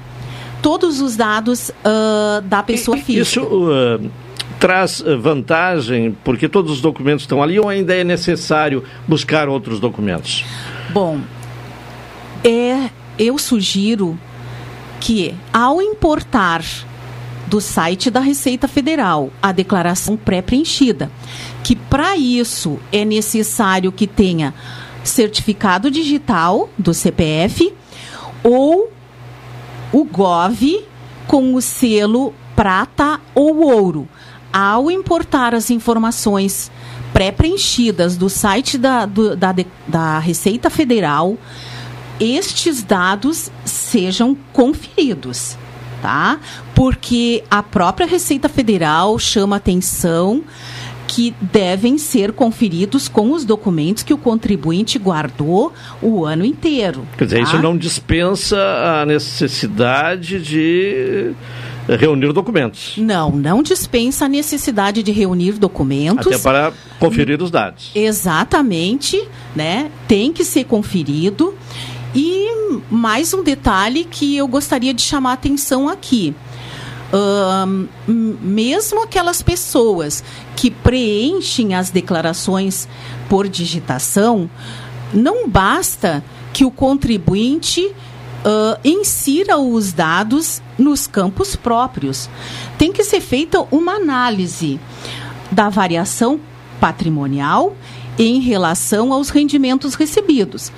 todos 0.61 1.01
os 1.01 1.15
dados 1.15 1.69
uh, 1.69 2.41
da 2.43 2.61
pessoa 2.63 2.97
física. 2.97 3.21
Isso 3.21 3.41
uh, 3.41 4.11
traz 4.59 5.03
vantagem, 5.19 6.15
porque 6.23 6.47
todos 6.47 6.71
os 6.71 6.81
documentos 6.81 7.23
estão 7.23 7.41
ali, 7.41 7.59
ou 7.59 7.67
ainda 7.67 7.95
é 7.95 8.03
necessário 8.03 8.83
buscar 9.07 9.49
outros 9.49 9.79
documentos? 9.79 10.45
Bom, 10.91 11.19
é, 12.43 12.89
eu 13.17 13.37
sugiro 13.37 14.17
que, 14.99 15.33
ao 15.51 15.81
importar 15.81 16.63
do 17.47 17.59
site 17.59 18.09
da 18.09 18.19
Receita 18.19 18.67
Federal 18.67 19.29
a 19.41 19.51
declaração 19.51 20.15
pré-preenchida, 20.15 21.11
que 21.63 21.75
para 21.75 22.15
isso 22.15 22.79
é 22.91 23.03
necessário 23.03 23.91
que 23.91 24.07
tenha 24.07 24.53
certificado 25.03 25.89
digital 25.89 26.69
do 26.77 26.93
CPF 26.93 27.73
ou 28.43 28.91
o 29.91 30.03
GOV 30.03 30.85
com 31.27 31.53
o 31.55 31.61
selo 31.61 32.33
prata 32.55 33.19
ou 33.33 33.61
ouro. 33.63 34.07
Ao 34.51 34.91
importar 34.91 35.55
as 35.55 35.69
informações 35.69 36.71
pré-preenchidas 37.13 38.17
do 38.17 38.29
site 38.29 38.77
da, 38.77 39.05
do, 39.05 39.35
da, 39.35 39.55
da 39.87 40.19
Receita 40.19 40.69
Federal, 40.69 41.37
estes 42.19 42.83
dados 42.83 43.49
sejam 43.65 44.35
conferidos, 44.53 45.57
tá? 46.01 46.39
Porque 46.75 47.43
a 47.49 47.63
própria 47.63 48.05
Receita 48.05 48.47
Federal 48.47 49.17
chama 49.17 49.55
atenção 49.55 50.43
que 51.07 51.33
devem 51.41 51.97
ser 51.97 52.31
conferidos 52.31 53.07
com 53.07 53.31
os 53.33 53.43
documentos 53.43 54.03
que 54.03 54.13
o 54.13 54.17
contribuinte 54.17 54.97
guardou 54.97 55.73
o 56.01 56.25
ano 56.25 56.45
inteiro. 56.45 57.05
Quer 57.17 57.25
dizer, 57.25 57.37
tá? 57.37 57.43
isso 57.43 57.59
não 57.61 57.77
dispensa 57.77 58.57
a 59.01 59.05
necessidade 59.05 60.39
de 60.41 61.33
reunir 61.87 62.31
documentos. 62.33 62.93
Não, 62.97 63.31
não 63.31 63.61
dispensa 63.61 64.25
a 64.25 64.29
necessidade 64.29 65.03
de 65.03 65.11
reunir 65.11 65.53
documentos. 65.53 66.27
Até 66.27 66.37
para 66.37 66.73
conferir 66.99 67.41
os 67.41 67.51
dados. 67.51 67.91
Exatamente, 67.95 69.21
né? 69.55 69.91
Tem 70.07 70.31
que 70.31 70.45
ser 70.45 70.65
conferido. 70.65 71.53
E 72.13 72.49
mais 72.89 73.33
um 73.33 73.43
detalhe 73.43 74.03
que 74.03 74.35
eu 74.35 74.47
gostaria 74.47 74.93
de 74.93 75.01
chamar 75.01 75.31
a 75.31 75.33
atenção 75.33 75.89
aqui. 75.89 76.35
Mesmo 78.07 79.03
aquelas 79.03 79.41
pessoas 79.41 80.23
que 80.55 80.71
preenchem 80.71 81.75
as 81.75 81.89
declarações 81.89 82.87
por 83.29 83.47
digitação, 83.47 84.49
não 85.13 85.47
basta 85.49 86.23
que 86.53 86.63
o 86.63 86.71
contribuinte 86.71 87.85
uh, 87.85 88.79
insira 88.83 89.57
os 89.57 89.93
dados 89.93 90.61
nos 90.77 91.07
campos 91.07 91.55
próprios. 91.55 92.29
Tem 92.77 92.91
que 92.91 93.03
ser 93.03 93.21
feita 93.21 93.65
uma 93.71 93.93
análise 93.93 94.79
da 95.51 95.69
variação 95.69 96.39
patrimonial 96.79 97.75
em 98.17 98.39
relação 98.39 99.13
aos 99.13 99.29
rendimentos 99.29 99.95
recebidos. 99.95 100.71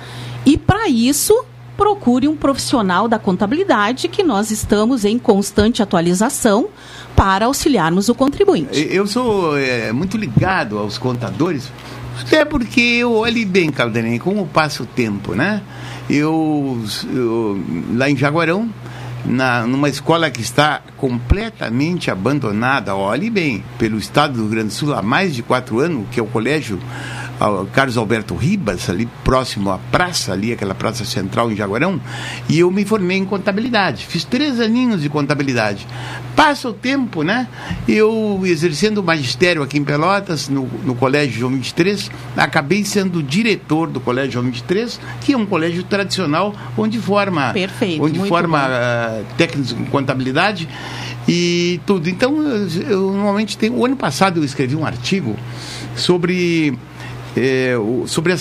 E 0.46 0.56
para 0.56 0.88
isso, 0.88 1.44
procure 1.76 2.28
um 2.28 2.36
profissional 2.36 3.08
da 3.08 3.18
contabilidade 3.18 4.08
que 4.08 4.22
nós 4.22 4.50
estamos 4.50 5.04
em 5.04 5.18
constante 5.18 5.82
atualização 5.82 6.68
para 7.16 7.46
auxiliarmos 7.46 8.08
o 8.08 8.14
contribuinte. 8.14 8.88
Eu 8.90 9.06
sou 9.06 9.56
é, 9.58 9.92
muito 9.92 10.16
ligado 10.16 10.78
aos 10.78 10.98
contadores, 10.98 11.70
até 12.20 12.44
porque 12.44 12.80
eu 12.80 13.14
olhe 13.14 13.44
bem, 13.44 13.70
Caldenei, 13.70 14.18
como 14.18 14.46
passa 14.46 14.82
o 14.82 14.86
tempo, 14.86 15.34
né? 15.34 15.62
Eu, 16.08 16.80
eu, 17.12 17.60
lá 17.94 18.10
em 18.10 18.16
Jaguarão 18.16 18.68
na, 19.24 19.66
numa 19.66 19.88
escola 19.88 20.30
que 20.30 20.42
está 20.42 20.82
completamente 20.96 22.10
abandonada, 22.10 22.94
olhe 22.94 23.30
bem, 23.30 23.64
pelo 23.78 23.98
estado 23.98 24.34
do 24.34 24.40
Rio 24.42 24.50
Grande 24.50 24.68
do 24.68 24.74
Sul 24.74 24.94
há 24.94 25.02
mais 25.02 25.34
de 25.34 25.42
quatro 25.42 25.80
anos, 25.80 26.06
que 26.10 26.20
é 26.20 26.22
o 26.22 26.26
colégio 26.26 26.78
ao 27.38 27.66
Carlos 27.66 27.96
Alberto 27.96 28.34
Ribas, 28.34 28.88
ali 28.88 29.08
próximo 29.24 29.70
à 29.70 29.78
praça, 29.78 30.32
ali, 30.32 30.52
aquela 30.52 30.74
praça 30.74 31.04
central 31.04 31.50
em 31.50 31.56
Jaguarão, 31.56 32.00
e 32.48 32.58
eu 32.58 32.70
me 32.70 32.84
formei 32.84 33.18
em 33.18 33.24
contabilidade. 33.24 34.06
Fiz 34.06 34.24
três 34.24 34.60
aninhos 34.60 35.02
de 35.02 35.08
contabilidade. 35.08 35.86
Passa 36.36 36.68
o 36.68 36.72
tempo, 36.72 37.22
né? 37.22 37.48
Eu, 37.88 38.40
exercendo 38.44 38.98
o 38.98 39.02
magistério 39.02 39.62
aqui 39.62 39.78
em 39.78 39.84
Pelotas, 39.84 40.48
no, 40.48 40.68
no 40.84 40.94
Colégio 40.94 41.40
João 41.40 41.52
23, 41.52 42.10
acabei 42.36 42.84
sendo 42.84 43.22
diretor 43.22 43.88
do 43.88 44.00
Colégio 44.00 44.32
João 44.32 44.44
23, 44.46 45.00
que 45.20 45.32
é 45.32 45.36
um 45.36 45.46
colégio 45.46 45.82
tradicional 45.84 46.54
onde 46.76 46.98
forma, 46.98 47.52
Perfeito, 47.52 48.02
onde 48.02 48.18
forma 48.28 48.66
uh, 48.66 49.24
técnicos 49.36 49.72
em 49.72 49.84
contabilidade 49.84 50.68
e 51.28 51.80
tudo. 51.86 52.08
Então, 52.08 52.36
eu, 52.42 52.82
eu 52.88 53.12
normalmente 53.12 53.56
tenho. 53.56 53.74
O 53.74 53.84
ano 53.84 53.96
passado 53.96 54.40
eu 54.40 54.44
escrevi 54.44 54.76
um 54.76 54.84
artigo 54.84 55.36
sobre 55.96 56.76
é, 57.36 57.76
o- 57.76 58.04
sobre 58.06 58.32
a, 58.32 58.36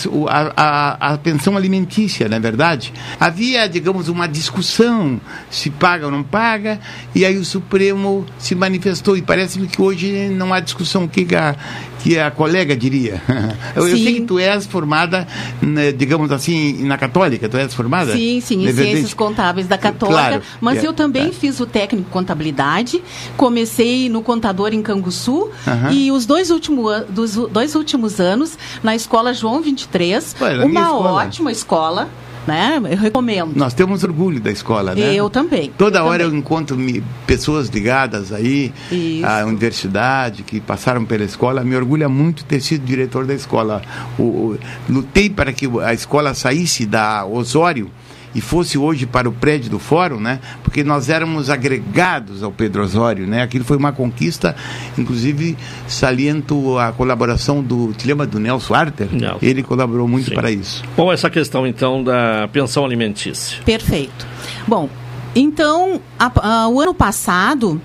a- 0.56 1.14
a 1.14 1.18
pensão 1.18 1.56
alimentícia, 1.58 2.28
na 2.30 2.38
é 2.38 2.39
verdade. 2.39 2.94
Havia, 3.20 3.68
digamos, 3.68 4.08
uma 4.08 4.28
discussão 4.28 5.20
se 5.50 5.70
paga 5.70 6.06
ou 6.06 6.12
não 6.12 6.24
paga, 6.24 6.80
e 7.16 7.26
aí 7.26 7.38
o 7.38 7.46
Supremo 7.46 8.26
se 8.38 8.56
manifestou, 8.56 9.18
e 9.18 9.22
parece-me 9.22 9.68
que 9.68 9.82
hoje 9.82 10.30
não 10.30 10.54
há 10.54 10.60
discussão. 10.60 11.06
O 11.06 11.08
que, 11.10 11.26
que, 11.26 11.36
a, 11.36 11.56
que 12.04 12.20
a 12.20 12.30
colega 12.30 12.76
diria? 12.76 13.22
Eu, 13.76 13.88
eu 13.88 13.97
sei 13.97 14.16
que 14.16 14.22
tu 14.22 14.38
és 14.38 14.66
formada, 14.66 15.28
né, 15.62 15.91
digamos 15.91 16.32
assim, 16.32 16.84
na 16.84 16.97
Católica, 16.97 17.47
tu 17.49 17.58
és 17.58 17.74
formada? 17.74 18.14
Sim, 18.14 18.39
sim, 18.41 18.62
em 18.62 18.66
verdade? 18.66 18.89
Ciências 18.89 19.14
Contábeis 19.14 19.68
da 19.68 19.78
Católica. 19.78 20.20
Claro, 20.20 20.43
mas 20.62 20.84
é, 20.84 20.88
eu 20.88 20.93
também 20.93 21.32
fiz 21.32 21.60
o 21.60 21.66
técnico 21.66 22.10
contabilidade. 22.10 23.01
Comecei 23.36 24.10
no 24.10 24.22
contador 24.22 24.74
em 24.74 24.82
Canguçu. 24.82 25.49
E 25.91 26.12
os 26.12 26.26
dois, 26.26 26.51
último, 26.51 26.88
dos 27.10 27.36
dois 27.36 27.74
últimos 27.74 28.20
anos 28.20 28.58
na 28.84 28.95
escola 28.95 29.34
João 29.34 29.62
23. 29.62 30.36
Ué, 30.41 30.66
uma 30.66 30.82
escola. 30.82 31.12
ótima 31.14 31.51
escola. 31.51 32.10
Né? 32.46 32.78
Eu 32.91 32.98
recomendo. 32.98 33.56
Nós 33.56 33.74
temos 33.74 34.04
orgulho 34.04 34.39
da 34.41 34.52
escola, 34.52 34.94
né? 34.94 35.14
Eu 35.16 35.30
também. 35.30 35.72
Toda 35.78 36.00
eu 36.00 36.06
hora 36.06 36.24
também. 36.24 36.34
eu 36.36 36.39
encontro 36.39 36.78
me- 36.78 37.02
pessoas 37.26 37.70
ligadas 37.70 38.34
aí 38.34 38.74
Isso. 38.91 39.26
à 39.26 39.46
universidade, 39.46 40.44
que 40.44 40.60
passaram 40.60 41.06
pela 41.06 41.24
escola. 41.24 41.64
Me 41.64 41.76
orgulha 41.76 42.10
muito 42.10 42.44
ter 42.44 42.60
sido 42.60 42.86
diretor 42.86 43.26
da 43.26 43.34
escola. 43.34 43.82
O- 44.20 44.24
o- 44.24 44.60
lutei 44.89 45.30
para 45.30 45.54
que 45.54 45.70
a 45.84 45.94
escola 45.94 46.34
saísse 46.34 46.86
da 46.86 47.26
Osório 47.26 47.89
e 48.36 48.42
fosse 48.42 48.78
hoje 48.78 49.06
para 49.06 49.30
o 49.30 49.32
prédio 49.32 49.70
do 49.70 49.80
fórum, 49.80 50.20
né? 50.20 50.40
Porque 50.64 50.84
nós 50.84 51.10
éramos 51.10 51.50
agregados 51.50 52.42
ao 52.44 52.52
Pedro 52.52 52.84
Osório, 52.84 53.28
né? 53.28 53.42
Aquilo 53.42 53.64
foi 53.64 53.78
uma 53.78 53.92
conquista, 53.92 54.56
inclusive 54.98 55.58
saliento 55.88 56.78
a 56.80 56.92
colaboração 56.92 57.62
do, 57.62 57.94
te 57.94 58.08
lembra 58.08 58.26
do 58.26 58.40
Nelson 58.40 58.74
Arter? 58.74 59.08
Nelson. 59.12 59.38
Ele 59.42 59.62
colaborou 59.64 60.08
muito 60.08 60.30
Sim. 60.30 60.36
para 60.36 60.52
isso. 60.52 60.84
Bom, 60.98 61.12
essa 61.14 61.30
questão 61.30 61.68
então 61.68 62.04
da 62.04 62.48
pensão 62.52 62.84
alimentícia. 62.86 63.60
Perfeito. 63.64 64.26
Bom, 64.68 64.90
então, 65.36 66.00
a- 66.20 66.32
a- 66.64 66.68
o 66.70 66.80
ano 66.80 66.94
passado, 66.94 67.82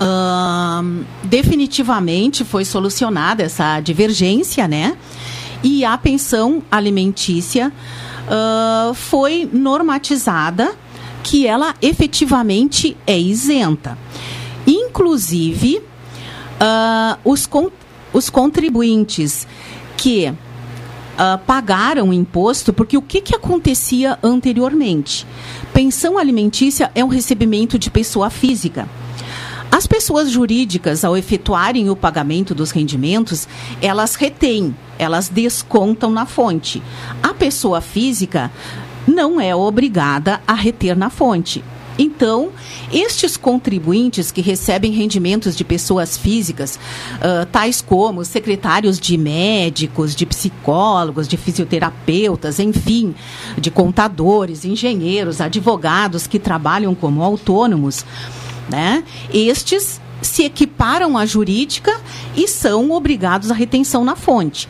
ahn, 0.00 1.02
definitivamente 1.24 2.44
foi 2.44 2.64
solucionada 2.64 3.42
essa 3.42 3.80
divergência, 3.80 4.66
né? 4.68 4.96
E 5.62 5.84
a 5.84 5.96
pensão 5.96 6.62
alimentícia 6.70 7.72
ah, 8.34 8.92
foi 8.94 9.46
normatizada 9.52 10.74
que 11.22 11.46
ela 11.46 11.74
efetivamente 11.82 12.96
é 13.06 13.18
isenta. 13.18 13.98
Inclusive, 14.66 15.82
ah, 16.58 17.18
os, 17.24 17.46
con- 17.46 17.70
os 18.12 18.30
contribuintes 18.30 19.46
que 19.96 20.32
ah, 21.18 21.38
pagaram 21.46 22.10
imposto, 22.12 22.72
porque 22.72 22.96
o 22.96 23.02
que, 23.02 23.20
que 23.20 23.36
acontecia 23.36 24.18
anteriormente? 24.22 25.26
Pensão 25.74 26.16
alimentícia 26.16 26.90
é 26.94 27.04
um 27.04 27.08
recebimento 27.08 27.78
de 27.78 27.90
pessoa 27.90 28.30
física. 28.30 28.88
As 29.72 29.86
pessoas 29.86 30.30
jurídicas, 30.30 31.02
ao 31.02 31.16
efetuarem 31.16 31.88
o 31.88 31.96
pagamento 31.96 32.54
dos 32.54 32.70
rendimentos, 32.70 33.48
elas 33.80 34.14
retêm, 34.16 34.76
elas 34.98 35.30
descontam 35.30 36.10
na 36.10 36.26
fonte. 36.26 36.82
A 37.22 37.32
pessoa 37.32 37.80
física 37.80 38.52
não 39.08 39.40
é 39.40 39.56
obrigada 39.56 40.42
a 40.46 40.52
reter 40.52 40.94
na 40.94 41.08
fonte. 41.08 41.64
Então, 41.98 42.50
estes 42.92 43.36
contribuintes 43.36 44.30
que 44.30 44.40
recebem 44.40 44.92
rendimentos 44.92 45.54
de 45.54 45.62
pessoas 45.64 46.16
físicas, 46.16 46.78
ah, 47.20 47.46
tais 47.50 47.80
como 47.80 48.24
secretários 48.24 48.98
de 48.98 49.16
médicos, 49.16 50.14
de 50.14 50.26
psicólogos, 50.26 51.28
de 51.28 51.36
fisioterapeutas, 51.36 52.58
enfim, 52.58 53.14
de 53.58 53.70
contadores, 53.70 54.64
engenheiros, 54.64 55.40
advogados 55.40 56.26
que 56.26 56.38
trabalham 56.38 56.94
como 56.94 57.22
autônomos, 57.22 58.04
né? 58.72 59.04
Estes 59.32 60.00
se 60.20 60.44
equiparam 60.44 61.18
à 61.18 61.26
jurídica 61.26 62.00
e 62.36 62.46
são 62.48 62.90
obrigados 62.90 63.50
à 63.50 63.54
retenção 63.54 64.04
na 64.04 64.16
fonte. 64.16 64.68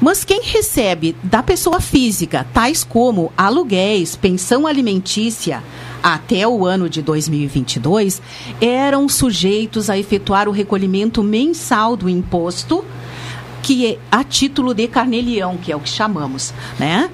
Mas 0.00 0.24
quem 0.24 0.42
recebe 0.42 1.16
da 1.22 1.42
pessoa 1.42 1.80
física, 1.80 2.46
tais 2.52 2.84
como 2.84 3.32
aluguéis, 3.36 4.16
pensão 4.16 4.66
alimentícia, 4.66 5.62
até 6.02 6.46
o 6.46 6.66
ano 6.66 6.88
de 6.88 7.02
2022, 7.02 8.20
eram 8.60 9.08
sujeitos 9.08 9.88
a 9.88 9.98
efetuar 9.98 10.48
o 10.48 10.52
recolhimento 10.52 11.22
mensal 11.22 11.96
do 11.96 12.08
imposto, 12.08 12.84
que 13.62 13.86
é 13.86 13.98
a 14.10 14.22
título 14.22 14.74
de 14.74 14.86
carnelião, 14.86 15.56
que 15.56 15.72
é 15.72 15.76
o 15.76 15.80
que 15.80 15.88
chamamos, 15.88 16.52
né? 16.78 17.10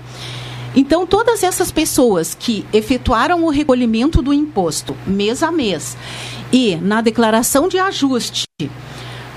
Então, 0.75 1.07
todas 1.07 1.43
essas 1.43 1.71
pessoas 1.71 2.35
que 2.35 2.65
efetuaram 2.73 3.45
o 3.45 3.51
recolhimento 3.51 4.23
do 4.23 4.33
imposto 4.33 4.97
mês 5.07 5.43
a 5.43 5.53
mês 5.53 5.97
e 6.53 6.77
na 6.77 7.01
declaração 7.01 7.69
de 7.69 7.79
ajuste 7.79 8.47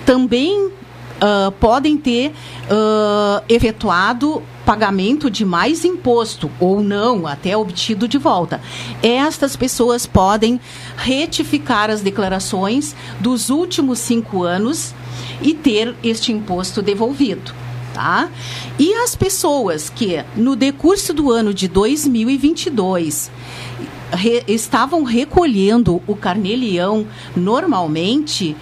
também 0.06 0.72
ah, 1.20 1.52
podem 1.60 1.98
ter 1.98 2.34
ah, 2.70 3.44
efetuado 3.48 4.44
pagamento 4.66 5.30
de 5.30 5.46
mais 5.46 5.86
imposto 5.86 6.50
ou 6.60 6.82
não, 6.82 7.28
até 7.28 7.56
obtido 7.56 8.08
de 8.08 8.18
volta. 8.18 8.60
Estas 9.02 9.56
pessoas 9.56 10.06
podem 10.06 10.60
retificar 10.98 11.90
as 11.90 12.02
declarações 12.02 12.96
dos 13.20 13.50
últimos 13.50 14.00
cinco 14.00 14.44
anos 14.44 14.94
e 15.42 15.54
ter 15.54 15.96
este 16.04 16.32
imposto 16.32 16.82
devolvido. 16.82 17.65
Tá? 17.96 18.30
E 18.78 18.94
as 18.96 19.16
pessoas 19.16 19.90
que, 19.90 20.22
no 20.36 20.54
decurso 20.54 21.14
do 21.14 21.32
ano 21.32 21.54
de 21.54 21.70
2022, 21.70 23.32
re- 24.12 24.44
estavam 24.50 25.04
recolhendo 25.04 26.02
o 26.06 26.14
carnelião 26.14 27.08
normalmente, 27.36 28.54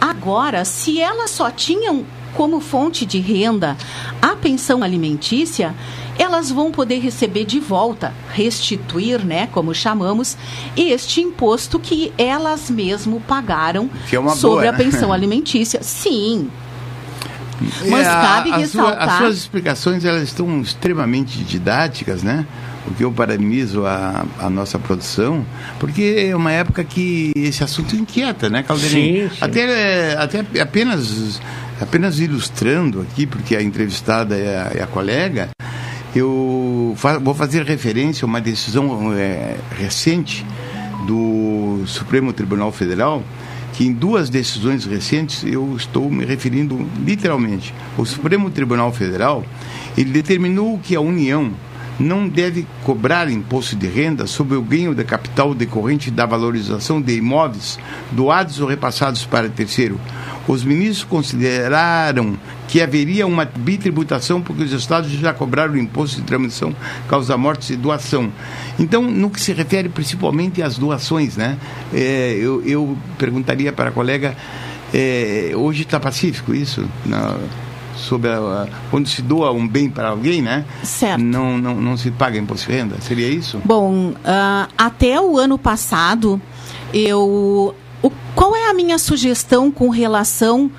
agora, 0.00 0.64
se 0.64 1.00
elas 1.00 1.30
só 1.32 1.50
tinham 1.50 2.04
como 2.36 2.60
fonte 2.60 3.04
de 3.04 3.18
renda 3.18 3.76
a 4.22 4.36
pensão 4.36 4.84
alimentícia, 4.84 5.74
elas 6.16 6.48
vão 6.50 6.70
poder 6.70 7.00
receber 7.00 7.44
de 7.44 7.58
volta, 7.58 8.14
restituir, 8.32 9.24
né, 9.24 9.48
como 9.50 9.74
chamamos, 9.74 10.36
este 10.76 11.20
imposto 11.20 11.78
que 11.80 12.12
elas 12.16 12.70
mesmo 12.70 13.20
pagaram 13.26 13.90
é 14.28 14.34
sobre 14.36 14.66
boa, 14.66 14.68
a 14.68 14.72
né? 14.72 14.78
pensão 14.78 15.10
alimentícia. 15.12 15.82
Sim, 15.82 16.48
Mas 17.88 18.06
É, 18.06 18.10
a- 18.10 18.20
cabe 18.20 18.50
a 18.50 18.52
sua- 18.52 18.60
ressaltar- 18.90 19.08
as 19.10 19.18
suas 19.18 19.36
explicações 19.36 20.04
elas 20.04 20.22
estão 20.22 20.60
extremamente 20.60 21.38
didáticas, 21.44 22.22
né? 22.22 22.46
O 22.86 22.94
que 22.94 23.04
eu 23.04 23.12
parabenizo 23.12 23.84
a, 23.86 24.24
a 24.38 24.48
nossa 24.48 24.78
produção, 24.78 25.44
porque 25.78 26.28
é 26.30 26.34
uma 26.34 26.50
época 26.50 26.82
que 26.82 27.30
esse 27.36 27.62
assunto 27.62 27.94
inquieta, 27.94 28.48
né, 28.48 28.62
Caldeirão? 28.62 28.98
Sim, 28.98 29.28
sim. 29.28 29.36
Até, 29.40 30.16
até 30.16 30.60
apenas, 30.62 31.40
apenas 31.80 32.18
ilustrando 32.18 33.02
aqui, 33.02 33.26
porque 33.26 33.54
a 33.54 33.62
entrevistada 33.62 34.34
é 34.36 34.56
a, 34.56 34.78
é 34.80 34.82
a 34.82 34.86
colega, 34.86 35.50
eu 36.16 36.94
fa- 36.96 37.18
vou 37.18 37.34
fazer 37.34 37.62
referência 37.64 38.24
a 38.24 38.26
uma 38.26 38.40
decisão 38.40 39.12
é, 39.14 39.56
recente 39.78 40.44
do 41.06 41.82
Supremo 41.86 42.32
Tribunal 42.32 42.72
Federal, 42.72 43.22
que 43.80 43.86
em 43.86 43.94
duas 43.94 44.28
decisões 44.28 44.84
recentes 44.84 45.42
eu 45.42 45.74
estou 45.74 46.10
me 46.10 46.22
referindo 46.22 46.86
literalmente. 47.02 47.72
O 47.96 48.04
Supremo 48.04 48.50
Tribunal 48.50 48.92
Federal, 48.92 49.42
ele 49.96 50.10
determinou 50.10 50.78
que 50.78 50.94
a 50.94 51.00
União 51.00 51.50
não 52.00 52.26
deve 52.26 52.66
cobrar 52.82 53.30
imposto 53.30 53.76
de 53.76 53.86
renda 53.86 54.26
sobre 54.26 54.56
o 54.56 54.62
ganho 54.62 54.94
da 54.94 55.04
capital 55.04 55.54
decorrente 55.54 56.10
da 56.10 56.24
valorização 56.24 57.00
de 57.00 57.14
imóveis 57.14 57.78
doados 58.10 58.58
ou 58.58 58.66
repassados 58.66 59.26
para 59.26 59.48
terceiro. 59.50 60.00
Os 60.48 60.64
ministros 60.64 61.04
consideraram 61.04 62.36
que 62.66 62.80
haveria 62.80 63.26
uma 63.26 63.44
bitributação 63.44 64.40
porque 64.40 64.62
os 64.62 64.72
estados 64.72 65.10
já 65.10 65.34
cobraram 65.34 65.74
o 65.74 65.78
imposto 65.78 66.16
de 66.16 66.22
transmissão, 66.22 66.74
causa 67.08 67.36
mortes 67.36 67.70
e 67.70 67.76
doação. 67.76 68.32
Então, 68.78 69.02
no 69.02 69.28
que 69.28 69.40
se 69.40 69.52
refere 69.52 69.88
principalmente 69.88 70.62
às 70.62 70.78
doações, 70.78 71.36
né? 71.36 71.58
É, 71.92 72.36
eu, 72.40 72.62
eu 72.64 72.96
perguntaria 73.18 73.72
para 73.72 73.90
a 73.90 73.92
colega, 73.92 74.34
é, 74.94 75.52
hoje 75.54 75.82
está 75.82 76.00
pacífico 76.00 76.54
isso? 76.54 76.88
Na, 77.04 77.36
sobre 77.96 78.30
a, 78.30 78.66
quando 78.90 79.08
se 79.08 79.22
doa 79.22 79.52
um 79.52 79.66
bem 79.66 79.88
para 79.88 80.08
alguém, 80.08 80.42
né? 80.42 80.64
Certo. 80.82 81.20
Não, 81.20 81.58
não, 81.58 81.74
não 81.74 81.96
se 81.96 82.10
paga 82.10 82.38
imposto 82.38 82.66
de 82.66 82.76
renda. 82.76 82.96
Seria 83.00 83.28
isso? 83.28 83.60
Bom, 83.64 84.10
uh, 84.10 84.72
até 84.76 85.20
o 85.20 85.38
ano 85.38 85.58
passado, 85.58 86.40
eu. 86.92 87.74
O, 88.02 88.10
qual 88.34 88.56
é 88.56 88.70
a 88.70 88.74
minha 88.74 88.98
sugestão 88.98 89.70
com 89.70 89.90
relação 89.90 90.70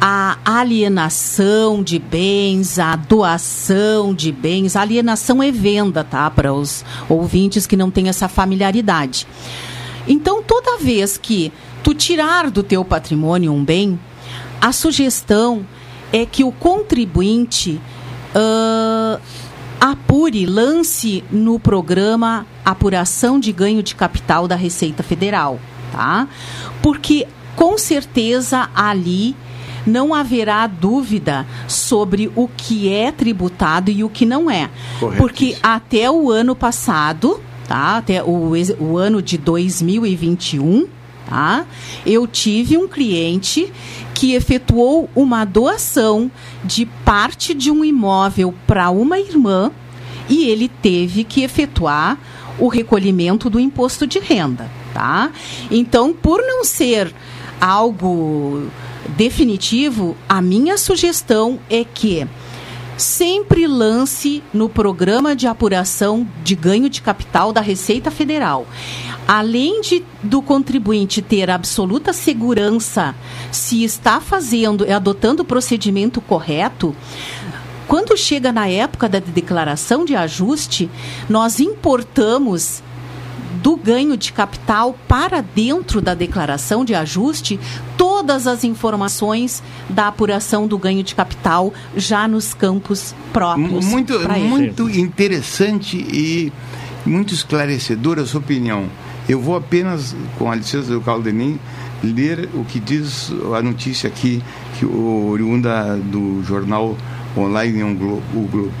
à 0.00 0.38
alienação 0.44 1.82
de 1.82 1.98
bens, 1.98 2.78
à 2.78 2.96
doação 2.96 4.14
de 4.14 4.32
bens? 4.32 4.74
alienação 4.74 5.42
é 5.42 5.52
venda, 5.52 6.02
tá? 6.02 6.30
Para 6.30 6.52
os 6.52 6.84
ouvintes 7.08 7.66
que 7.66 7.76
não 7.76 7.90
têm 7.90 8.08
essa 8.08 8.26
familiaridade. 8.28 9.26
Então, 10.08 10.42
toda 10.42 10.78
vez 10.78 11.18
que 11.18 11.52
tu 11.82 11.94
tirar 11.94 12.50
do 12.50 12.62
teu 12.62 12.84
patrimônio 12.84 13.52
um 13.52 13.62
bem, 13.62 14.00
a 14.60 14.72
sugestão 14.72 15.66
é 16.12 16.26
que 16.26 16.44
o 16.44 16.52
contribuinte 16.52 17.80
uh, 18.34 19.20
apure, 19.80 20.46
lance 20.46 21.24
no 21.30 21.58
programa 21.58 22.46
apuração 22.64 23.40
de 23.40 23.50
ganho 23.50 23.82
de 23.82 23.94
capital 23.94 24.46
da 24.46 24.54
Receita 24.54 25.02
Federal, 25.02 25.58
tá? 25.90 26.28
Porque 26.80 27.26
com 27.56 27.76
certeza 27.76 28.68
ali 28.74 29.34
não 29.86 30.14
haverá 30.14 30.66
dúvida 30.66 31.46
sobre 31.66 32.30
o 32.36 32.48
que 32.48 32.92
é 32.92 33.10
tributado 33.10 33.90
e 33.90 34.04
o 34.04 34.08
que 34.08 34.24
não 34.24 34.50
é. 34.50 34.70
Porque 35.18 35.56
até 35.62 36.10
o 36.10 36.30
ano 36.30 36.54
passado, 36.54 37.40
tá? 37.66 37.96
Até 37.96 38.22
o, 38.22 38.52
o 38.78 38.96
ano 38.96 39.20
de 39.20 39.36
2021, 39.36 40.86
tá? 41.28 41.66
Eu 42.06 42.26
tive 42.26 42.76
um 42.76 42.86
cliente 42.86 43.72
que 44.22 44.34
efetuou 44.34 45.10
uma 45.16 45.44
doação 45.44 46.30
de 46.62 46.86
parte 46.86 47.52
de 47.52 47.72
um 47.72 47.84
imóvel 47.84 48.54
para 48.68 48.88
uma 48.88 49.18
irmã 49.18 49.72
e 50.28 50.48
ele 50.48 50.68
teve 50.68 51.24
que 51.24 51.42
efetuar 51.42 52.16
o 52.56 52.68
recolhimento 52.68 53.50
do 53.50 53.58
imposto 53.58 54.06
de 54.06 54.20
renda, 54.20 54.70
tá? 54.94 55.32
Então, 55.72 56.12
por 56.12 56.40
não 56.40 56.62
ser 56.62 57.12
algo 57.60 58.68
definitivo, 59.16 60.16
a 60.28 60.40
minha 60.40 60.78
sugestão 60.78 61.58
é 61.68 61.82
que 61.82 62.24
sempre 62.96 63.66
lance 63.66 64.40
no 64.54 64.68
programa 64.68 65.34
de 65.34 65.48
apuração 65.48 66.28
de 66.44 66.54
ganho 66.54 66.88
de 66.88 67.02
capital 67.02 67.52
da 67.52 67.60
Receita 67.60 68.08
Federal. 68.08 68.68
Além 69.26 69.80
de, 69.80 70.04
do 70.22 70.42
contribuinte 70.42 71.22
ter 71.22 71.50
absoluta 71.50 72.12
segurança 72.12 73.14
se 73.50 73.84
está 73.84 74.20
fazendo, 74.20 74.90
adotando 74.92 75.42
o 75.42 75.46
procedimento 75.46 76.20
correto, 76.20 76.94
quando 77.86 78.16
chega 78.16 78.52
na 78.52 78.68
época 78.68 79.08
da 79.08 79.18
declaração 79.18 80.04
de 80.04 80.16
ajuste, 80.16 80.90
nós 81.28 81.60
importamos 81.60 82.82
do 83.62 83.76
ganho 83.76 84.16
de 84.16 84.32
capital 84.32 84.98
para 85.06 85.40
dentro 85.40 86.00
da 86.00 86.14
declaração 86.14 86.84
de 86.84 86.94
ajuste 86.94 87.60
todas 87.96 88.46
as 88.46 88.64
informações 88.64 89.62
da 89.88 90.08
apuração 90.08 90.66
do 90.66 90.76
ganho 90.76 91.02
de 91.02 91.14
capital 91.14 91.72
já 91.96 92.26
nos 92.26 92.54
campos 92.54 93.14
próprios. 93.32 93.84
Muito, 93.84 94.18
muito 94.40 94.90
interessante 94.90 95.96
e 95.96 96.52
muito 97.06 97.32
esclarecedora 97.34 98.22
a 98.22 98.26
sua 98.26 98.40
opinião. 98.40 98.88
Eu 99.28 99.40
vou 99.40 99.56
apenas, 99.56 100.16
com 100.38 100.50
a 100.50 100.54
licença 100.54 100.92
do 100.92 101.00
Caldenim, 101.00 101.58
ler 102.02 102.48
o 102.54 102.64
que 102.64 102.80
diz 102.80 103.32
a 103.56 103.62
notícia 103.62 104.08
aqui, 104.08 104.42
que 104.78 104.84
oriunda 104.84 105.96
do 105.96 106.42
jornal 106.42 106.96
online 107.36 107.82
o 107.84 107.94
Globo. 107.94 108.72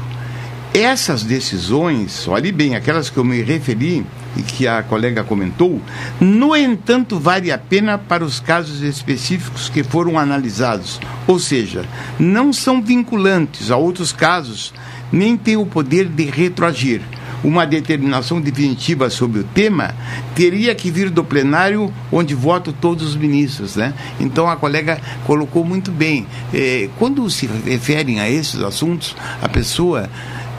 Essas 0.74 1.22
decisões, 1.22 2.26
olhe 2.26 2.50
bem, 2.50 2.74
aquelas 2.74 3.10
que 3.10 3.18
eu 3.18 3.24
me 3.24 3.42
referi 3.42 4.04
e 4.36 4.42
que 4.42 4.66
a 4.66 4.82
colega 4.82 5.22
comentou, 5.22 5.80
no 6.18 6.56
entanto, 6.56 7.20
vale 7.20 7.52
a 7.52 7.58
pena 7.58 7.98
para 7.98 8.24
os 8.24 8.40
casos 8.40 8.80
específicos 8.80 9.68
que 9.68 9.84
foram 9.84 10.18
analisados. 10.18 10.98
Ou 11.26 11.38
seja, 11.38 11.84
não 12.18 12.52
são 12.52 12.82
vinculantes 12.82 13.70
a 13.70 13.76
outros 13.76 14.12
casos, 14.12 14.72
nem 15.12 15.36
têm 15.36 15.58
o 15.58 15.66
poder 15.66 16.06
de 16.06 16.24
retroagir 16.24 17.02
uma 17.42 17.66
determinação 17.66 18.40
definitiva 18.40 19.10
sobre 19.10 19.40
o 19.40 19.44
tema, 19.44 19.94
teria 20.34 20.74
que 20.74 20.90
vir 20.90 21.10
do 21.10 21.24
plenário 21.24 21.92
onde 22.10 22.34
votam 22.34 22.72
todos 22.72 23.08
os 23.08 23.16
ministros. 23.16 23.76
Né? 23.76 23.92
Então 24.20 24.48
a 24.48 24.56
colega 24.56 25.00
colocou 25.26 25.64
muito 25.64 25.90
bem. 25.90 26.26
Eh, 26.52 26.88
quando 26.98 27.28
se 27.30 27.46
referem 27.46 28.20
a 28.20 28.30
esses 28.30 28.60
assuntos, 28.62 29.16
a 29.40 29.48
pessoa 29.48 30.08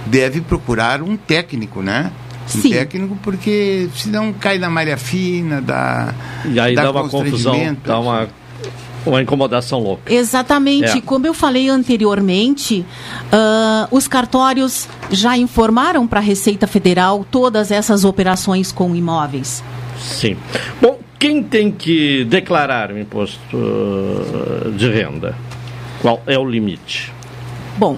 deve 0.05 0.41
procurar 0.41 1.01
um 1.01 1.15
técnico, 1.15 1.81
né? 1.81 2.11
Um 2.43 2.61
Sim. 2.61 2.71
técnico, 2.71 3.17
porque 3.23 3.87
senão 3.95 4.33
cai 4.33 4.57
na 4.57 4.69
malha 4.69 4.97
fina, 4.97 5.61
dá. 5.61 6.13
E 6.45 6.59
aí 6.59 6.75
dá, 6.75 6.83
dá 6.83 6.91
uma 6.91 7.07
confusão, 7.07 7.77
dá 7.85 7.99
uma 7.99 8.27
uma 9.05 9.21
incomodação 9.21 9.79
louca. 9.79 10.13
Exatamente. 10.13 10.97
É. 10.97 11.01
Como 11.01 11.27
eu 11.27 11.33
falei 11.33 11.69
anteriormente, 11.69 12.85
uh, 13.31 13.87
os 13.91 14.07
cartórios 14.07 14.87
já 15.11 15.37
informaram 15.37 16.07
para 16.07 16.19
a 16.19 16.23
Receita 16.23 16.67
Federal 16.67 17.25
todas 17.29 17.71
essas 17.71 18.03
operações 18.03 18.71
com 18.71 18.95
imóveis. 18.95 19.63
Sim. 19.99 20.37
Bom, 20.81 20.99
quem 21.19 21.41
tem 21.41 21.71
que 21.71 22.25
declarar 22.25 22.91
o 22.91 22.99
imposto 22.99 23.57
de 24.75 24.89
renda? 24.89 25.35
Qual 26.01 26.21
é 26.27 26.37
o 26.37 26.45
limite? 26.45 27.13
Bom, 27.77 27.97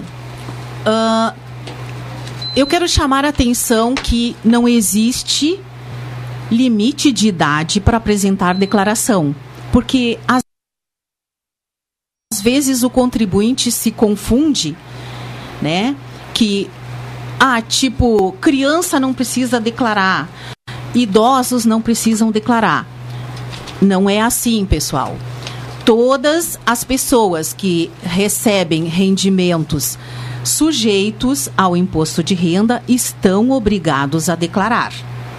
uh, 0.86 1.34
eu 2.54 2.66
quero 2.66 2.88
chamar 2.88 3.24
a 3.24 3.28
atenção 3.28 3.94
que 3.94 4.36
não 4.44 4.68
existe 4.68 5.60
limite 6.50 7.12
de 7.12 7.28
idade 7.28 7.80
para 7.80 7.96
apresentar 7.96 8.54
declaração, 8.54 9.34
porque 9.72 10.18
as 10.26 10.45
vezes 12.46 12.84
o 12.84 12.88
contribuinte 12.88 13.72
se 13.72 13.90
confunde, 13.90 14.76
né? 15.60 15.96
Que, 16.32 16.70
ah, 17.40 17.60
tipo, 17.60 18.30
criança 18.40 19.00
não 19.00 19.12
precisa 19.12 19.58
declarar, 19.58 20.28
idosos 20.94 21.64
não 21.64 21.82
precisam 21.82 22.30
declarar. 22.30 22.86
Não 23.82 24.08
é 24.08 24.20
assim, 24.20 24.64
pessoal. 24.64 25.16
Todas 25.84 26.56
as 26.64 26.84
pessoas 26.84 27.52
que 27.52 27.90
recebem 28.00 28.84
rendimentos 28.84 29.98
sujeitos 30.44 31.50
ao 31.56 31.76
imposto 31.76 32.22
de 32.22 32.36
renda 32.36 32.80
estão 32.86 33.50
obrigados 33.50 34.28
a 34.28 34.36
declarar, 34.36 34.92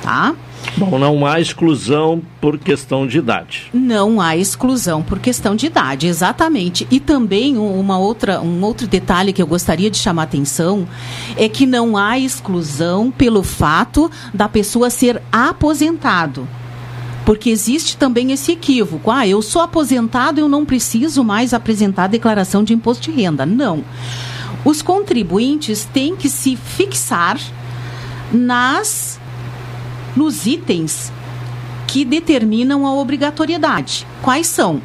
tá? 0.03 0.35
Bom, 0.75 0.99
não 0.99 1.25
há 1.25 1.39
exclusão 1.39 2.21
por 2.41 2.57
questão 2.57 3.07
de 3.07 3.17
idade. 3.17 3.69
Não 3.73 4.19
há 4.19 4.35
exclusão 4.35 5.01
por 5.01 5.19
questão 5.19 5.55
de 5.55 5.67
idade, 5.67 6.07
exatamente. 6.07 6.87
E 6.91 6.99
também 6.99 7.57
uma 7.57 7.97
outra, 7.97 8.41
um 8.41 8.63
outro 8.63 8.87
detalhe 8.87 9.33
que 9.33 9.41
eu 9.41 9.47
gostaria 9.47 9.89
de 9.89 9.97
chamar 9.97 10.23
a 10.23 10.25
atenção 10.25 10.87
é 11.35 11.47
que 11.47 11.65
não 11.65 11.95
há 11.97 12.19
exclusão 12.19 13.09
pelo 13.09 13.43
fato 13.43 14.11
da 14.33 14.49
pessoa 14.49 14.89
ser 14.89 15.21
aposentado. 15.31 16.47
Porque 17.25 17.49
existe 17.49 17.97
também 17.97 18.31
esse 18.31 18.53
equívoco. 18.53 19.11
Ah, 19.11 19.27
eu 19.27 19.41
sou 19.41 19.61
aposentado, 19.61 20.39
eu 20.39 20.47
não 20.47 20.65
preciso 20.65 21.23
mais 21.23 21.53
apresentar 21.53 22.07
declaração 22.07 22.63
de 22.63 22.73
imposto 22.73 23.11
de 23.11 23.21
renda. 23.21 23.45
Não. 23.45 23.83
Os 24.63 24.81
contribuintes 24.81 25.85
têm 25.85 26.15
que 26.15 26.29
se 26.29 26.55
fixar 26.55 27.37
nas 28.31 29.06
nos 30.17 30.47
itens 30.47 31.13
que 31.85 32.03
determinam 32.03 32.87
a 32.87 32.93
obrigatoriedade. 32.93 34.07
Quais 34.21 34.47
são? 34.47 34.81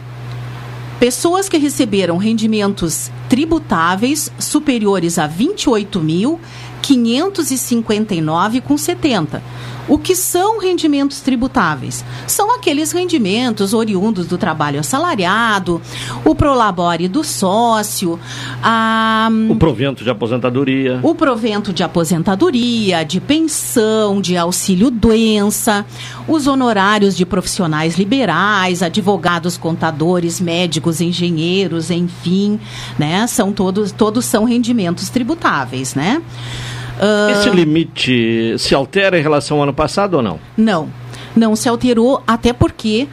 Pessoas 1.00 1.48
que 1.48 1.56
receberam 1.56 2.18
rendimentos 2.18 3.10
tributáveis 3.28 4.30
superiores 4.38 5.18
a 5.18 5.26
R$ 5.26 5.46
28.000, 5.46 6.38
559,70. 6.82 9.40
O 9.88 9.98
que 9.98 10.14
são 10.14 10.60
rendimentos 10.60 11.20
tributáveis? 11.20 12.04
São 12.26 12.54
aqueles 12.54 12.92
rendimentos 12.92 13.74
oriundos 13.74 14.26
do 14.26 14.38
trabalho 14.38 14.78
assalariado, 14.80 15.82
o 16.24 16.34
prolabore 16.34 17.08
do 17.08 17.24
sócio, 17.24 18.18
a, 18.62 19.28
O 19.50 19.56
provento 19.56 20.04
de 20.04 20.10
aposentadoria. 20.10 21.00
o 21.02 21.14
provento 21.14 21.72
de 21.72 21.82
aposentadoria, 21.82 23.04
de 23.04 23.20
pensão, 23.20 24.20
de 24.20 24.36
auxílio-doença, 24.36 25.84
os 26.28 26.46
honorários 26.46 27.16
de 27.16 27.26
profissionais 27.26 27.96
liberais, 27.98 28.82
advogados, 28.82 29.56
contadores, 29.56 30.40
médicos, 30.40 31.00
engenheiros, 31.00 31.90
enfim, 31.90 32.58
né? 32.98 33.26
São 33.26 33.52
todos, 33.52 33.90
todos 33.92 34.24
são 34.24 34.44
rendimentos 34.44 35.08
tributáveis, 35.08 35.94
né? 35.94 36.22
Ah, 37.05 37.32
Esse 37.32 37.50
limite 37.50 38.55
se 38.59 38.74
altera 38.76 39.18
em 39.18 39.22
relação 39.22 39.57
ao 39.57 39.64
ano 39.64 39.74
passado 39.74 40.14
ou 40.14 40.22
não? 40.22 40.38
Não, 40.57 40.88
não 41.34 41.57
se 41.57 41.68
alterou, 41.68 42.22
até 42.24 42.53
porque 42.53 43.09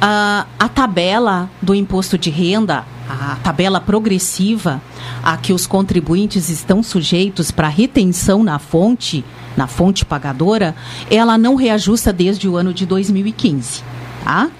ah, 0.00 0.46
a 0.58 0.66
tabela 0.66 1.50
do 1.60 1.74
imposto 1.74 2.16
de 2.16 2.30
renda, 2.30 2.84
a 3.06 3.36
tabela 3.42 3.82
progressiva 3.82 4.80
a 5.22 5.36
que 5.36 5.52
os 5.52 5.66
contribuintes 5.66 6.48
estão 6.48 6.82
sujeitos 6.82 7.50
para 7.50 7.68
retenção 7.68 8.42
na 8.42 8.58
fonte, 8.58 9.22
na 9.56 9.66
fonte 9.66 10.06
pagadora, 10.06 10.74
ela 11.10 11.36
não 11.36 11.54
reajusta 11.54 12.14
desde 12.14 12.48
o 12.48 12.56
ano 12.56 12.72
de 12.72 12.86
2015. 12.86 13.82
Tá? 14.24 14.50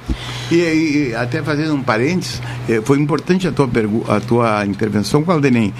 E, 0.52 0.56
e 0.56 1.14
até 1.16 1.42
fazendo 1.42 1.74
um 1.74 1.82
parênteses, 1.82 2.40
eh, 2.68 2.82
foi 2.84 2.98
importante 3.00 3.48
a 3.48 3.52
tua, 3.52 3.68
a 4.08 4.20
tua 4.20 4.66
intervenção, 4.66 5.24
Claudenem, 5.24 5.72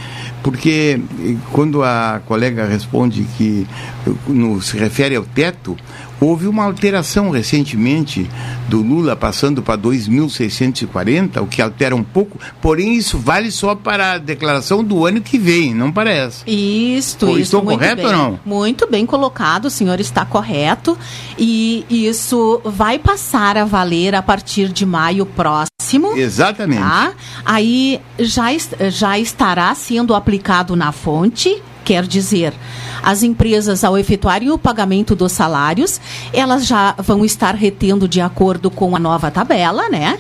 porque 0.43 0.99
eh, 1.21 1.37
quando 1.53 1.83
a 1.85 2.23
colega 2.25 2.65
responde 2.65 3.27
que 3.37 3.67
eh, 4.07 4.11
no, 4.27 4.63
se 4.63 4.79
refere 4.79 5.17
ao 5.17 5.23
teto, 5.23 5.77
houve 6.25 6.47
uma 6.47 6.65
alteração 6.65 7.31
recentemente 7.31 8.29
do 8.69 8.81
Lula 8.81 9.15
passando 9.15 9.63
para 9.63 9.79
2.640, 9.79 11.43
o 11.43 11.47
que 11.47 11.61
altera 11.61 11.95
um 11.95 12.03
pouco, 12.03 12.39
porém 12.61 12.95
isso 12.95 13.19
vale 13.19 13.51
só 13.51 13.75
para 13.75 14.13
a 14.13 14.19
declaração 14.19 14.83
do 14.83 15.05
ano 15.07 15.21
que 15.21 15.39
vem, 15.39 15.75
não 15.75 15.93
parece. 15.93 16.43
Isto, 16.47 17.27
Pô, 17.27 17.33
isso. 17.33 17.43
estou 17.43 17.63
correto 17.63 17.97
bem. 17.97 18.07
ou 18.07 18.13
não? 18.13 18.41
Muito 18.45 18.89
bem 18.91 19.05
colocado, 19.05 19.67
o 19.67 19.71
senhor 19.71 20.01
está 20.01 20.25
correto. 20.25 20.97
E 21.39 21.85
isso 21.91 22.61
vai 22.65 22.99
passar 22.99 23.57
a 23.57 23.65
valer 23.65 24.15
a 24.15 24.23
partir 24.23 24.69
de 24.69 24.87
maio 24.87 25.27
próximo. 25.27 26.17
Exatamente. 26.17 26.81
Tá? 26.81 27.13
Aí 27.45 28.01
já, 28.19 28.47
já 28.91 29.19
estará 29.19 29.75
sendo 29.75 30.15
aplicado 30.15 30.75
na 30.75 30.93
fonte. 30.93 31.63
Quer 31.85 32.07
dizer, 32.07 32.55
as 33.03 33.23
empresas, 33.23 33.85
ao 33.85 33.99
efetuarem 33.99 34.51
o 34.51 34.59
pagamento 34.59 35.15
dos 35.15 35.33
salários, 35.33 36.01
elas 36.33 36.67
já 36.67 36.95
vão 36.99 37.25
estar 37.25 37.55
retendo 37.55 38.09
de 38.09 38.21
acordo 38.21 38.71
com 38.71 38.97
a 38.97 38.99
nova 38.99 39.31
tabela, 39.31 39.89
né? 39.91 40.19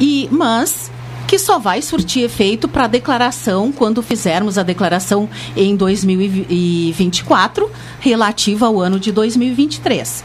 E, 0.00 0.28
mas 0.32 0.90
que 1.26 1.38
só 1.38 1.58
vai 1.58 1.82
surtir 1.82 2.22
efeito 2.24 2.68
para 2.68 2.84
a 2.84 2.88
declaração 2.88 3.72
quando 3.72 4.02
fizermos 4.02 4.56
a 4.58 4.62
declaração 4.62 5.28
em 5.56 5.74
2024 5.76 7.70
relativa 8.00 8.66
ao 8.66 8.80
ano 8.80 8.98
de 9.00 9.10
2023. 9.12 10.24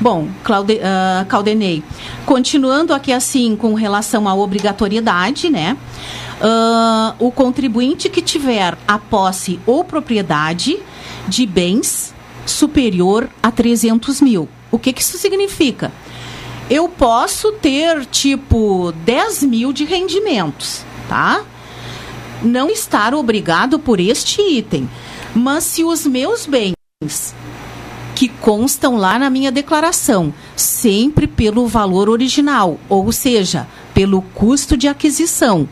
Bom, 0.00 0.28
Claude, 0.42 0.80
ah, 0.82 1.24
Caldenei, 1.28 1.82
continuando 2.26 2.92
aqui 2.92 3.12
assim 3.12 3.54
com 3.54 3.74
relação 3.74 4.28
à 4.28 4.34
obrigatoriedade, 4.34 5.48
né? 5.48 5.76
Ah, 6.44 7.14
o 7.20 7.30
contribuinte 7.30 8.08
que 8.08 8.20
tiver 8.20 8.76
a 8.88 8.98
posse 8.98 9.60
ou 9.64 9.84
propriedade 9.84 10.76
de 11.28 11.46
bens 11.46 12.12
superior 12.44 13.30
a 13.40 13.52
300 13.52 14.20
mil. 14.20 14.48
O 14.68 14.76
que, 14.76 14.92
que 14.92 15.02
isso 15.02 15.16
significa? 15.18 15.92
Eu 16.68 16.88
posso 16.88 17.52
ter, 17.52 18.04
tipo, 18.06 18.92
10 19.04 19.44
mil 19.44 19.72
de 19.72 19.84
rendimentos, 19.84 20.84
tá? 21.08 21.44
Não 22.42 22.68
estar 22.68 23.14
obrigado 23.14 23.78
por 23.78 24.00
este 24.00 24.42
item. 24.42 24.90
Mas 25.32 25.62
se 25.62 25.84
os 25.84 26.04
meus 26.04 26.44
bens 26.44 26.74
que 28.16 28.28
constam 28.28 28.96
lá 28.96 29.16
na 29.16 29.30
minha 29.30 29.52
declaração, 29.52 30.34
sempre 30.56 31.28
pelo 31.28 31.68
valor 31.68 32.08
original, 32.08 32.80
ou 32.88 33.12
seja, 33.12 33.68
pelo 33.94 34.22
custo 34.22 34.76
de 34.76 34.88
aquisição, 34.88 35.68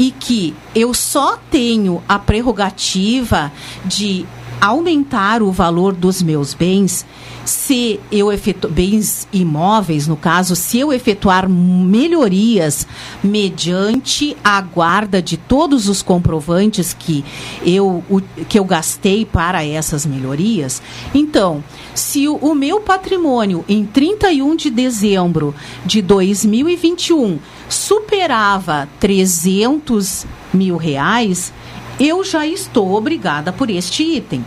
e 0.00 0.10
que 0.12 0.54
eu 0.74 0.94
só 0.94 1.38
tenho 1.50 2.02
a 2.08 2.18
prerrogativa 2.18 3.52
de 3.84 4.24
aumentar 4.60 5.42
o 5.42 5.50
valor 5.50 5.94
dos 5.94 6.22
meus 6.22 6.54
bens 6.54 7.06
se 7.44 7.98
eu 8.12 8.30
efetuar 8.32 8.72
bens 8.72 9.26
imóveis, 9.32 10.06
no 10.06 10.16
caso, 10.16 10.54
se 10.54 10.78
eu 10.78 10.92
efetuar 10.92 11.48
melhorias 11.48 12.86
mediante 13.24 14.36
a 14.44 14.60
guarda 14.60 15.22
de 15.22 15.36
todos 15.36 15.88
os 15.88 16.02
comprovantes 16.02 16.94
que 16.96 17.24
eu, 17.64 18.04
que 18.48 18.58
eu 18.58 18.64
gastei 18.64 19.24
para 19.24 19.64
essas 19.64 20.04
melhorias, 20.06 20.82
então, 21.14 21.64
se 21.94 22.28
o 22.28 22.54
meu 22.54 22.80
patrimônio 22.80 23.64
em 23.68 23.84
31 23.84 24.54
de 24.54 24.70
dezembro 24.70 25.54
de 25.84 26.02
2021 26.02 27.38
superava 27.68 28.88
300 28.98 30.26
mil 30.52 30.76
reais, 30.76 31.52
eu 32.00 32.24
já 32.24 32.46
estou 32.46 32.94
obrigada 32.94 33.52
por 33.52 33.68
este 33.68 34.02
item, 34.02 34.44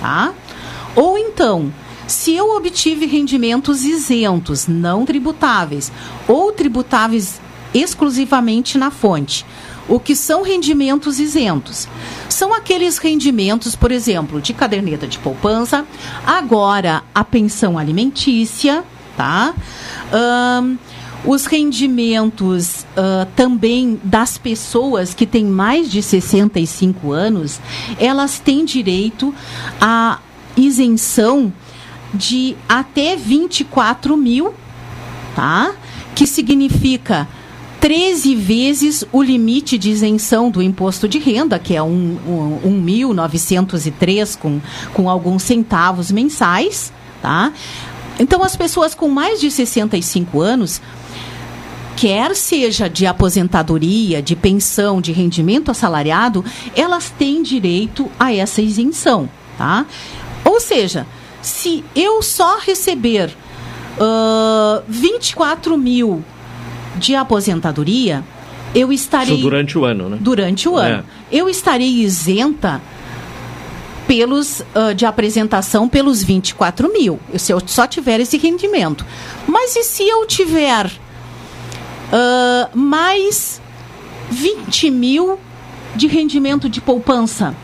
tá? 0.00 0.32
Ou 0.94 1.18
então, 1.18 1.72
se 2.06 2.34
eu 2.34 2.56
obtive 2.56 3.06
rendimentos 3.06 3.84
isentos, 3.84 4.68
não 4.68 5.04
tributáveis, 5.04 5.90
ou 6.28 6.52
tributáveis 6.52 7.40
exclusivamente 7.74 8.78
na 8.78 8.90
fonte, 8.90 9.44
o 9.88 9.98
que 9.98 10.14
são 10.14 10.42
rendimentos 10.42 11.18
isentos? 11.18 11.88
São 12.28 12.54
aqueles 12.54 12.98
rendimentos, 12.98 13.74
por 13.74 13.90
exemplo, 13.90 14.40
de 14.40 14.52
caderneta 14.52 15.06
de 15.08 15.18
poupança, 15.18 15.84
agora 16.24 17.02
a 17.14 17.24
pensão 17.24 17.76
alimentícia, 17.76 18.84
tá? 19.16 19.54
Ahn, 20.12 20.76
os 21.24 21.46
rendimentos 21.46 22.84
ah, 22.96 23.26
também 23.36 24.00
das 24.02 24.38
pessoas 24.38 25.14
que 25.14 25.26
têm 25.26 25.44
mais 25.44 25.90
de 25.90 26.02
65 26.02 27.12
anos, 27.12 27.60
elas 27.98 28.38
têm 28.38 28.64
direito 28.64 29.34
à 29.80 30.18
isenção 30.56 31.52
de 32.12 32.56
até 32.68 33.16
24 33.16 34.16
mil, 34.16 34.52
tá? 35.34 35.72
Que 36.14 36.26
significa 36.26 37.26
13 37.80 38.36
vezes 38.36 39.04
o 39.10 39.22
limite 39.22 39.78
de 39.78 39.90
isenção 39.90 40.50
do 40.50 40.62
imposto 40.62 41.08
de 41.08 41.18
renda, 41.18 41.58
que 41.58 41.74
é 41.74 41.82
um, 41.82 42.60
um, 42.64 42.84
1.903 42.84 44.38
com, 44.38 44.60
com 44.92 45.08
alguns 45.08 45.42
centavos 45.42 46.12
mensais, 46.12 46.92
tá? 47.20 47.52
Então, 48.20 48.42
as 48.44 48.54
pessoas 48.54 48.94
com 48.94 49.08
mais 49.08 49.40
de 49.40 49.50
65 49.50 50.40
anos, 50.40 50.80
quer 51.96 52.34
seja 52.34 52.88
de 52.88 53.06
aposentadoria, 53.06 54.22
de 54.22 54.34
pensão, 54.34 55.00
de 55.00 55.12
rendimento 55.12 55.70
assalariado, 55.70 56.44
elas 56.74 57.10
têm 57.10 57.42
direito 57.42 58.10
a 58.18 58.34
essa 58.34 58.60
isenção, 58.60 59.28
tá? 59.56 59.86
Ou 60.44 60.60
seja, 60.60 61.06
se 61.40 61.84
eu 61.94 62.22
só 62.22 62.58
receber 62.58 63.30
ah, 64.00 64.82
24 64.88 65.76
mil 65.76 66.24
de 66.96 67.14
aposentadoria, 67.14 68.22
eu 68.74 68.92
estarei 68.92 69.34
Isso 69.34 69.42
durante 69.42 69.78
o 69.78 69.84
ano, 69.84 70.08
né? 70.08 70.18
durante 70.20 70.68
o 70.68 70.76
ano. 70.76 71.04
Eu 71.30 71.48
estarei 71.48 72.02
isenta 72.02 72.80
pelos 74.06 74.62
ah, 74.74 74.92
de 74.92 75.04
apresentação 75.04 75.88
pelos 75.88 76.22
24 76.22 76.92
mil, 76.92 77.18
se 77.36 77.52
eu 77.52 77.60
só 77.66 77.86
tiver 77.86 78.20
esse 78.20 78.38
rendimento. 78.38 79.04
Mas 79.46 79.76
e 79.76 79.84
se 79.84 80.08
eu 80.08 80.26
tiver 80.26 80.90
ah, 82.12 82.68
mais 82.74 83.60
20 84.30 84.90
mil 84.90 85.38
de 85.96 86.06
rendimento 86.06 86.68
de 86.68 86.80
poupança? 86.80 87.54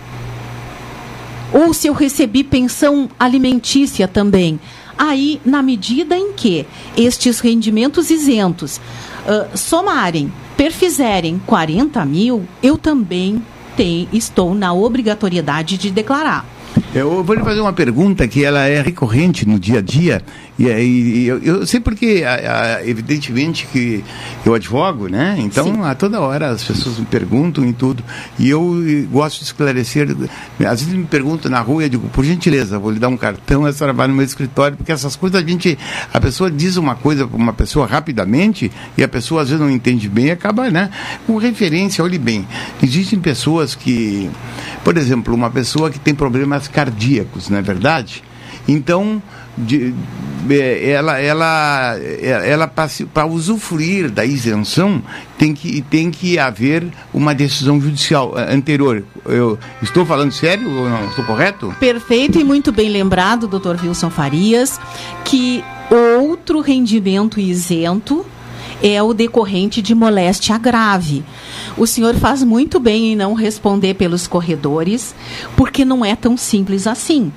Ou 1.52 1.72
se 1.72 1.86
eu 1.86 1.94
recebi 1.94 2.44
pensão 2.44 3.08
alimentícia 3.18 4.06
também? 4.06 4.58
Aí, 4.98 5.40
na 5.44 5.62
medida 5.62 6.16
em 6.16 6.32
que 6.32 6.66
estes 6.96 7.40
rendimentos 7.40 8.10
isentos 8.10 8.80
ah, 9.26 9.46
somarem, 9.56 10.32
perfizerem 10.56 11.40
40 11.46 12.04
mil, 12.04 12.44
eu 12.62 12.76
também 12.76 13.40
tem- 13.76 14.08
estou 14.12 14.54
na 14.54 14.72
obrigatoriedade 14.72 15.78
de 15.78 15.90
declarar. 15.90 16.44
Eu 16.94 17.22
vou 17.22 17.34
lhe 17.34 17.42
fazer 17.42 17.60
uma 17.60 17.72
pergunta 17.72 18.26
que 18.26 18.44
ela 18.44 18.66
é 18.66 18.80
recorrente 18.80 19.46
no 19.46 19.58
dia 19.58 19.78
a 19.78 19.82
dia 19.82 20.22
e, 20.58 20.66
e, 20.66 21.18
e 21.18 21.26
eu, 21.26 21.38
eu, 21.38 21.66
sei 21.66 21.78
porque, 21.78 22.24
a, 22.26 22.78
a, 22.78 22.88
evidentemente 22.88 23.66
que 23.70 24.02
eu 24.44 24.54
advogo, 24.54 25.06
né? 25.06 25.36
Então 25.38 25.66
Sim. 25.66 25.82
a 25.82 25.94
toda 25.94 26.20
hora 26.20 26.50
as 26.50 26.64
pessoas 26.64 26.98
me 26.98 27.06
perguntam 27.06 27.64
em 27.64 27.72
tudo 27.72 28.02
e 28.38 28.48
eu 28.48 28.76
gosto 29.10 29.38
de 29.38 29.44
esclarecer. 29.44 30.08
Às 30.60 30.82
vezes 30.82 30.94
me 30.94 31.04
perguntam 31.04 31.50
na 31.50 31.60
rua, 31.60 31.84
eu 31.84 31.88
digo, 31.88 32.08
por 32.08 32.24
gentileza, 32.24 32.78
vou 32.78 32.90
lhe 32.90 32.98
dar 32.98 33.08
um 33.08 33.16
cartão, 33.16 33.64
a 33.64 33.72
senhora 33.72 33.92
vai 33.92 34.08
no 34.08 34.14
meu 34.14 34.24
escritório, 34.24 34.76
porque 34.76 34.90
essas 34.90 35.14
coisas 35.14 35.42
a 35.42 35.46
gente, 35.46 35.78
a 36.12 36.20
pessoa 36.20 36.50
diz 36.50 36.76
uma 36.76 36.94
coisa 36.94 37.26
para 37.26 37.36
uma 37.36 37.52
pessoa 37.52 37.86
rapidamente 37.86 38.70
e 38.96 39.02
a 39.02 39.08
pessoa 39.08 39.42
às 39.42 39.48
vezes 39.48 39.62
não 39.62 39.70
entende 39.70 40.08
bem, 40.08 40.26
e 40.26 40.30
acaba, 40.30 40.70
né? 40.70 40.90
Com 41.26 41.36
referência, 41.36 42.02
olhe 42.02 42.18
bem, 42.18 42.46
existem 42.82 43.20
pessoas 43.20 43.74
que, 43.74 44.28
por 44.82 44.96
exemplo, 44.96 45.34
uma 45.34 45.50
pessoa 45.50 45.90
que 45.90 45.98
tem 45.98 46.14
problemas 46.14 46.67
cardíacos, 46.68 47.48
não 47.48 47.58
é 47.58 47.62
verdade? 47.62 48.22
Então, 48.66 49.22
de, 49.56 49.94
é, 50.50 50.90
ela, 50.90 51.18
ela, 51.18 51.96
é, 51.98 52.50
ela 52.50 52.66
para 52.66 53.26
usufruir 53.26 54.10
da 54.10 54.24
isenção 54.24 55.02
tem 55.38 55.54
que, 55.54 55.80
tem 55.82 56.10
que 56.10 56.38
haver 56.38 56.86
uma 57.12 57.34
decisão 57.34 57.80
judicial 57.80 58.34
anterior. 58.36 59.02
Eu 59.24 59.58
estou 59.82 60.04
falando 60.04 60.32
sério 60.32 60.70
ou 60.70 60.88
não? 60.88 61.08
Estou 61.08 61.24
correto? 61.24 61.74
Perfeito 61.80 62.38
e 62.38 62.44
muito 62.44 62.70
bem 62.70 62.90
lembrado, 62.90 63.48
doutor 63.48 63.78
Wilson 63.82 64.10
Farias, 64.10 64.78
que 65.24 65.64
outro 65.90 66.60
rendimento 66.60 67.40
isento 67.40 68.24
é 68.82 69.02
o 69.02 69.12
decorrente 69.12 69.82
de 69.82 69.94
moléstia 69.94 70.56
grave. 70.58 71.24
O 71.76 71.86
senhor 71.86 72.14
faz 72.14 72.42
muito 72.42 72.78
bem 72.78 73.12
em 73.12 73.16
não 73.16 73.34
responder 73.34 73.94
pelos 73.94 74.26
corredores, 74.26 75.14
porque 75.56 75.84
não 75.84 76.04
é 76.04 76.14
tão 76.14 76.36
simples 76.36 76.86
assim. 76.86 77.32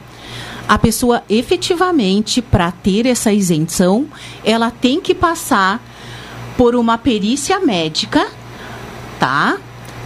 A 0.67 0.77
pessoa 0.77 1.23
efetivamente, 1.29 2.41
para 2.41 2.71
ter 2.71 3.05
essa 3.05 3.33
isenção, 3.33 4.07
ela 4.43 4.71
tem 4.71 5.01
que 5.01 5.13
passar 5.13 5.83
por 6.57 6.75
uma 6.75 6.97
perícia 6.97 7.59
médica, 7.59 8.27
tá? 9.19 9.57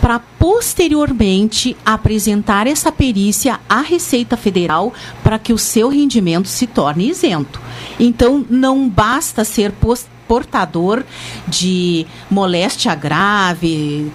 Para 0.02 0.20
posteriormente 0.20 1.76
apresentar 1.86 2.68
essa 2.68 2.92
perícia 2.92 3.60
à 3.68 3.82
Receita 3.82 4.38
Federal 4.38 4.94
para 5.24 5.38
que 5.38 5.52
o 5.52 5.58
seu 5.58 5.90
rendimento 5.90 6.48
se 6.48 6.66
torne 6.68 7.10
isento. 7.10 7.60
Então, 8.00 8.46
não 8.50 8.88
basta 8.88 9.44
ser 9.44 9.72
post 9.72 10.08
portador 10.28 11.04
de 11.48 12.06
moléstia 12.30 12.96
grave, 12.96 14.12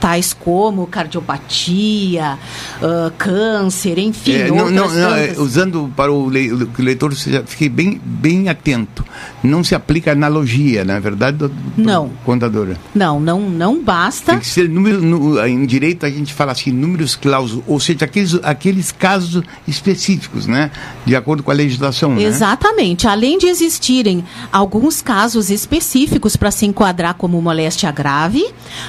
tais 0.00 0.32
como 0.32 0.86
cardiopatia, 0.86 2.38
uh, 2.80 3.12
câncer, 3.16 3.98
enfim. 3.98 4.32
É, 4.32 4.48
não, 4.48 4.70
não, 4.70 4.88
não, 4.88 5.14
é, 5.14 5.34
usando 5.38 5.92
para 5.96 6.12
o, 6.12 6.28
leitor 6.28 7.14
fique 7.46 7.68
bem, 7.68 8.00
bem 8.04 8.48
atento. 8.48 9.04
Não 9.42 9.62
se 9.62 9.74
aplica 9.74 10.12
analogia, 10.12 10.84
na 10.84 10.94
é 10.94 11.00
verdade, 11.00 11.38
do, 11.38 11.48
do 11.48 11.54
não. 11.76 12.10
contadora. 12.24 12.76
Não, 12.94 13.20
não, 13.20 13.40
não 13.40 13.82
basta. 13.82 14.32
Tem 14.32 14.40
que 14.40 14.46
ser 14.46 14.68
número, 14.68 15.00
no, 15.00 15.44
em 15.46 15.64
direito 15.66 16.06
a 16.06 16.10
gente 16.10 16.32
fala 16.32 16.52
assim, 16.52 16.70
números 16.70 17.16
clausos, 17.16 17.62
ou 17.66 17.78
seja, 17.78 18.04
aqueles, 18.04 18.34
aqueles 18.42 18.92
casos 18.92 19.42
específicos, 19.66 20.46
né? 20.46 20.70
De 21.04 21.14
acordo 21.14 21.42
com 21.42 21.50
a 21.50 21.54
legislação. 21.54 22.14
Né? 22.14 22.22
Exatamente. 22.22 23.06
Né? 23.06 23.12
Além 23.12 23.38
de 23.38 23.46
existirem 23.46 24.24
alguns 24.50 25.00
casos 25.02 25.50
específicos 25.52 26.36
para 26.36 26.50
se 26.50 26.66
enquadrar 26.66 27.14
como 27.14 27.40
moléstia 27.40 27.90
grave, 27.92 28.44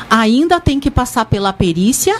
ainda 0.09 0.59
tem 0.59 0.79
que 0.79 0.89
passar 0.89 1.25
pela 1.25 1.53
perícia 1.53 2.15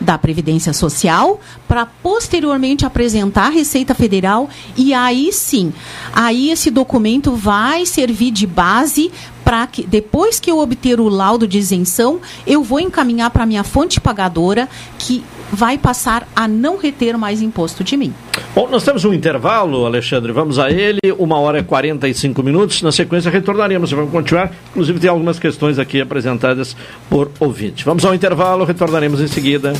da 0.00 0.16
Previdência 0.16 0.72
Social 0.72 1.40
para 1.66 1.84
posteriormente 1.84 2.86
apresentar 2.86 3.46
à 3.46 3.50
Receita 3.50 3.94
Federal 3.94 4.48
e 4.76 4.94
aí 4.94 5.32
sim, 5.32 5.72
aí 6.12 6.50
esse 6.50 6.70
documento 6.70 7.32
vai 7.32 7.84
servir 7.84 8.30
de 8.30 8.46
base 8.46 9.10
para 9.44 9.66
que 9.66 9.86
depois 9.86 10.38
que 10.38 10.50
eu 10.50 10.58
obter 10.58 11.00
o 11.00 11.08
laudo 11.08 11.48
de 11.48 11.58
isenção, 11.58 12.20
eu 12.46 12.62
vou 12.62 12.78
encaminhar 12.78 13.30
para 13.30 13.46
minha 13.46 13.64
fonte 13.64 14.00
pagadora 14.00 14.68
que 14.98 15.24
vai 15.52 15.78
passar 15.78 16.28
a 16.34 16.46
não 16.46 16.76
reter 16.76 17.16
mais 17.16 17.42
imposto 17.42 17.82
de 17.82 17.96
mim. 17.96 18.12
Bom, 18.54 18.68
nós 18.68 18.84
temos 18.84 19.04
um 19.04 19.12
intervalo, 19.12 19.86
Alexandre, 19.86 20.32
vamos 20.32 20.58
a 20.58 20.70
ele, 20.70 21.00
uma 21.18 21.38
hora 21.38 21.58
e 21.58 21.62
45 21.62 22.42
minutos, 22.42 22.82
na 22.82 22.92
sequência 22.92 23.30
retornaremos, 23.30 23.90
vamos 23.90 24.10
continuar, 24.10 24.52
inclusive 24.70 25.00
tem 25.00 25.10
algumas 25.10 25.38
questões 25.38 25.78
aqui 25.78 26.00
apresentadas 26.00 26.76
por 27.08 27.30
ouvinte. 27.38 27.84
Vamos 27.84 28.04
ao 28.04 28.14
intervalo, 28.14 28.64
retornaremos 28.64 29.20
em 29.20 29.26
seguida. 29.26 29.72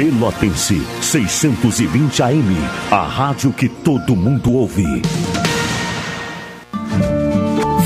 Pelotense, 0.00 0.80
620 1.02 2.22
AM, 2.22 2.56
a 2.90 3.02
rádio 3.02 3.52
que 3.52 3.68
todo 3.68 4.16
mundo 4.16 4.54
ouve. 4.54 5.02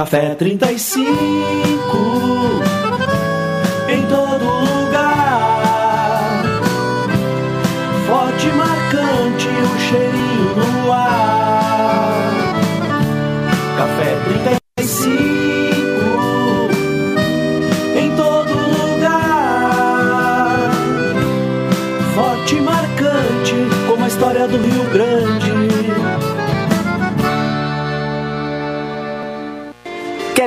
Café 0.00 0.34
35 0.34 1.04
em 3.86 4.02
todo 4.06 4.44
lugar. 4.44 6.42
Forte 8.06 8.46
marcante 8.52 9.46
o 9.46 9.78
cheirinho 9.78 10.54
no 10.56 10.90
ar. 10.90 12.32
Café 13.76 14.16
35 14.24 15.10
em 17.94 18.16
todo 18.16 18.54
lugar. 18.78 19.20
Forte 22.14 22.54
marcante 22.62 23.54
como 23.86 24.02
a 24.06 24.08
história 24.08 24.48
do 24.48 24.56
Rio 24.56 24.69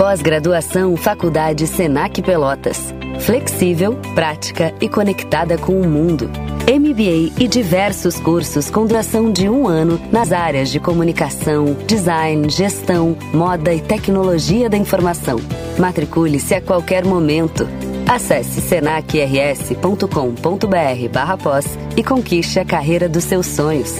Pós-graduação 0.00 0.96
Faculdade 0.96 1.66
Senac 1.66 2.22
Pelotas. 2.22 2.94
Flexível, 3.20 3.98
prática 4.14 4.74
e 4.80 4.88
conectada 4.88 5.58
com 5.58 5.78
o 5.78 5.86
mundo. 5.86 6.30
MBA 6.66 7.38
e 7.38 7.46
diversos 7.46 8.18
cursos 8.18 8.70
com 8.70 8.86
duração 8.86 9.30
de 9.30 9.46
um 9.46 9.68
ano 9.68 10.00
nas 10.10 10.32
áreas 10.32 10.70
de 10.70 10.80
comunicação, 10.80 11.74
design, 11.86 12.48
gestão, 12.48 13.14
moda 13.34 13.74
e 13.74 13.82
tecnologia 13.82 14.70
da 14.70 14.78
informação. 14.78 15.38
Matricule-se 15.78 16.54
a 16.54 16.62
qualquer 16.62 17.04
momento. 17.04 17.68
Acesse 18.08 18.62
senacrs.com.br 18.62 21.08
barra 21.12 21.36
pós 21.36 21.78
e 21.94 22.02
conquiste 22.02 22.58
a 22.58 22.64
carreira 22.64 23.06
dos 23.06 23.24
seus 23.24 23.44
sonhos. 23.44 23.92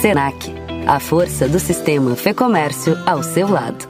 Senac, 0.00 0.54
a 0.86 1.00
força 1.00 1.48
do 1.48 1.58
sistema 1.58 2.14
Fê 2.14 2.32
Comércio 2.32 2.96
ao 3.04 3.24
seu 3.24 3.50
lado. 3.50 3.89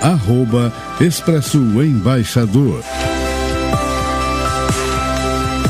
arroba 0.00 0.72
Expresso 1.00 1.58
Embaixador. 1.58 2.82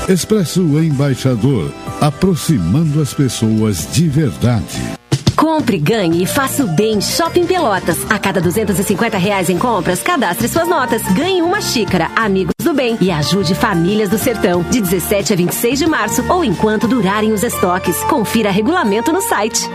Expresso 0.09 0.61
Embaixador, 0.61 1.73
aproximando 2.01 3.01
as 3.01 3.13
pessoas 3.13 3.89
de 3.93 4.09
verdade. 4.09 4.97
Compre, 5.37 5.79
ganhe 5.79 6.23
e 6.23 6.27
faça 6.27 6.65
o 6.65 6.69
bem 6.69 7.01
Shopping 7.01 7.47
Pelotas. 7.47 7.99
A 8.09 8.19
cada 8.19 8.41
250 8.41 9.19
reais 9.19 9.51
em 9.51 9.59
compras, 9.59 10.03
cadastre 10.03 10.49
suas 10.49 10.67
notas. 10.67 11.03
Ganhe 11.13 11.43
uma 11.43 11.61
xícara, 11.61 12.11
amigos 12.17 12.55
do 12.63 12.73
bem 12.73 12.97
e 13.01 13.11
ajude 13.11 13.55
famílias 13.55 14.09
do 14.09 14.19
sertão. 14.19 14.63
De 14.63 14.81
17 14.81 15.33
a 15.33 15.37
26 15.37 15.79
de 15.79 15.87
março 15.87 16.25
ou 16.33 16.45
enquanto 16.45 16.89
durarem 16.89 17.33
os 17.33 17.43
estoques. 17.43 17.97
Confira 18.05 18.51
regulamento 18.51 19.13
no 19.13 19.21
site. 19.21 19.69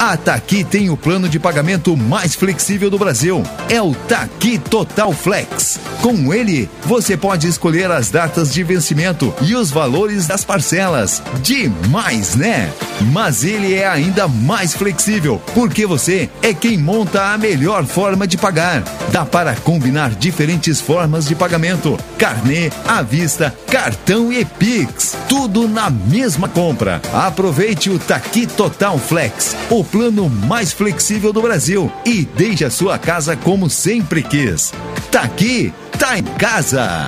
A 0.00 0.16
Taqui 0.16 0.62
tem 0.62 0.90
o 0.90 0.96
plano 0.96 1.28
de 1.28 1.40
pagamento 1.40 1.96
mais 1.96 2.36
flexível 2.36 2.88
do 2.88 2.96
Brasil. 2.96 3.42
É 3.68 3.82
o 3.82 3.92
Taqui 3.92 4.56
Total 4.56 5.12
Flex. 5.12 5.80
Com 6.00 6.32
ele, 6.32 6.70
você 6.84 7.16
pode 7.16 7.48
escolher 7.48 7.90
as 7.90 8.08
datas 8.08 8.54
de 8.54 8.62
vencimento 8.62 9.34
e 9.42 9.56
os 9.56 9.72
valores 9.72 10.28
das 10.28 10.44
parcelas. 10.44 11.20
Demais, 11.42 12.36
né? 12.36 12.72
Mas 13.12 13.42
ele 13.42 13.74
é 13.74 13.88
ainda 13.88 14.28
mais 14.28 14.72
flexível, 14.72 15.42
porque 15.52 15.84
você 15.84 16.30
é 16.42 16.54
quem 16.54 16.78
monta 16.78 17.32
a 17.32 17.38
melhor 17.38 17.84
forma 17.84 18.24
de 18.24 18.38
pagar. 18.38 18.84
Dá 19.10 19.26
para 19.26 19.56
combinar 19.56 20.10
diferentes 20.10 20.80
formas 20.80 21.26
de 21.26 21.34
pagamento: 21.34 21.98
carnê, 22.18 22.70
à 22.86 23.00
vista, 23.00 23.54
cartão 23.70 24.32
e 24.32 24.44
Pix. 24.44 25.16
Tudo 25.28 25.68
na 25.68 25.88
mesma 25.88 26.48
compra. 26.48 27.00
Aproveite 27.14 27.88
o 27.88 27.98
Taqui 27.98 28.46
Total 28.46 28.98
Flex. 28.98 29.56
O 29.70 29.84
plano 29.84 30.28
mais 30.28 30.72
flexível 30.72 31.32
do 31.32 31.40
Brasil 31.40 31.90
e 32.04 32.24
deixe 32.24 32.64
a 32.64 32.70
sua 32.70 32.98
casa 32.98 33.36
como 33.36 33.70
sempre 33.70 34.22
quis. 34.22 34.72
Tá 35.10 35.22
aqui, 35.22 35.72
tá 35.98 36.18
em 36.18 36.24
casa. 36.24 37.06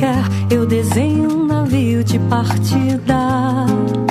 Qualquer, 0.00 0.24
eu 0.50 0.66
desenho 0.66 1.30
um 1.30 1.46
navio 1.46 2.02
de 2.02 2.18
partida. 2.20 3.16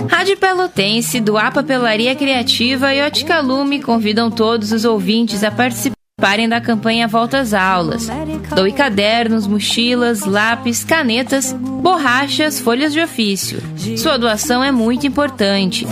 Rádio 0.08 0.38
Pelotense, 0.38 1.20
do 1.20 1.38
APA 1.38 1.64
Pelaria 1.64 2.16
Criativa 2.16 2.94
e 2.94 3.02
Ótica 3.02 3.40
Lume 3.40 3.82
convidam 3.82 4.30
todos 4.30 4.72
os 4.72 4.86
ouvintes 4.86 5.44
a 5.44 5.52
participarem 5.52 6.48
da 6.48 6.62
campanha 6.62 7.08
Volta 7.08 7.40
às 7.40 7.54
Aulas. 7.54 8.08
Doe 8.56 8.72
cadernos, 8.72 9.48
mochilas, 9.48 10.26
lápis, 10.26 10.84
canetas, 10.84 11.54
borrachas, 11.54 12.60
folhas 12.60 12.94
de 12.94 13.02
ofício. 13.02 13.60
Sua 13.98 14.18
doação 14.18 14.64
é 14.64 14.72
muito 14.72 15.08
importante. 15.08 15.88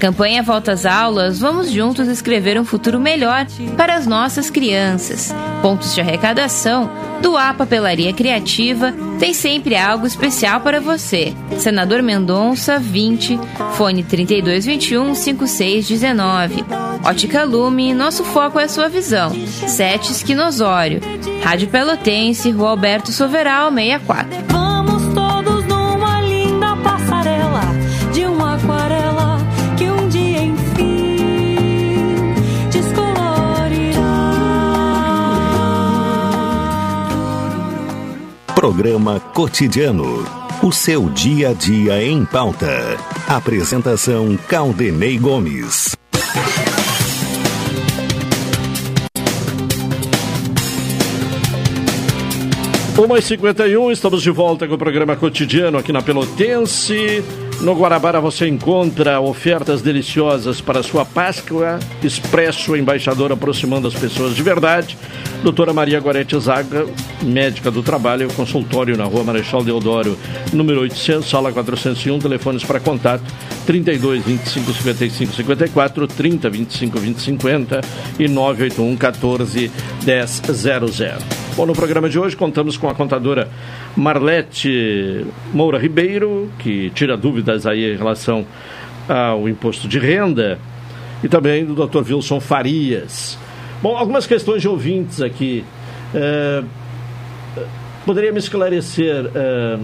Campanha 0.00 0.42
Volta 0.42 0.72
às 0.72 0.86
Aulas, 0.86 1.38
vamos 1.38 1.70
juntos 1.70 2.08
escrever 2.08 2.58
um 2.58 2.64
futuro 2.64 2.98
melhor 2.98 3.46
para 3.76 3.94
as 3.94 4.06
nossas 4.06 4.48
crianças. 4.48 5.32
Pontos 5.60 5.94
de 5.94 6.00
arrecadação 6.00 6.90
do 7.20 7.36
A 7.36 7.52
Papelaria 7.52 8.10
Criativa 8.14 8.94
tem 9.18 9.34
sempre 9.34 9.76
algo 9.76 10.06
especial 10.06 10.62
para 10.62 10.80
você. 10.80 11.34
Senador 11.58 12.02
Mendonça, 12.02 12.78
20, 12.78 13.38
fone 13.74 14.02
3221 14.02 15.14
5619. 15.14 16.64
Ótica 17.04 17.44
Lume, 17.44 17.92
nosso 17.92 18.24
foco 18.24 18.58
é 18.58 18.66
sua 18.66 18.88
visão. 18.88 19.30
Sete 19.68 20.12
Esquinosório. 20.12 21.00
Rádio 21.42 21.68
Pelotense, 21.68 22.50
Rua 22.50 22.70
Alberto 22.70 23.12
Soveral, 23.12 23.70
64. 23.70 24.59
Programa 38.60 39.18
Cotidiano. 39.18 40.22
O 40.62 40.70
seu 40.70 41.08
dia 41.08 41.48
a 41.48 41.52
dia 41.54 42.04
em 42.04 42.26
pauta. 42.26 42.68
Apresentação 43.26 44.36
Caldenei 44.36 45.18
Gomes. 45.18 45.96
Uma 52.98 53.18
e 53.18 53.22
51 53.22 53.92
estamos 53.92 54.20
de 54.20 54.30
volta 54.30 54.68
com 54.68 54.74
o 54.74 54.78
programa 54.78 55.16
cotidiano 55.16 55.78
aqui 55.78 55.90
na 55.90 56.02
Pelotense. 56.02 57.24
No 57.60 57.74
Guarabara 57.74 58.22
você 58.22 58.48
encontra 58.48 59.20
ofertas 59.20 59.82
deliciosas 59.82 60.62
para 60.62 60.82
sua 60.82 61.04
Páscoa. 61.04 61.78
Expresso 62.02 62.74
Embaixador 62.74 63.32
aproximando 63.32 63.86
as 63.86 63.92
pessoas 63.92 64.34
de 64.34 64.42
verdade. 64.42 64.96
Doutora 65.42 65.72
Maria 65.74 66.00
Gorete 66.00 66.38
Zaga, 66.40 66.86
médica 67.22 67.70
do 67.70 67.82
trabalho, 67.82 68.32
consultório 68.32 68.96
na 68.96 69.04
rua 69.04 69.24
Marechal 69.24 69.62
Deodoro, 69.62 70.18
número 70.52 70.80
800, 70.80 71.28
sala 71.28 71.52
401, 71.52 72.18
telefones 72.18 72.64
para 72.64 72.80
contato 72.80 73.24
32 73.66 74.24
25 74.24 74.72
55 74.72 75.32
54, 75.34 76.06
30 76.06 76.50
25 76.50 76.98
20 76.98 77.20
50 77.20 77.80
e 78.18 78.26
981 78.26 78.96
14 78.96 79.70
10 80.02 80.42
00. 80.54 81.39
Bom, 81.60 81.66
no 81.66 81.74
programa 81.74 82.08
de 82.08 82.18
hoje 82.18 82.34
contamos 82.34 82.78
com 82.78 82.88
a 82.88 82.94
contadora 82.94 83.46
Marlete 83.94 85.26
Moura 85.52 85.78
Ribeiro, 85.78 86.50
que 86.58 86.88
tira 86.94 87.18
dúvidas 87.18 87.66
aí 87.66 87.92
em 87.92 87.96
relação 87.98 88.46
ao 89.06 89.46
imposto 89.46 89.86
de 89.86 89.98
renda, 89.98 90.58
e 91.22 91.28
também 91.28 91.66
do 91.66 91.74
Dr. 91.74 92.14
Wilson 92.14 92.40
Farias. 92.40 93.36
Bom, 93.82 93.94
algumas 93.94 94.26
questões 94.26 94.62
de 94.62 94.68
ouvintes 94.68 95.20
aqui. 95.20 95.62
É, 96.14 96.62
poderia 98.06 98.32
me 98.32 98.38
esclarecer? 98.38 99.30
É, 99.34 99.78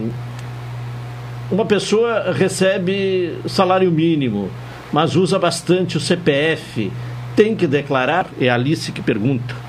uma 1.51 1.67
pessoa 1.67 2.33
recebe 2.33 3.37
salário 3.47 3.93
mínimo, 3.93 4.49
mas 4.91 5.15
usa 5.15 5.39
bastante 5.39 5.99
o 5.99 6.01
CPF, 6.01 6.91
tem 7.37 7.55
que 7.55 7.67
declarar? 7.67 8.29
É 8.41 8.49
a 8.49 8.55
Alice 8.55 8.91
que 8.93 9.03
pergunta. 9.03 9.66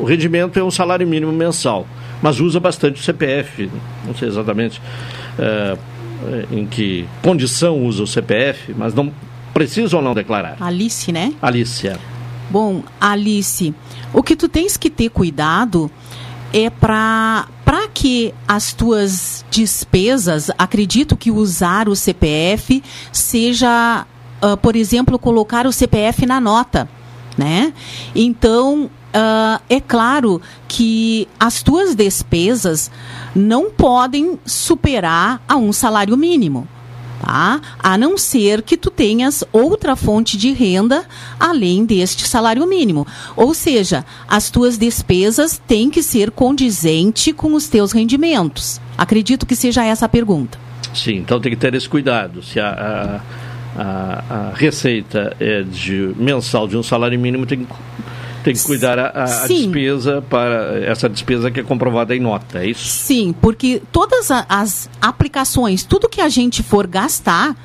O 0.00 0.04
rendimento 0.04 0.58
é 0.58 0.64
um 0.64 0.70
salário 0.70 1.06
mínimo 1.06 1.32
mensal, 1.32 1.86
mas 2.22 2.40
usa 2.40 2.60
bastante 2.60 3.00
o 3.00 3.04
CPF. 3.04 3.70
Não 4.04 4.14
sei 4.14 4.28
exatamente 4.28 4.80
é, 5.38 5.76
em 6.50 6.66
que 6.66 7.06
condição 7.22 7.84
usa 7.84 8.02
o 8.02 8.06
CPF, 8.06 8.74
mas 8.76 8.92
não 8.94 9.12
precisa 9.54 9.96
ou 9.96 10.02
não 10.02 10.14
declarar. 10.14 10.56
Alice, 10.60 11.10
né? 11.12 11.32
Alice, 11.40 11.86
é. 11.86 11.96
Bom, 12.50 12.82
Alice, 13.00 13.74
o 14.12 14.22
que 14.22 14.34
tu 14.34 14.48
tens 14.48 14.76
que 14.76 14.90
ter 14.90 15.10
cuidado 15.10 15.90
é 16.52 16.70
para 16.70 17.46
para 17.64 17.86
que 17.88 18.32
as 18.46 18.72
tuas 18.72 19.44
despesas, 19.50 20.50
acredito 20.56 21.18
que 21.18 21.30
usar 21.30 21.86
o 21.86 21.94
CPF 21.94 22.82
seja, 23.12 24.06
uh, 24.42 24.56
por 24.56 24.74
exemplo, 24.74 25.18
colocar 25.18 25.66
o 25.66 25.72
CPF 25.72 26.24
na 26.24 26.40
nota, 26.40 26.88
né? 27.36 27.74
Então, 28.14 28.90
Uh, 29.08 29.62
é 29.70 29.80
claro 29.80 30.40
que 30.66 31.26
as 31.40 31.62
tuas 31.62 31.94
despesas 31.94 32.90
não 33.34 33.70
podem 33.70 34.38
superar 34.44 35.42
a 35.48 35.56
um 35.56 35.72
salário 35.72 36.16
mínimo. 36.16 36.68
Tá? 37.20 37.60
A 37.78 37.98
não 37.98 38.16
ser 38.16 38.62
que 38.62 38.76
tu 38.76 38.90
tenhas 38.90 39.42
outra 39.52 39.96
fonte 39.96 40.36
de 40.36 40.52
renda 40.52 41.04
além 41.38 41.84
deste 41.84 42.28
salário 42.28 42.66
mínimo. 42.66 43.06
Ou 43.34 43.52
seja, 43.54 44.04
as 44.28 44.50
tuas 44.50 44.78
despesas 44.78 45.60
têm 45.66 45.90
que 45.90 46.02
ser 46.02 46.30
condizente 46.30 47.32
com 47.32 47.54
os 47.54 47.66
teus 47.66 47.92
rendimentos. 47.92 48.80
Acredito 48.96 49.46
que 49.46 49.56
seja 49.56 49.84
essa 49.84 50.06
a 50.06 50.08
pergunta. 50.08 50.58
Sim, 50.94 51.16
então 51.16 51.40
tem 51.40 51.52
que 51.52 51.58
ter 51.58 51.74
esse 51.74 51.88
cuidado. 51.88 52.42
Se 52.42 52.60
a, 52.60 53.20
a, 53.76 53.82
a, 53.82 54.34
a 54.34 54.52
receita 54.54 55.36
é 55.40 55.62
de 55.62 56.14
mensal 56.16 56.68
de 56.68 56.76
um 56.76 56.82
salário 56.82 57.18
mínimo, 57.18 57.46
tem 57.46 57.64
que 57.64 57.66
tem 58.44 58.54
que 58.54 58.62
cuidar 58.62 58.98
a, 58.98 59.24
a, 59.24 59.46
despesa 59.46 60.22
para 60.28 60.78
essa 60.84 61.08
despesa 61.08 61.50
que 61.50 61.60
é 61.60 61.62
comprovada 61.62 62.14
em 62.14 62.20
nota, 62.20 62.60
é 62.60 62.70
isso? 62.70 62.86
Sim, 62.86 63.34
porque 63.40 63.82
todas 63.92 64.30
as 64.30 64.88
aplicações, 65.00 65.84
tudo 65.84 66.08
que 66.08 66.20
a 66.20 66.28
gente 66.28 66.62
for 66.62 66.86
gastar, 66.86 67.56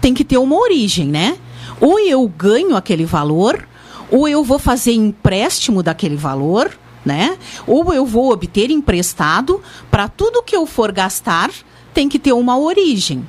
tem 0.00 0.14
que 0.14 0.24
ter 0.24 0.38
uma 0.38 0.56
origem, 0.56 1.06
né? 1.06 1.36
ou 1.82 1.98
eu 1.98 2.28
ganho 2.28 2.76
aquele 2.76 3.04
valor, 3.04 3.66
ou 4.08 4.28
eu 4.28 4.44
vou 4.44 4.58
fazer 4.58 4.92
empréstimo 4.92 5.82
daquele 5.82 6.14
valor, 6.14 6.70
né? 7.04 7.36
Ou 7.66 7.92
eu 7.92 8.06
vou 8.06 8.30
obter 8.30 8.70
emprestado 8.70 9.60
para 9.90 10.06
tudo 10.06 10.44
que 10.44 10.54
eu 10.54 10.64
for 10.64 10.92
gastar 10.92 11.50
tem 11.92 12.08
que 12.08 12.20
ter 12.20 12.32
uma 12.32 12.56
origem, 12.56 13.28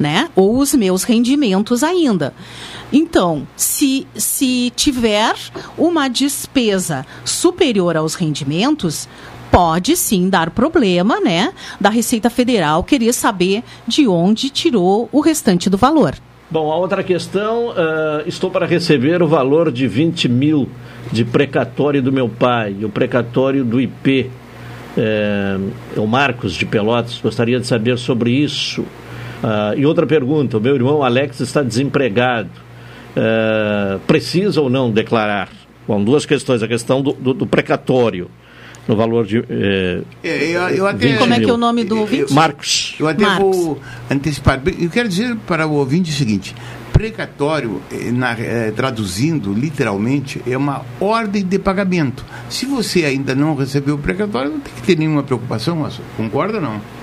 né? 0.00 0.28
Ou 0.34 0.58
os 0.58 0.74
meus 0.74 1.04
rendimentos 1.04 1.84
ainda. 1.84 2.34
Então, 2.92 3.46
se, 3.56 4.06
se 4.14 4.70
tiver 4.76 5.34
uma 5.78 6.08
despesa 6.08 7.06
superior 7.24 7.96
aos 7.96 8.14
rendimentos, 8.14 9.08
pode 9.50 9.96
sim 9.96 10.28
dar 10.28 10.50
problema, 10.50 11.20
né? 11.20 11.52
Da 11.80 11.88
Receita 11.88 12.28
Federal 12.28 12.84
querer 12.84 13.12
saber 13.12 13.62
de 13.86 14.06
onde 14.06 14.50
tirou 14.50 15.08
o 15.10 15.20
restante 15.20 15.70
do 15.70 15.76
valor. 15.76 16.14
Bom, 16.50 16.70
a 16.70 16.76
outra 16.76 17.02
questão, 17.02 17.68
uh, 17.68 18.26
estou 18.26 18.50
para 18.50 18.66
receber 18.66 19.22
o 19.22 19.26
valor 19.26 19.72
de 19.72 19.88
20 19.88 20.28
mil 20.28 20.68
de 21.10 21.24
precatório 21.24 22.02
do 22.02 22.12
meu 22.12 22.28
pai, 22.28 22.76
o 22.82 22.90
precatório 22.90 23.64
do 23.64 23.80
IP. 23.80 24.30
É, 24.94 25.56
o 25.96 26.06
Marcos 26.06 26.52
de 26.52 26.66
Pelotas, 26.66 27.18
gostaria 27.22 27.58
de 27.58 27.66
saber 27.66 27.96
sobre 27.96 28.30
isso. 28.30 28.82
Uh, 28.82 29.78
e 29.78 29.86
outra 29.86 30.06
pergunta: 30.06 30.58
o 30.58 30.60
meu 30.60 30.74
irmão 30.74 31.02
Alex 31.02 31.40
está 31.40 31.62
desempregado. 31.62 32.50
Uh, 33.16 33.98
precisa 34.00 34.60
ou 34.60 34.70
não 34.70 34.90
declarar? 34.90 35.48
Bom, 35.86 36.02
duas 36.02 36.24
questões: 36.24 36.62
a 36.62 36.68
questão 36.68 37.02
do, 37.02 37.12
do, 37.12 37.34
do 37.34 37.46
precatório 37.46 38.30
no 38.86 38.96
valor 38.96 39.26
de. 39.26 39.38
Eh, 39.48 40.02
é, 40.22 40.44
eu, 40.50 40.68
eu 40.68 40.86
até, 40.86 41.16
Como 41.16 41.34
é 41.34 41.40
que 41.40 41.48
é 41.48 41.52
o 41.52 41.56
nome 41.56 41.84
do 41.84 42.00
ouvinte? 42.00 42.32
Marcos. 42.32 42.96
Eu 42.98 43.06
até 43.06 43.24
Marcos. 43.24 43.56
vou 43.56 43.80
antecipar. 44.10 44.60
Eu 44.78 44.90
quero 44.90 45.08
dizer 45.08 45.36
para 45.46 45.66
o 45.66 45.74
ouvinte 45.74 46.10
o 46.10 46.14
seguinte: 46.14 46.54
precatório, 46.92 47.80
eh, 47.90 48.10
na, 48.10 48.32
eh, 48.32 48.72
traduzindo 48.74 49.52
literalmente, 49.52 50.42
é 50.46 50.56
uma 50.56 50.84
ordem 51.00 51.44
de 51.44 51.58
pagamento. 51.58 52.24
Se 52.48 52.66
você 52.66 53.04
ainda 53.04 53.34
não 53.34 53.54
recebeu 53.54 53.94
o 53.94 53.98
precatório, 53.98 54.50
não 54.50 54.60
tem 54.60 54.74
que 54.74 54.82
ter 54.82 54.98
nenhuma 54.98 55.22
preocupação, 55.22 55.88
concorda 56.16 56.58
ou 56.58 56.62
não? 56.62 57.01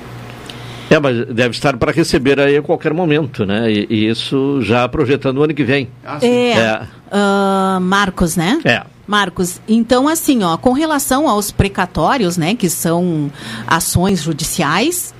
É, 0.89 0.99
mas 0.99 1.25
deve 1.27 1.51
estar 1.51 1.77
para 1.77 1.91
receber 1.91 2.39
aí 2.39 2.57
a 2.57 2.61
qualquer 2.61 2.93
momento, 2.93 3.45
né? 3.45 3.71
E, 3.71 3.87
e 3.89 4.09
isso 4.09 4.59
já 4.61 4.87
projetando 4.89 5.37
o 5.37 5.43
ano 5.43 5.53
que 5.53 5.63
vem. 5.63 5.89
É, 6.21 6.81
ah, 7.11 7.77
Marcos, 7.81 8.35
né? 8.35 8.59
É. 8.65 8.83
Marcos, 9.05 9.59
então 9.67 10.07
assim, 10.07 10.43
ó, 10.43 10.55
com 10.55 10.71
relação 10.71 11.27
aos 11.27 11.51
precatórios, 11.51 12.37
né, 12.37 12.53
que 12.53 12.69
são 12.69 13.31
ações 13.65 14.21
judiciais, 14.21 15.15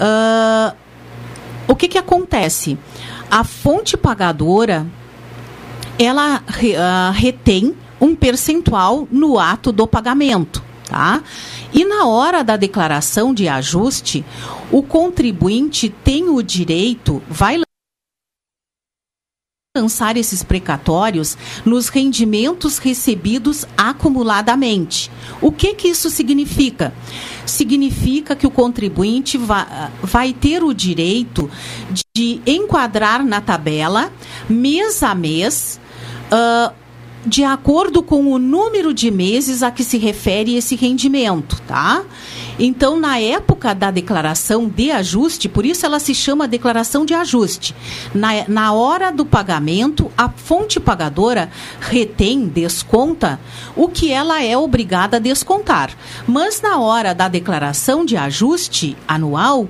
ah, 0.00 0.72
o 1.66 1.74
que 1.74 1.88
que 1.88 1.98
acontece? 1.98 2.78
A 3.28 3.42
fonte 3.42 3.96
pagadora, 3.96 4.86
ela 5.98 6.42
ah, 6.78 7.12
retém 7.14 7.74
um 8.00 8.14
percentual 8.14 9.08
no 9.10 9.38
ato 9.38 9.72
do 9.72 9.86
pagamento, 9.86 10.62
tá? 10.88 11.22
E 11.72 11.84
na 11.84 12.06
hora 12.06 12.42
da 12.42 12.56
declaração 12.56 13.32
de 13.34 13.48
ajuste, 13.48 14.24
o 14.72 14.82
contribuinte 14.82 15.88
tem 15.88 16.28
o 16.28 16.42
direito, 16.42 17.22
vai 17.28 17.60
lançar 19.76 20.16
esses 20.16 20.42
precatórios 20.42 21.36
nos 21.64 21.88
rendimentos 21.88 22.78
recebidos 22.78 23.64
acumuladamente. 23.76 25.08
O 25.40 25.52
que 25.52 25.74
que 25.74 25.88
isso 25.88 26.10
significa? 26.10 26.92
Significa 27.46 28.34
que 28.34 28.46
o 28.46 28.50
contribuinte 28.50 29.38
va- 29.38 29.92
vai 30.02 30.32
ter 30.32 30.64
o 30.64 30.74
direito 30.74 31.48
de 32.16 32.40
enquadrar 32.44 33.24
na 33.24 33.40
tabela, 33.40 34.12
mês 34.48 35.02
a 35.02 35.14
mês, 35.14 35.78
ah, 36.30 36.72
de 37.26 37.44
acordo 37.44 38.02
com 38.02 38.32
o 38.32 38.38
número 38.38 38.94
de 38.94 39.10
meses 39.10 39.62
a 39.62 39.70
que 39.70 39.82
se 39.82 39.98
refere 39.98 40.56
esse 40.56 40.76
rendimento, 40.76 41.60
tá? 41.66 42.04
Então, 42.58 42.98
na 42.98 43.18
época 43.18 43.74
da 43.74 43.90
declaração 43.90 44.68
de 44.68 44.90
ajuste, 44.90 45.48
por 45.48 45.64
isso 45.64 45.86
ela 45.86 46.00
se 46.00 46.14
chama 46.14 46.48
declaração 46.48 47.04
de 47.04 47.14
ajuste. 47.14 47.74
Na, 48.14 48.48
na 48.48 48.72
hora 48.72 49.12
do 49.12 49.24
pagamento, 49.24 50.10
a 50.16 50.28
fonte 50.28 50.80
pagadora 50.80 51.50
retém, 51.80 52.48
desconta 52.48 53.38
o 53.76 53.88
que 53.88 54.10
ela 54.10 54.42
é 54.42 54.56
obrigada 54.56 55.18
a 55.18 55.20
descontar. 55.20 55.90
Mas 56.26 56.60
na 56.60 56.80
hora 56.80 57.14
da 57.14 57.28
declaração 57.28 58.04
de 58.04 58.16
ajuste 58.16 58.96
anual, 59.06 59.68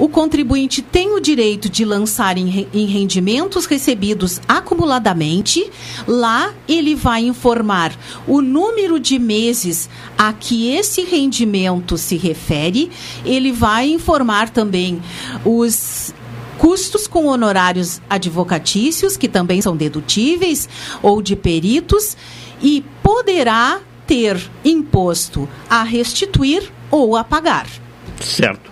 o 0.00 0.08
contribuinte 0.08 0.80
tem 0.82 1.14
o 1.14 1.20
direito 1.20 1.68
de 1.68 1.84
lançar 1.84 2.38
em, 2.38 2.46
re- 2.48 2.68
em 2.72 2.86
rendimentos 2.86 3.66
recebidos 3.66 4.40
acumuladamente. 4.48 5.70
Lá 6.08 6.54
ele 6.66 6.94
vai 6.94 7.22
informar 7.22 7.92
o 8.26 8.40
número 8.40 8.98
de 8.98 9.18
meses 9.18 9.88
a 10.16 10.32
que 10.32 10.72
esse 10.72 11.02
rendimento 11.02 11.98
se 11.98 12.16
refere. 12.16 12.90
Ele 13.24 13.52
vai 13.52 13.90
informar 13.90 14.48
também 14.48 15.02
os 15.44 16.14
custos 16.56 17.06
com 17.06 17.26
honorários 17.26 18.00
advocatícios, 18.08 19.16
que 19.16 19.28
também 19.28 19.60
são 19.62 19.76
dedutíveis, 19.76 20.68
ou 21.02 21.22
de 21.22 21.36
peritos, 21.36 22.16
e 22.62 22.84
poderá 23.02 23.80
ter 24.06 24.40
imposto 24.64 25.48
a 25.68 25.82
restituir 25.82 26.70
ou 26.90 27.16
a 27.16 27.22
pagar. 27.24 27.66
Certo. 28.20 28.69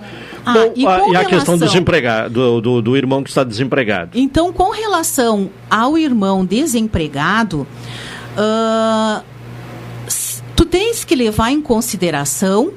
Ah, 0.48 0.52
Bom, 0.54 0.72
e 0.76 0.86
a, 0.86 1.08
e 1.08 1.16
a 1.16 1.24
questão 1.24 1.54
do 1.56 1.60
relação- 1.60 1.66
desempregado, 1.66 2.30
do, 2.30 2.60
do, 2.60 2.82
do 2.82 2.96
irmão 2.96 3.22
que 3.22 3.28
está 3.30 3.44
desempregado. 3.44 4.10
Então, 4.18 4.52
com 4.52 4.70
relação 4.70 5.50
ao 5.70 5.96
irmão 5.98 6.44
desempregado, 6.44 7.66
s- 10.06 10.42
tu 10.56 10.64
tens 10.64 11.04
que 11.04 11.14
levar 11.14 11.50
em 11.50 11.60
consideração 11.60 12.72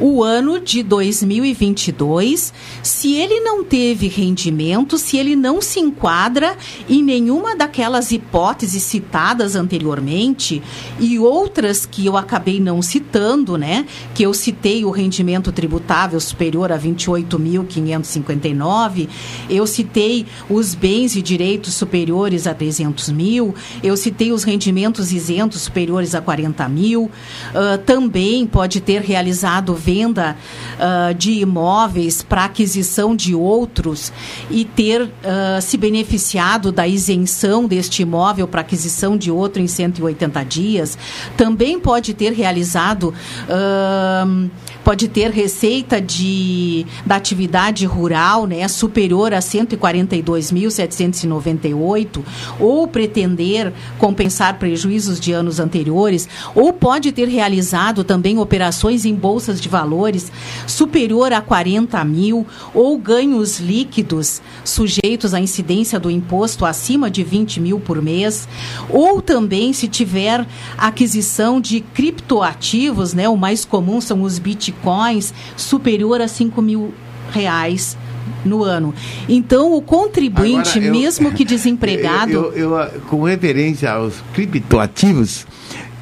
o 0.00 0.24
ano 0.24 0.58
de 0.58 0.82
2022, 0.82 2.52
se 2.82 3.14
ele 3.14 3.38
não 3.40 3.62
teve 3.62 4.08
rendimento, 4.08 4.98
se 4.98 5.16
ele 5.16 5.36
não 5.36 5.62
se 5.62 5.78
enquadra 5.78 6.56
em 6.88 7.00
nenhuma 7.02 7.54
daquelas 7.54 8.10
hipóteses 8.10 8.82
citadas 8.82 9.54
anteriormente 9.54 10.60
e 10.98 11.16
outras 11.18 11.84
que 11.86 12.06
eu 12.06 12.16
acabei 12.16 12.58
não 12.58 12.82
citando, 12.82 13.56
né? 13.56 13.86
Que 14.14 14.24
eu 14.24 14.34
citei 14.34 14.84
o 14.84 14.90
rendimento 14.90 15.52
tributável 15.52 16.18
superior 16.18 16.72
a 16.72 16.78
28.559, 16.78 19.08
eu 19.48 19.64
citei 19.66 20.26
os 20.50 20.74
bens 20.74 21.14
e 21.14 21.22
direitos 21.22 21.74
superiores 21.74 22.48
a 22.48 22.54
300 22.54 23.10
mil, 23.10 23.54
eu 23.82 23.96
citei 23.96 24.32
os 24.32 24.42
rendimentos 24.42 25.12
isentos 25.12 25.62
superiores 25.62 26.14
a 26.14 26.20
40 26.20 26.68
mil, 26.68 27.10
ah, 27.54 27.78
também 27.78 28.46
pode 28.46 28.80
ter 28.80 29.00
realizado 29.00 29.74
venda 29.84 30.36
ah, 30.78 31.12
de 31.12 31.32
imóveis 31.32 32.22
para 32.22 32.44
aquisição 32.44 33.14
de 33.14 33.34
outros 33.34 34.12
e 34.50 34.64
ter 34.64 35.10
ah, 35.22 35.60
se 35.60 35.76
beneficiado 35.76 36.72
da 36.72 36.88
isenção 36.88 37.66
deste 37.66 38.02
imóvel 38.02 38.48
para 38.48 38.62
aquisição 38.62 39.16
de 39.16 39.30
outro 39.30 39.60
em 39.60 39.66
180 39.66 40.42
dias, 40.44 40.98
também 41.36 41.78
pode 41.78 42.14
ter 42.14 42.32
realizado 42.32 43.12
ahn, 43.48 44.48
pode 44.84 45.08
ter 45.08 45.30
receita 45.30 45.98
de 46.00 46.86
da 47.06 47.16
atividade 47.16 47.86
rural, 47.86 48.46
né, 48.46 48.68
superior 48.68 49.32
a 49.32 49.38
142.798, 49.38 52.22
ou 52.60 52.86
pretender 52.86 53.72
compensar 53.98 54.58
prejuízos 54.58 55.18
de 55.18 55.32
anos 55.32 55.58
anteriores, 55.58 56.28
ou 56.54 56.70
pode 56.72 57.10
ter 57.12 57.28
realizado 57.28 58.04
também 58.04 58.38
operações 58.38 59.06
em 59.06 59.14
bolsas 59.14 59.60
de 59.60 59.68
valores 59.68 60.32
superior 60.66 61.32
a 61.32 61.40
40 61.40 62.04
mil, 62.04 62.46
ou 62.74 62.98
ganhos 62.98 63.58
líquidos 63.58 64.42
sujeitos 64.62 65.32
à 65.32 65.40
incidência 65.40 65.98
do 65.98 66.10
imposto 66.10 66.66
acima 66.66 67.10
de 67.10 67.24
20 67.24 67.58
mil 67.60 67.80
por 67.80 68.02
mês, 68.02 68.46
ou 68.90 69.22
também 69.22 69.72
se 69.72 69.88
tiver 69.88 70.46
aquisição 70.76 71.58
de 71.60 71.80
criptoativos, 71.80 73.14
né, 73.14 73.28
o 73.28 73.36
mais 73.36 73.64
comum 73.64 74.00
são 74.00 74.22
os 74.22 74.38
bitcoins, 74.38 74.73
superior 75.56 76.20
a 76.20 76.28
5 76.28 76.60
mil 76.62 76.92
reais 77.32 77.96
no 78.44 78.62
ano. 78.62 78.94
Então, 79.28 79.72
o 79.74 79.80
contribuinte, 79.82 80.78
eu- 80.78 80.92
mesmo 80.92 81.32
que 81.32 81.44
desempregado, 81.46 82.32
eu- 82.32 82.52
eu, 82.52 83.00
com 83.08 83.22
referência 83.22 83.90
aos 83.90 84.14
criptoativos, 84.34 85.46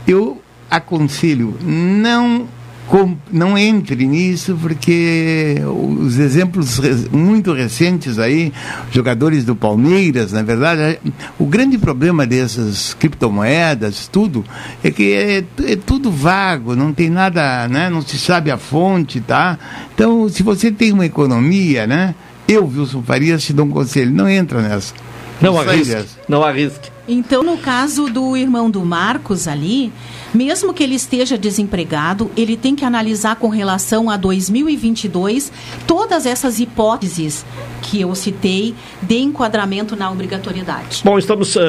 eu 0.07 0.41
aconselho 0.71 1.57
não 1.63 2.47
com- 2.89 3.17
não 3.31 3.57
entre 3.57 4.07
nisso 4.07 4.59
porque 4.61 5.57
os 6.01 6.19
exemplos 6.19 6.81
muito 7.11 7.53
recentes 7.53 8.19
aí, 8.19 8.53
jogadores 8.91 9.45
do 9.45 9.55
Palmeiras, 9.57 10.33
na 10.33 10.43
verdade, 10.43 10.99
o 11.39 11.47
grande 11.47 11.79
problema 11.79 12.27
dessas 12.27 12.95
criptomoedas, 12.95 14.09
tudo, 14.09 14.45
é 14.85 14.91
que 14.91 15.13
é, 15.13 15.45
é 15.65 15.77
tudo 15.77 16.11
vago, 16.11 16.77
não 16.77 16.93
tem 16.93 17.09
nada, 17.09 17.67
né? 17.69 17.89
Não 17.89 18.03
se 18.03 18.19
sabe 18.19 18.51
a 18.51 18.59
fonte, 18.59 19.21
tá? 19.21 19.59
Então, 19.95 20.29
se 20.29 20.43
você 20.43 20.71
tem 20.71 20.93
uma 20.93 21.07
economia, 21.07 21.87
né? 21.87 22.15
Eu, 22.47 22.67
Wilson 22.67 23.03
Farias, 23.03 23.43
te 23.45 23.53
dou 23.53 23.65
um 23.65 23.71
conselho, 23.71 24.11
não 24.11 24.29
entra 24.29 24.61
nessa. 24.61 24.93
Não 25.41 25.59
aí, 25.59 25.69
arrisque. 25.69 26.05
Não 26.29 26.45
arrisque. 26.45 26.92
Então, 27.07 27.43
no 27.43 27.59
caso 27.59 28.07
do 28.07 28.37
irmão 28.37 28.71
do 28.71 28.85
Marcos 28.85 29.49
ali, 29.49 29.93
mesmo 30.33 30.73
que 30.73 30.85
ele 30.85 30.95
esteja 30.95 31.37
desempregado, 31.37 32.31
ele 32.37 32.57
tem 32.57 32.77
que 32.77 32.85
analisar 32.85 33.35
com 33.37 33.49
relação 33.49 34.09
a 34.09 34.17
2022 34.17 35.53
todas 35.85 36.27
essas 36.27 36.61
hipóteses 36.61 37.45
que 37.83 38.01
eu 38.01 38.15
citei 38.15 38.73
de 39.03 39.19
enquadramento 39.19 39.97
na 39.97 40.13
obrigatoriedade. 40.13 41.03
Bom, 41.05 41.19
estamos 41.19 41.57
ah, 41.57 41.61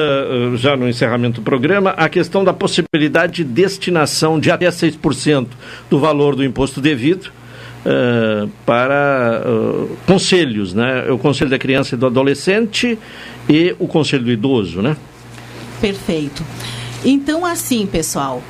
já 0.54 0.76
no 0.76 0.88
encerramento 0.88 1.40
do 1.40 1.44
programa. 1.44 1.90
A 1.90 2.08
questão 2.08 2.44
da 2.44 2.52
possibilidade 2.52 3.42
de 3.42 3.44
destinação 3.44 4.38
de 4.38 4.52
até 4.52 4.68
6% 4.68 5.48
do 5.90 5.98
valor 5.98 6.36
do 6.36 6.44
imposto 6.44 6.80
devido 6.80 7.32
ah, 7.84 8.46
para 8.64 9.42
ah, 9.44 9.86
conselhos, 10.06 10.72
né? 10.72 11.10
O 11.10 11.18
Conselho 11.18 11.50
da 11.50 11.58
Criança 11.58 11.96
e 11.96 11.98
do 11.98 12.06
Adolescente 12.06 12.96
e 13.48 13.74
o 13.80 13.88
Conselho 13.88 14.22
do 14.22 14.30
Idoso, 14.30 14.80
né? 14.80 14.96
Perfeito. 15.80 16.44
Então, 17.04 17.44
assim, 17.44 17.86
pessoal, 17.86 18.42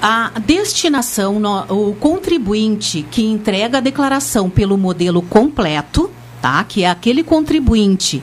a 0.00 0.32
destinação, 0.44 1.40
o 1.68 1.94
contribuinte 1.94 3.04
que 3.10 3.24
entrega 3.24 3.78
a 3.78 3.80
declaração 3.80 4.50
pelo 4.50 4.76
modelo 4.76 5.22
completo, 5.22 6.10
tá? 6.42 6.64
Que 6.64 6.84
é 6.84 6.90
aquele 6.90 7.22
contribuinte 7.22 8.22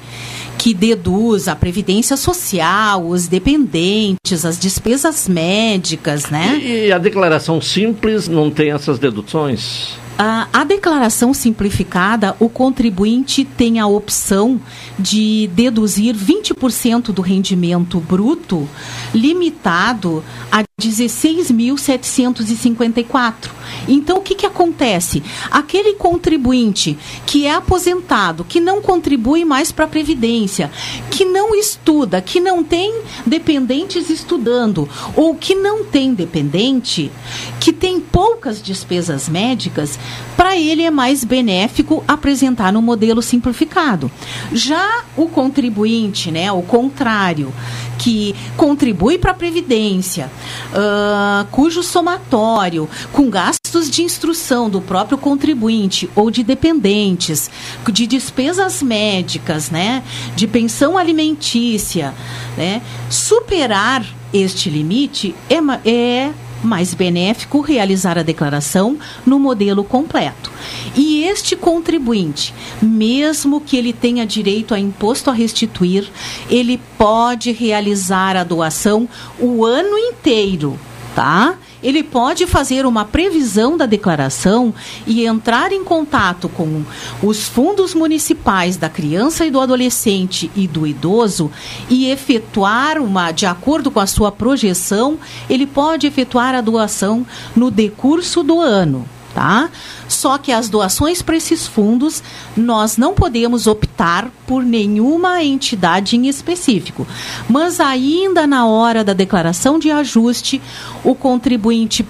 que 0.57 0.73
deduz 0.73 1.47
a 1.47 1.55
previdência 1.55 2.15
social, 2.15 3.05
os 3.05 3.27
dependentes, 3.27 4.45
as 4.45 4.57
despesas 4.57 5.27
médicas, 5.27 6.29
né? 6.29 6.57
E 6.63 6.91
a 6.91 6.97
declaração 6.97 7.59
simples 7.59 8.27
não 8.27 8.49
tem 8.49 8.71
essas 8.71 8.97
deduções? 8.97 9.97
A, 10.17 10.47
a 10.53 10.63
declaração 10.63 11.33
simplificada, 11.33 12.35
o 12.39 12.47
contribuinte 12.47 13.43
tem 13.43 13.79
a 13.79 13.87
opção 13.87 14.59
de 14.97 15.49
deduzir 15.53 16.15
20% 16.15 17.11
do 17.11 17.21
rendimento 17.21 17.99
bruto, 17.99 18.67
limitado 19.13 20.23
a 20.51 20.63
16.754. 20.83 23.51
Então, 23.87 24.17
o 24.17 24.21
que, 24.21 24.35
que 24.35 24.45
acontece? 24.45 25.23
Aquele 25.49 25.93
contribuinte 25.95 26.97
que 27.25 27.45
é 27.45 27.53
aposentado, 27.53 28.43
que 28.43 28.59
não 28.59 28.81
contribui 28.81 29.45
mais 29.45 29.71
para 29.71 29.85
a 29.85 29.87
Previdência, 29.87 30.69
que 31.09 31.23
não 31.25 31.55
estuda, 31.55 32.21
que 32.21 32.39
não 32.39 32.63
tem 32.63 33.01
dependentes 33.25 34.09
estudando, 34.09 34.87
ou 35.15 35.35
que 35.35 35.55
não 35.55 35.83
tem 35.83 36.13
dependente, 36.13 37.11
que 37.59 37.73
tem 37.73 37.99
poucas 37.99 38.61
despesas 38.61 39.29
médicas, 39.29 39.97
para 40.35 40.57
ele 40.57 40.83
é 40.83 40.91
mais 40.91 41.23
benéfico 41.23 42.03
apresentar 42.07 42.71
no 42.71 42.81
modelo 42.81 43.21
simplificado. 43.21 44.11
Já 44.51 45.03
o 45.15 45.27
contribuinte, 45.27 46.31
né, 46.31 46.51
o 46.51 46.61
contrário, 46.61 47.53
que 47.97 48.35
contribui 48.57 49.17
para 49.17 49.31
a 49.31 49.33
Previdência, 49.33 50.31
ah, 50.75 51.45
cujo 51.51 51.83
somatório, 51.83 52.89
com 53.11 53.29
gastos 53.29 53.89
de 53.89 54.01
instrução 54.01 54.69
do 54.69 54.81
próprio 54.81 55.17
contribuinte 55.17 56.09
ou 56.15 56.31
de 56.31 56.43
dependentes, 56.43 57.49
de 57.91 58.07
despesas 58.07 58.81
médicas, 58.81 59.69
né, 59.69 60.03
de 60.35 60.47
pensão 60.47 60.97
alimentícia, 60.97 62.13
né, 62.57 62.81
superar 63.09 64.03
este 64.33 64.69
limite 64.69 65.35
é, 65.49 65.89
é 65.89 66.31
mais 66.63 66.93
benéfico 66.93 67.61
realizar 67.61 68.17
a 68.17 68.23
declaração 68.23 68.97
no 69.25 69.39
modelo 69.39 69.83
completo. 69.83 70.51
E 70.95 71.23
este 71.23 71.55
contribuinte, 71.55 72.53
mesmo 72.81 73.61
que 73.61 73.77
ele 73.77 73.93
tenha 73.93 74.25
direito 74.25 74.73
a 74.73 74.79
imposto 74.79 75.29
a 75.29 75.33
restituir, 75.33 76.09
ele 76.49 76.79
pode 76.97 77.51
realizar 77.51 78.35
a 78.35 78.43
doação 78.43 79.07
o 79.39 79.65
ano 79.65 79.97
inteiro, 79.97 80.79
tá? 81.15 81.57
Ele 81.83 82.01
pode 82.01 82.47
fazer 82.47 82.85
uma 82.85 83.05
previsão 83.05 83.75
da 83.75 83.85
declaração 83.85 84.73
e 85.05 85.25
entrar 85.25 85.71
em 85.71 85.83
contato 85.83 86.47
com 86.47 86.83
os 87.21 87.47
fundos 87.47 87.93
municipais 87.93 88.77
da 88.77 88.89
criança 88.89 89.45
e 89.45 89.51
do 89.51 89.59
adolescente 89.59 90.49
e 90.55 90.67
do 90.67 90.87
idoso 90.87 91.51
e 91.89 92.09
efetuar 92.09 92.97
uma, 92.97 93.31
de 93.31 93.45
acordo 93.45 93.91
com 93.91 93.99
a 93.99 94.07
sua 94.07 94.31
projeção, 94.31 95.19
ele 95.49 95.67
pode 95.67 96.07
efetuar 96.07 96.55
a 96.55 96.61
doação 96.61 97.25
no 97.55 97.69
decurso 97.69 98.41
do 98.43 98.59
ano. 98.59 99.05
Tá? 99.33 99.69
Só 100.07 100.37
que 100.37 100.51
as 100.51 100.69
doações 100.69 101.23
para 101.23 101.35
esses 101.35 101.65
fundos, 101.65 102.21
nós 102.55 102.97
não 102.97 103.15
podemos 103.15 103.65
optar 103.65 104.29
por 104.45 104.63
nenhuma 104.63 105.43
entidade 105.43 106.15
em 106.15 106.27
específico. 106.27 107.07
Mas 107.49 107.79
ainda 107.79 108.45
na 108.45 108.67
hora 108.67 109.03
da 109.03 109.13
declaração 109.13 109.79
de 109.79 109.89
ajuste, 109.89 110.61
o 111.03 111.15
contribuinte 111.15 112.05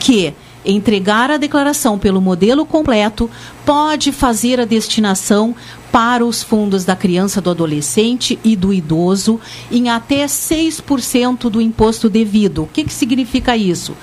que 0.00 0.34
entregar 0.64 1.30
a 1.30 1.36
declaração 1.36 1.98
pelo 1.98 2.20
modelo 2.20 2.64
completo 2.64 3.30
pode 3.64 4.10
fazer 4.10 4.58
a 4.58 4.64
destinação 4.64 5.54
para 5.94 6.26
os 6.26 6.42
fundos 6.42 6.84
da 6.84 6.96
criança, 6.96 7.40
do 7.40 7.50
adolescente 7.50 8.36
e 8.42 8.56
do 8.56 8.74
idoso 8.74 9.38
em 9.70 9.90
até 9.90 10.26
6% 10.26 11.48
do 11.48 11.60
imposto 11.60 12.10
devido. 12.10 12.64
O 12.64 12.66
que, 12.66 12.82
que 12.82 12.92
significa 12.92 13.56
isso? 13.56 13.94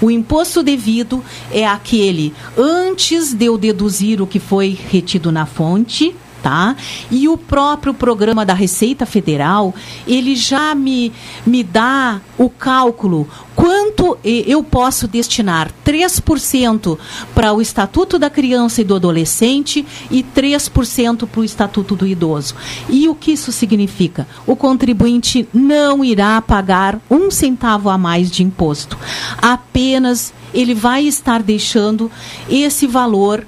O 0.00 0.08
imposto 0.08 0.62
devido 0.62 1.20
é 1.50 1.66
aquele 1.66 2.32
antes 2.56 3.34
de 3.34 3.46
eu 3.46 3.58
deduzir 3.58 4.22
o 4.22 4.26
que 4.26 4.38
foi 4.38 4.78
retido 4.88 5.32
na 5.32 5.44
fonte, 5.44 6.14
tá? 6.42 6.76
E 7.10 7.28
o 7.28 7.38
próprio 7.38 7.94
programa 7.94 8.44
da 8.44 8.54
Receita 8.54 9.06
Federal, 9.06 9.74
ele 10.06 10.34
já 10.34 10.74
me, 10.74 11.12
me 11.46 11.62
dá 11.62 12.20
o 12.36 12.50
cálculo 12.50 13.28
quanto 13.54 14.18
eu 14.24 14.62
posso 14.62 15.06
destinar 15.06 15.70
3% 15.84 16.98
para 17.34 17.52
o 17.52 17.60
Estatuto 17.60 18.18
da 18.18 18.30
Criança 18.30 18.80
e 18.80 18.84
do 18.84 18.94
Adolescente 18.94 19.86
e 20.10 20.22
3% 20.22 21.26
para 21.26 21.40
o 21.40 21.44
Estatuto 21.44 21.94
do 21.94 22.06
Idoso. 22.06 22.54
E 22.88 23.08
o 23.08 23.14
que 23.14 23.32
isso 23.32 23.52
significa? 23.52 24.26
O 24.46 24.56
contribuinte 24.56 25.48
não 25.52 26.04
irá 26.04 26.40
pagar 26.40 26.98
um 27.10 27.30
centavo 27.30 27.88
a 27.88 27.98
mais 27.98 28.30
de 28.30 28.42
imposto. 28.42 28.98
Apenas 29.40 30.32
ele 30.52 30.74
vai 30.74 31.04
estar 31.04 31.42
deixando 31.42 32.10
esse 32.48 32.86
valor 32.86 33.46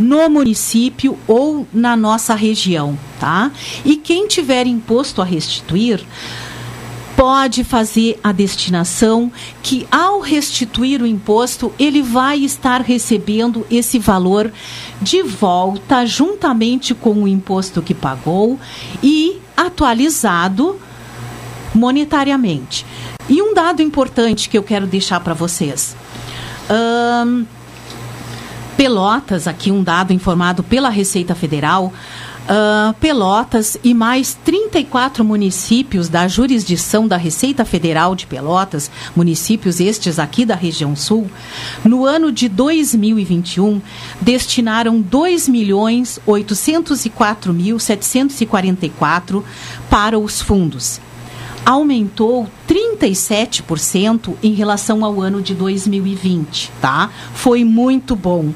no 0.00 0.28
município 0.28 1.18
ou 1.28 1.66
na 1.72 1.96
nossa 1.96 2.34
região, 2.34 2.98
tá? 3.18 3.52
E 3.84 3.96
quem 3.96 4.26
tiver 4.26 4.66
imposto 4.66 5.20
a 5.20 5.24
restituir 5.24 6.04
pode 7.20 7.62
fazer 7.64 8.18
a 8.24 8.32
destinação 8.32 9.30
que 9.62 9.86
ao 9.90 10.20
restituir 10.20 11.02
o 11.02 11.06
imposto 11.06 11.70
ele 11.78 12.00
vai 12.00 12.38
estar 12.38 12.80
recebendo 12.80 13.66
esse 13.70 13.98
valor 13.98 14.50
de 15.02 15.22
volta 15.22 16.06
juntamente 16.06 16.94
com 16.94 17.12
o 17.12 17.28
imposto 17.28 17.82
que 17.82 17.92
pagou 17.92 18.58
e 19.02 19.38
atualizado 19.54 20.80
monetariamente. 21.74 22.86
E 23.28 23.42
um 23.42 23.52
dado 23.52 23.82
importante 23.82 24.48
que 24.48 24.56
eu 24.56 24.62
quero 24.62 24.86
deixar 24.86 25.20
para 25.20 25.34
vocês. 25.34 25.94
Ahn, 26.70 27.44
Pelotas, 28.80 29.46
aqui 29.46 29.70
um 29.70 29.82
dado 29.82 30.10
informado 30.10 30.62
pela 30.62 30.88
Receita 30.88 31.34
Federal, 31.34 31.92
ah, 32.48 32.94
Pelotas 32.98 33.76
e 33.84 33.92
mais 33.92 34.32
34 34.42 35.22
municípios 35.22 36.08
da 36.08 36.26
jurisdição 36.26 37.06
da 37.06 37.18
Receita 37.18 37.62
Federal 37.62 38.14
de 38.14 38.26
Pelotas, 38.26 38.90
municípios 39.14 39.80
estes 39.80 40.18
aqui 40.18 40.46
da 40.46 40.54
região 40.54 40.96
sul, 40.96 41.30
no 41.84 42.06
ano 42.06 42.32
de 42.32 42.48
2021 42.48 43.82
destinaram 44.18 44.98
2 44.98 45.46
milhões 45.46 46.18
804 46.24 47.52
mil 47.52 47.78
744 47.78 49.44
para 49.90 50.18
os 50.18 50.40
fundos 50.40 50.98
aumentou 51.64 52.48
37% 52.68 54.34
em 54.42 54.52
relação 54.54 55.04
ao 55.04 55.20
ano 55.20 55.40
de 55.42 55.54
2020, 55.54 56.70
tá? 56.80 57.10
Foi 57.34 57.64
muito 57.64 58.16
bom. 58.16 58.52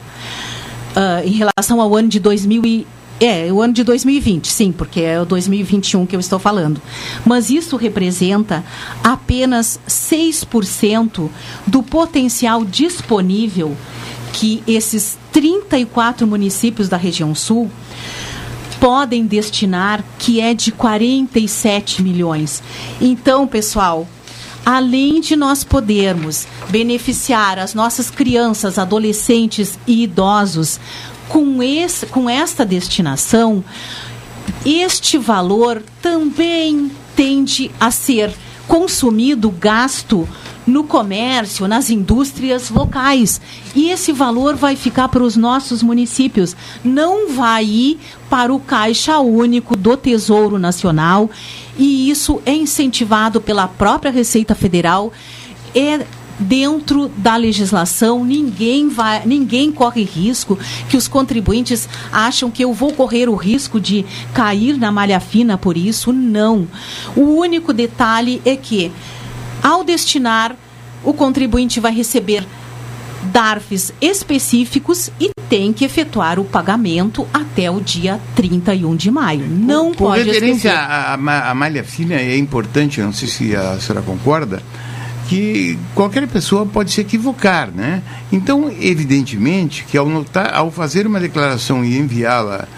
Ah, 0.94 1.22
em 1.24 1.32
relação 1.32 1.80
ao 1.80 1.94
ano 1.96 2.08
de 2.08 2.20
2000 2.20 2.64
e, 2.64 2.86
é, 3.20 3.52
o 3.52 3.60
ano 3.60 3.72
de 3.72 3.82
2020, 3.84 4.46
sim, 4.48 4.72
porque 4.72 5.00
é 5.00 5.20
o 5.20 5.24
2021 5.24 6.06
que 6.06 6.14
eu 6.14 6.20
estou 6.20 6.38
falando. 6.38 6.80
Mas 7.24 7.50
isso 7.50 7.76
representa 7.76 8.64
apenas 9.02 9.80
6% 9.88 11.28
do 11.66 11.82
potencial 11.82 12.64
disponível 12.64 13.76
que 14.32 14.62
esses 14.66 15.16
34 15.32 16.26
municípios 16.26 16.88
da 16.88 16.96
região 16.96 17.34
sul 17.34 17.70
podem 18.84 19.24
destinar, 19.24 20.04
que 20.18 20.42
é 20.42 20.52
de 20.52 20.70
47 20.70 22.02
milhões. 22.02 22.62
Então, 23.00 23.46
pessoal, 23.46 24.06
além 24.62 25.22
de 25.22 25.34
nós 25.36 25.64
podermos 25.64 26.46
beneficiar 26.68 27.58
as 27.58 27.72
nossas 27.72 28.10
crianças, 28.10 28.78
adolescentes 28.78 29.78
e 29.86 30.02
idosos 30.02 30.78
com, 31.30 31.62
esse, 31.62 32.04
com 32.04 32.28
esta 32.28 32.62
destinação, 32.62 33.64
este 34.66 35.16
valor 35.16 35.82
também 36.02 36.90
tende 37.16 37.70
a 37.80 37.90
ser 37.90 38.34
consumido, 38.68 39.50
gasto 39.50 40.28
no 40.66 40.84
comércio, 40.84 41.68
nas 41.68 41.90
indústrias 41.90 42.70
locais. 42.70 43.40
E 43.74 43.90
esse 43.90 44.12
valor 44.12 44.56
vai 44.56 44.76
ficar 44.76 45.08
para 45.08 45.22
os 45.22 45.36
nossos 45.36 45.82
municípios, 45.82 46.56
não 46.82 47.32
vai 47.32 47.64
ir 47.64 47.98
para 48.30 48.52
o 48.52 48.60
Caixa 48.60 49.18
Único 49.18 49.76
do 49.76 49.96
Tesouro 49.96 50.58
Nacional. 50.58 51.30
E 51.76 52.10
isso 52.10 52.40
é 52.46 52.54
incentivado 52.54 53.40
pela 53.40 53.68
própria 53.68 54.10
Receita 54.10 54.54
Federal. 54.54 55.12
É 55.74 56.06
dentro 56.38 57.08
da 57.16 57.36
legislação, 57.36 58.24
ninguém 58.24 58.88
vai, 58.88 59.24
ninguém 59.24 59.70
corre 59.70 60.02
risco 60.02 60.58
que 60.88 60.96
os 60.96 61.06
contribuintes 61.06 61.88
acham 62.12 62.50
que 62.50 62.64
eu 62.64 62.72
vou 62.72 62.92
correr 62.92 63.28
o 63.28 63.36
risco 63.36 63.80
de 63.80 64.04
cair 64.32 64.76
na 64.76 64.90
malha 64.90 65.20
fina 65.20 65.56
por 65.56 65.76
isso, 65.76 66.12
não. 66.12 66.66
O 67.16 67.20
único 67.20 67.72
detalhe 67.72 68.42
é 68.44 68.56
que 68.56 68.90
ao 69.64 69.82
destinar 69.82 70.54
o 71.02 71.12
contribuinte 71.14 71.80
vai 71.80 71.92
receber 71.94 72.46
DARFs 73.32 73.92
específicos 74.00 75.10
e 75.18 75.30
tem 75.48 75.72
que 75.72 75.84
efetuar 75.84 76.38
o 76.38 76.44
pagamento 76.44 77.26
até 77.32 77.70
o 77.70 77.80
dia 77.80 78.20
31 78.36 78.94
de 78.96 79.10
maio. 79.10 79.46
Não 79.48 79.92
Por 79.92 80.08
pode 80.08 80.24
referência 80.24 80.68
esquecer. 80.68 80.76
à, 80.78 81.14
à- 81.14 81.50
à 81.50 81.54
malha 81.54 81.82
fina, 81.82 82.14
é 82.16 82.36
importante, 82.36 83.00
não 83.00 83.12
sei 83.12 83.28
se 83.28 83.56
a 83.56 83.78
senhora 83.80 84.04
concorda, 84.04 84.62
que 85.28 85.78
qualquer 85.94 86.26
pessoa 86.28 86.66
pode 86.66 86.90
se 86.92 87.00
equivocar, 87.00 87.70
né? 87.70 88.02
Então, 88.30 88.70
evidentemente, 88.80 89.84
que 89.88 89.96
ao, 89.96 90.06
notar, 90.06 90.52
ao 90.54 90.70
fazer 90.70 91.06
uma 91.06 91.18
declaração 91.18 91.82
e 91.84 91.96
enviá-la 91.98 92.68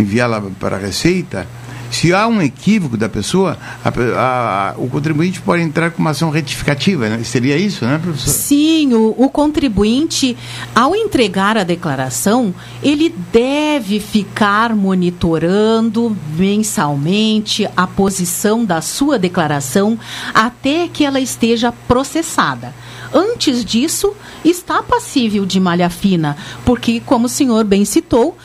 enviá-la 0.00 0.42
para 0.58 0.74
a 0.76 0.78
Receita, 0.80 1.46
se 1.94 2.12
há 2.12 2.26
um 2.26 2.42
equívoco 2.42 2.96
da 2.96 3.08
pessoa, 3.08 3.56
a 3.84 3.88
a- 3.88 4.70
a- 4.70 4.74
o 4.78 4.88
contribuinte 4.88 5.40
pode 5.40 5.62
entrar 5.62 5.90
com 5.90 6.00
uma 6.00 6.10
ação 6.10 6.30
retificativa, 6.30 7.08
né? 7.08 7.22
Seria 7.24 7.56
isso, 7.56 7.84
né, 7.84 7.98
professor? 8.02 8.30
Sim, 8.30 8.92
o, 8.94 9.14
o 9.16 9.28
contribuinte, 9.30 10.36
ao 10.74 10.94
entregar 10.96 11.56
a 11.56 11.62
declaração, 11.64 12.54
ele 12.82 13.14
deve 13.32 14.00
ficar 14.00 14.74
monitorando 14.74 16.16
mensalmente 16.36 17.68
a 17.76 17.86
posição 17.86 18.64
da 18.64 18.80
sua 18.80 19.18
declaração 19.18 19.98
até 20.32 20.88
que 20.88 21.04
ela 21.04 21.20
esteja 21.20 21.72
processada. 21.86 22.74
Antes 23.12 23.64
disso, 23.64 24.12
está 24.44 24.82
passível 24.82 25.46
de 25.46 25.60
malha 25.60 25.88
fina, 25.88 26.36
porque, 26.64 27.00
como 27.00 27.26
o 27.26 27.28
senhor 27.28 27.62
bem 27.64 27.84
citou, 27.84 28.36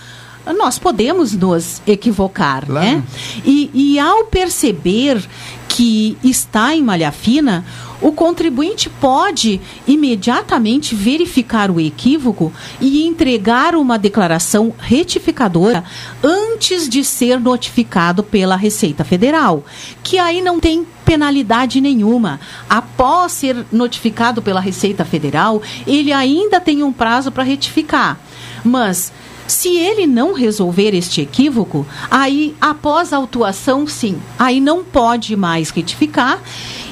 nós 0.58 0.80
podemos 0.80 1.34
nos 1.34 1.82
equivocar, 1.86 2.70
né? 2.70 3.04
E, 3.46 3.70
e 3.74 4.00
ao 4.00 4.26
perceber 4.26 5.22
que 5.68 6.18
está 6.24 6.76
em 6.76 6.84
malha 6.84 7.12
fina, 7.12 7.64
o 8.02 8.12
contribuinte 8.12 8.90
pode 8.90 9.60
imediatamente 9.88 10.96
verificar 10.96 11.70
o 11.70 11.80
equívoco 11.80 12.52
e 12.80 13.06
entregar 13.06 13.76
uma 13.76 13.98
declaração 13.98 14.74
retificadora 14.78 15.84
antes 16.24 16.88
de 16.88 17.04
ser 17.04 17.40
notificado 17.40 18.24
pela 18.24 18.56
Receita 18.56 19.04
Federal, 19.04 19.64
que 20.02 20.18
aí 20.18 20.42
não 20.42 20.60
tem 20.60 20.86
penalidade 21.06 21.82
nenhuma. 21.82 22.40
Após 22.70 23.34
ser 23.34 23.66
notificado 23.72 24.42
pela 24.42 24.60
Receita 24.60 25.04
Federal, 25.04 25.62
ele 25.86 26.12
ainda 26.12 26.60
tem 26.60 26.84
um 26.84 26.92
prazo 26.92 27.32
para 27.32 27.44
retificar. 27.44 28.20
Mas 28.64 29.12
se 29.50 29.78
ele 29.78 30.06
não 30.06 30.34
resolver 30.34 30.94
este 30.94 31.22
equívoco, 31.22 31.86
aí 32.10 32.56
após 32.62 33.12
a 33.12 33.18
autuação, 33.18 33.88
sim, 33.88 34.18
aí 34.38 34.62
não 34.62 34.84
pode 34.84 35.36
mais 35.36 35.72
retificar 35.72 36.40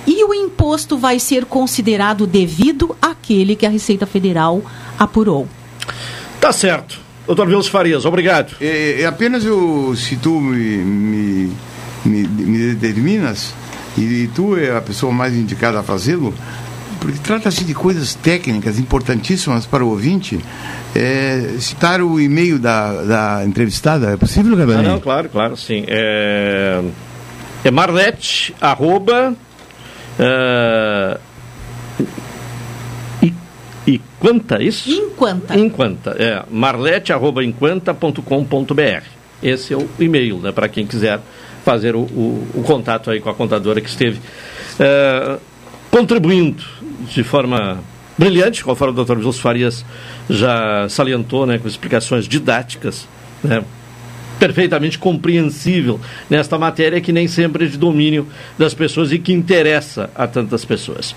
e 0.08 0.24
o 0.24 0.34
imposto 0.34 0.98
vai 0.98 1.20
ser 1.20 1.46
considerado 1.46 2.26
devido 2.26 2.96
àquele 3.02 3.56
que 3.56 3.66
a 3.66 3.70
Receita 3.70 4.06
Federal 4.06 4.62
apurou. 4.98 5.48
Tá 6.42 6.52
certo. 6.52 7.00
Doutor 7.28 7.48
Vilso 7.48 7.70
Farias, 7.70 8.06
obrigado. 8.06 8.56
É, 8.60 9.02
é 9.02 9.06
apenas 9.06 9.46
eu, 9.46 9.94
se 9.96 10.16
tu 10.16 10.40
me, 10.40 10.78
me, 10.78 11.52
me, 12.06 12.28
me 12.28 12.74
determinas, 12.74 13.54
e 13.98 14.30
tu 14.34 14.58
é 14.58 14.76
a 14.76 14.82
pessoa 14.82 15.12
mais 15.12 15.36
indicada 15.36 15.80
a 15.80 15.84
fazê-lo, 15.84 16.34
porque 17.00 17.20
trata-se 17.20 17.64
de 17.64 17.74
coisas 17.74 18.14
técnicas 18.16 18.78
importantíssimas 18.80 19.66
para 19.66 19.84
o 19.84 19.90
ouvinte, 19.90 20.40
é, 20.96 21.56
citar 21.60 22.02
o 22.02 22.20
e-mail 22.20 22.58
da, 22.60 23.04
da 23.04 23.46
entrevistada, 23.46 24.12
é 24.12 24.18
possível, 24.18 24.54
Ah, 24.54 24.58
Gabriel? 24.58 24.84
não, 24.84 25.00
claro, 25.00 25.30
claro, 25.30 25.56
sim. 25.58 25.84
É, 25.88 26.82
é 27.64 27.72
marlete, 27.72 28.56
arroba, 28.60 29.36
é, 30.20 31.18
e, 33.22 33.34
e 33.86 34.02
quanta 34.20 34.62
isso? 34.62 34.90
Enquanta. 34.90 35.58
Enquanta, 35.58 36.16
é, 36.18 36.44
marlete, 36.52 37.14
arroba, 37.14 37.44
enquanta.com.br. 37.44 39.04
Esse 39.44 39.74
é 39.74 39.78
o 39.78 39.88
e-mail, 40.00 40.38
né, 40.40 40.52
para 40.52 40.68
quem 40.68 40.86
quiser 40.88 41.20
fazer 41.64 41.96
o, 41.96 42.00
o- 42.00 42.48
o 42.56 42.64
contato 42.64 43.12
aí 43.12 43.20
com 43.20 43.30
a 43.30 43.36
contadora 43.36 43.80
que 43.82 43.90
esteve 43.90 44.20
é, 44.80 45.38
contribuindo 45.92 46.64
de 47.00 47.24
forma 47.24 47.80
brilhante, 48.18 48.64
conforme 48.64 48.94
o 48.94 48.96
doutor 48.96 49.18
Wilson 49.18 49.42
Farias 49.42 49.86
já 50.30 50.90
salientou, 50.90 51.46
né, 51.46 51.58
com 51.58 51.68
explicações 51.68 52.28
didáticas, 52.28 53.08
né, 53.44 53.64
perfeitamente 54.40 54.98
compreensível 54.98 56.00
nesta 56.30 56.58
matéria 56.58 57.02
que 57.02 57.12
nem 57.12 57.28
sempre 57.28 57.66
é 57.66 57.68
de 57.68 57.78
domínio 57.78 58.28
das 58.58 58.74
pessoas 58.74 59.12
e 59.12 59.20
que 59.20 59.34
interessa 59.34 60.10
a 60.16 60.28
tantas 60.28 60.64
pessoas. 60.66 61.16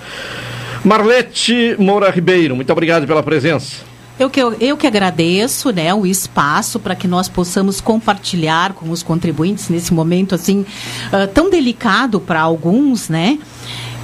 Marlete 0.84 1.76
Moura 1.78 2.10
Ribeiro, 2.10 2.56
muito 2.56 2.72
obrigado 2.72 3.06
pela 3.06 3.22
presença. 3.22 3.90
Eu 4.18 4.28
que, 4.28 4.38
eu 4.38 4.76
que 4.76 4.86
agradeço 4.86 5.70
né, 5.70 5.94
o 5.94 6.06
espaço 6.06 6.78
para 6.78 6.94
que 6.94 7.08
nós 7.08 7.26
possamos 7.26 7.80
compartilhar 7.80 8.74
com 8.74 8.90
os 8.90 9.02
contribuintes 9.02 9.70
nesse 9.70 9.94
momento 9.94 10.34
assim 10.34 10.66
ah, 11.10 11.26
tão 11.26 11.48
delicado 11.48 12.20
para 12.20 12.40
alguns, 12.40 13.08
né? 13.08 13.38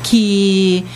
Que 0.03 0.87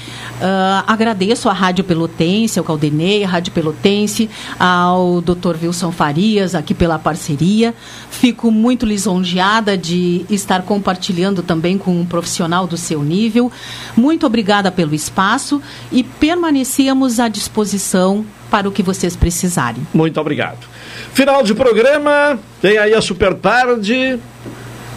ah, 0.41 0.85
agradeço 0.87 1.49
à 1.49 1.53
Rádio 1.53 1.85
Pelotense, 1.85 2.59
ao 2.59 2.65
Caldenei, 2.65 3.25
à 3.25 3.29
Rádio 3.29 3.53
Pelotense, 3.53 4.29
ao 4.59 5.21
Dr. 5.21 5.57
Wilson 5.63 5.93
Farias 5.93 6.55
aqui 6.55 6.75
pela 6.75 6.99
parceria. 6.99 7.75
Fico 8.11 8.51
muito 8.51 8.87
lisonjeada 8.87 9.77
de 9.77 10.25
estar 10.31 10.63
compartilhando 10.63 11.43
também 11.43 11.77
com 11.77 12.01
um 12.01 12.07
profissional 12.07 12.67
do 12.67 12.77
seu 12.77 13.03
nível. 13.03 13.53
Muito 13.97 14.27
obrigada 14.27 14.71
pelo 14.71 14.95
espaço 14.95 15.61
e 15.93 16.03
permanecemos 16.03 17.21
à 17.21 17.29
disposição 17.29 18.25
para 18.51 18.69
o 18.69 18.73
que 18.73 18.83
vocês 18.83 19.15
precisarem. 19.15 19.87
Muito 19.95 20.21
obrigado. 20.21 20.67
Final 21.13 21.43
de 21.43 21.55
programa, 21.55 22.39
tem 22.61 22.79
aí 22.79 22.95
a 22.95 23.01
super 23.01 23.35
tarde. 23.35 24.19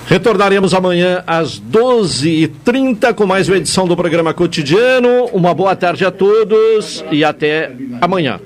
Retornaremos 0.08 0.74
amanhã 0.74 1.24
às 1.26 1.60
12h30 1.60 3.14
com 3.14 3.26
mais 3.26 3.48
uma 3.48 3.58
edição 3.58 3.88
do 3.88 3.96
programa 3.96 4.34
cotidiano. 4.34 5.26
Uma 5.34 5.54
boa 5.54 5.76
tarde 5.76 6.06
a 6.06 6.12
todos 6.12 7.04
e 7.12 7.24
até 7.24 7.72
amanhã. 8.02 8.40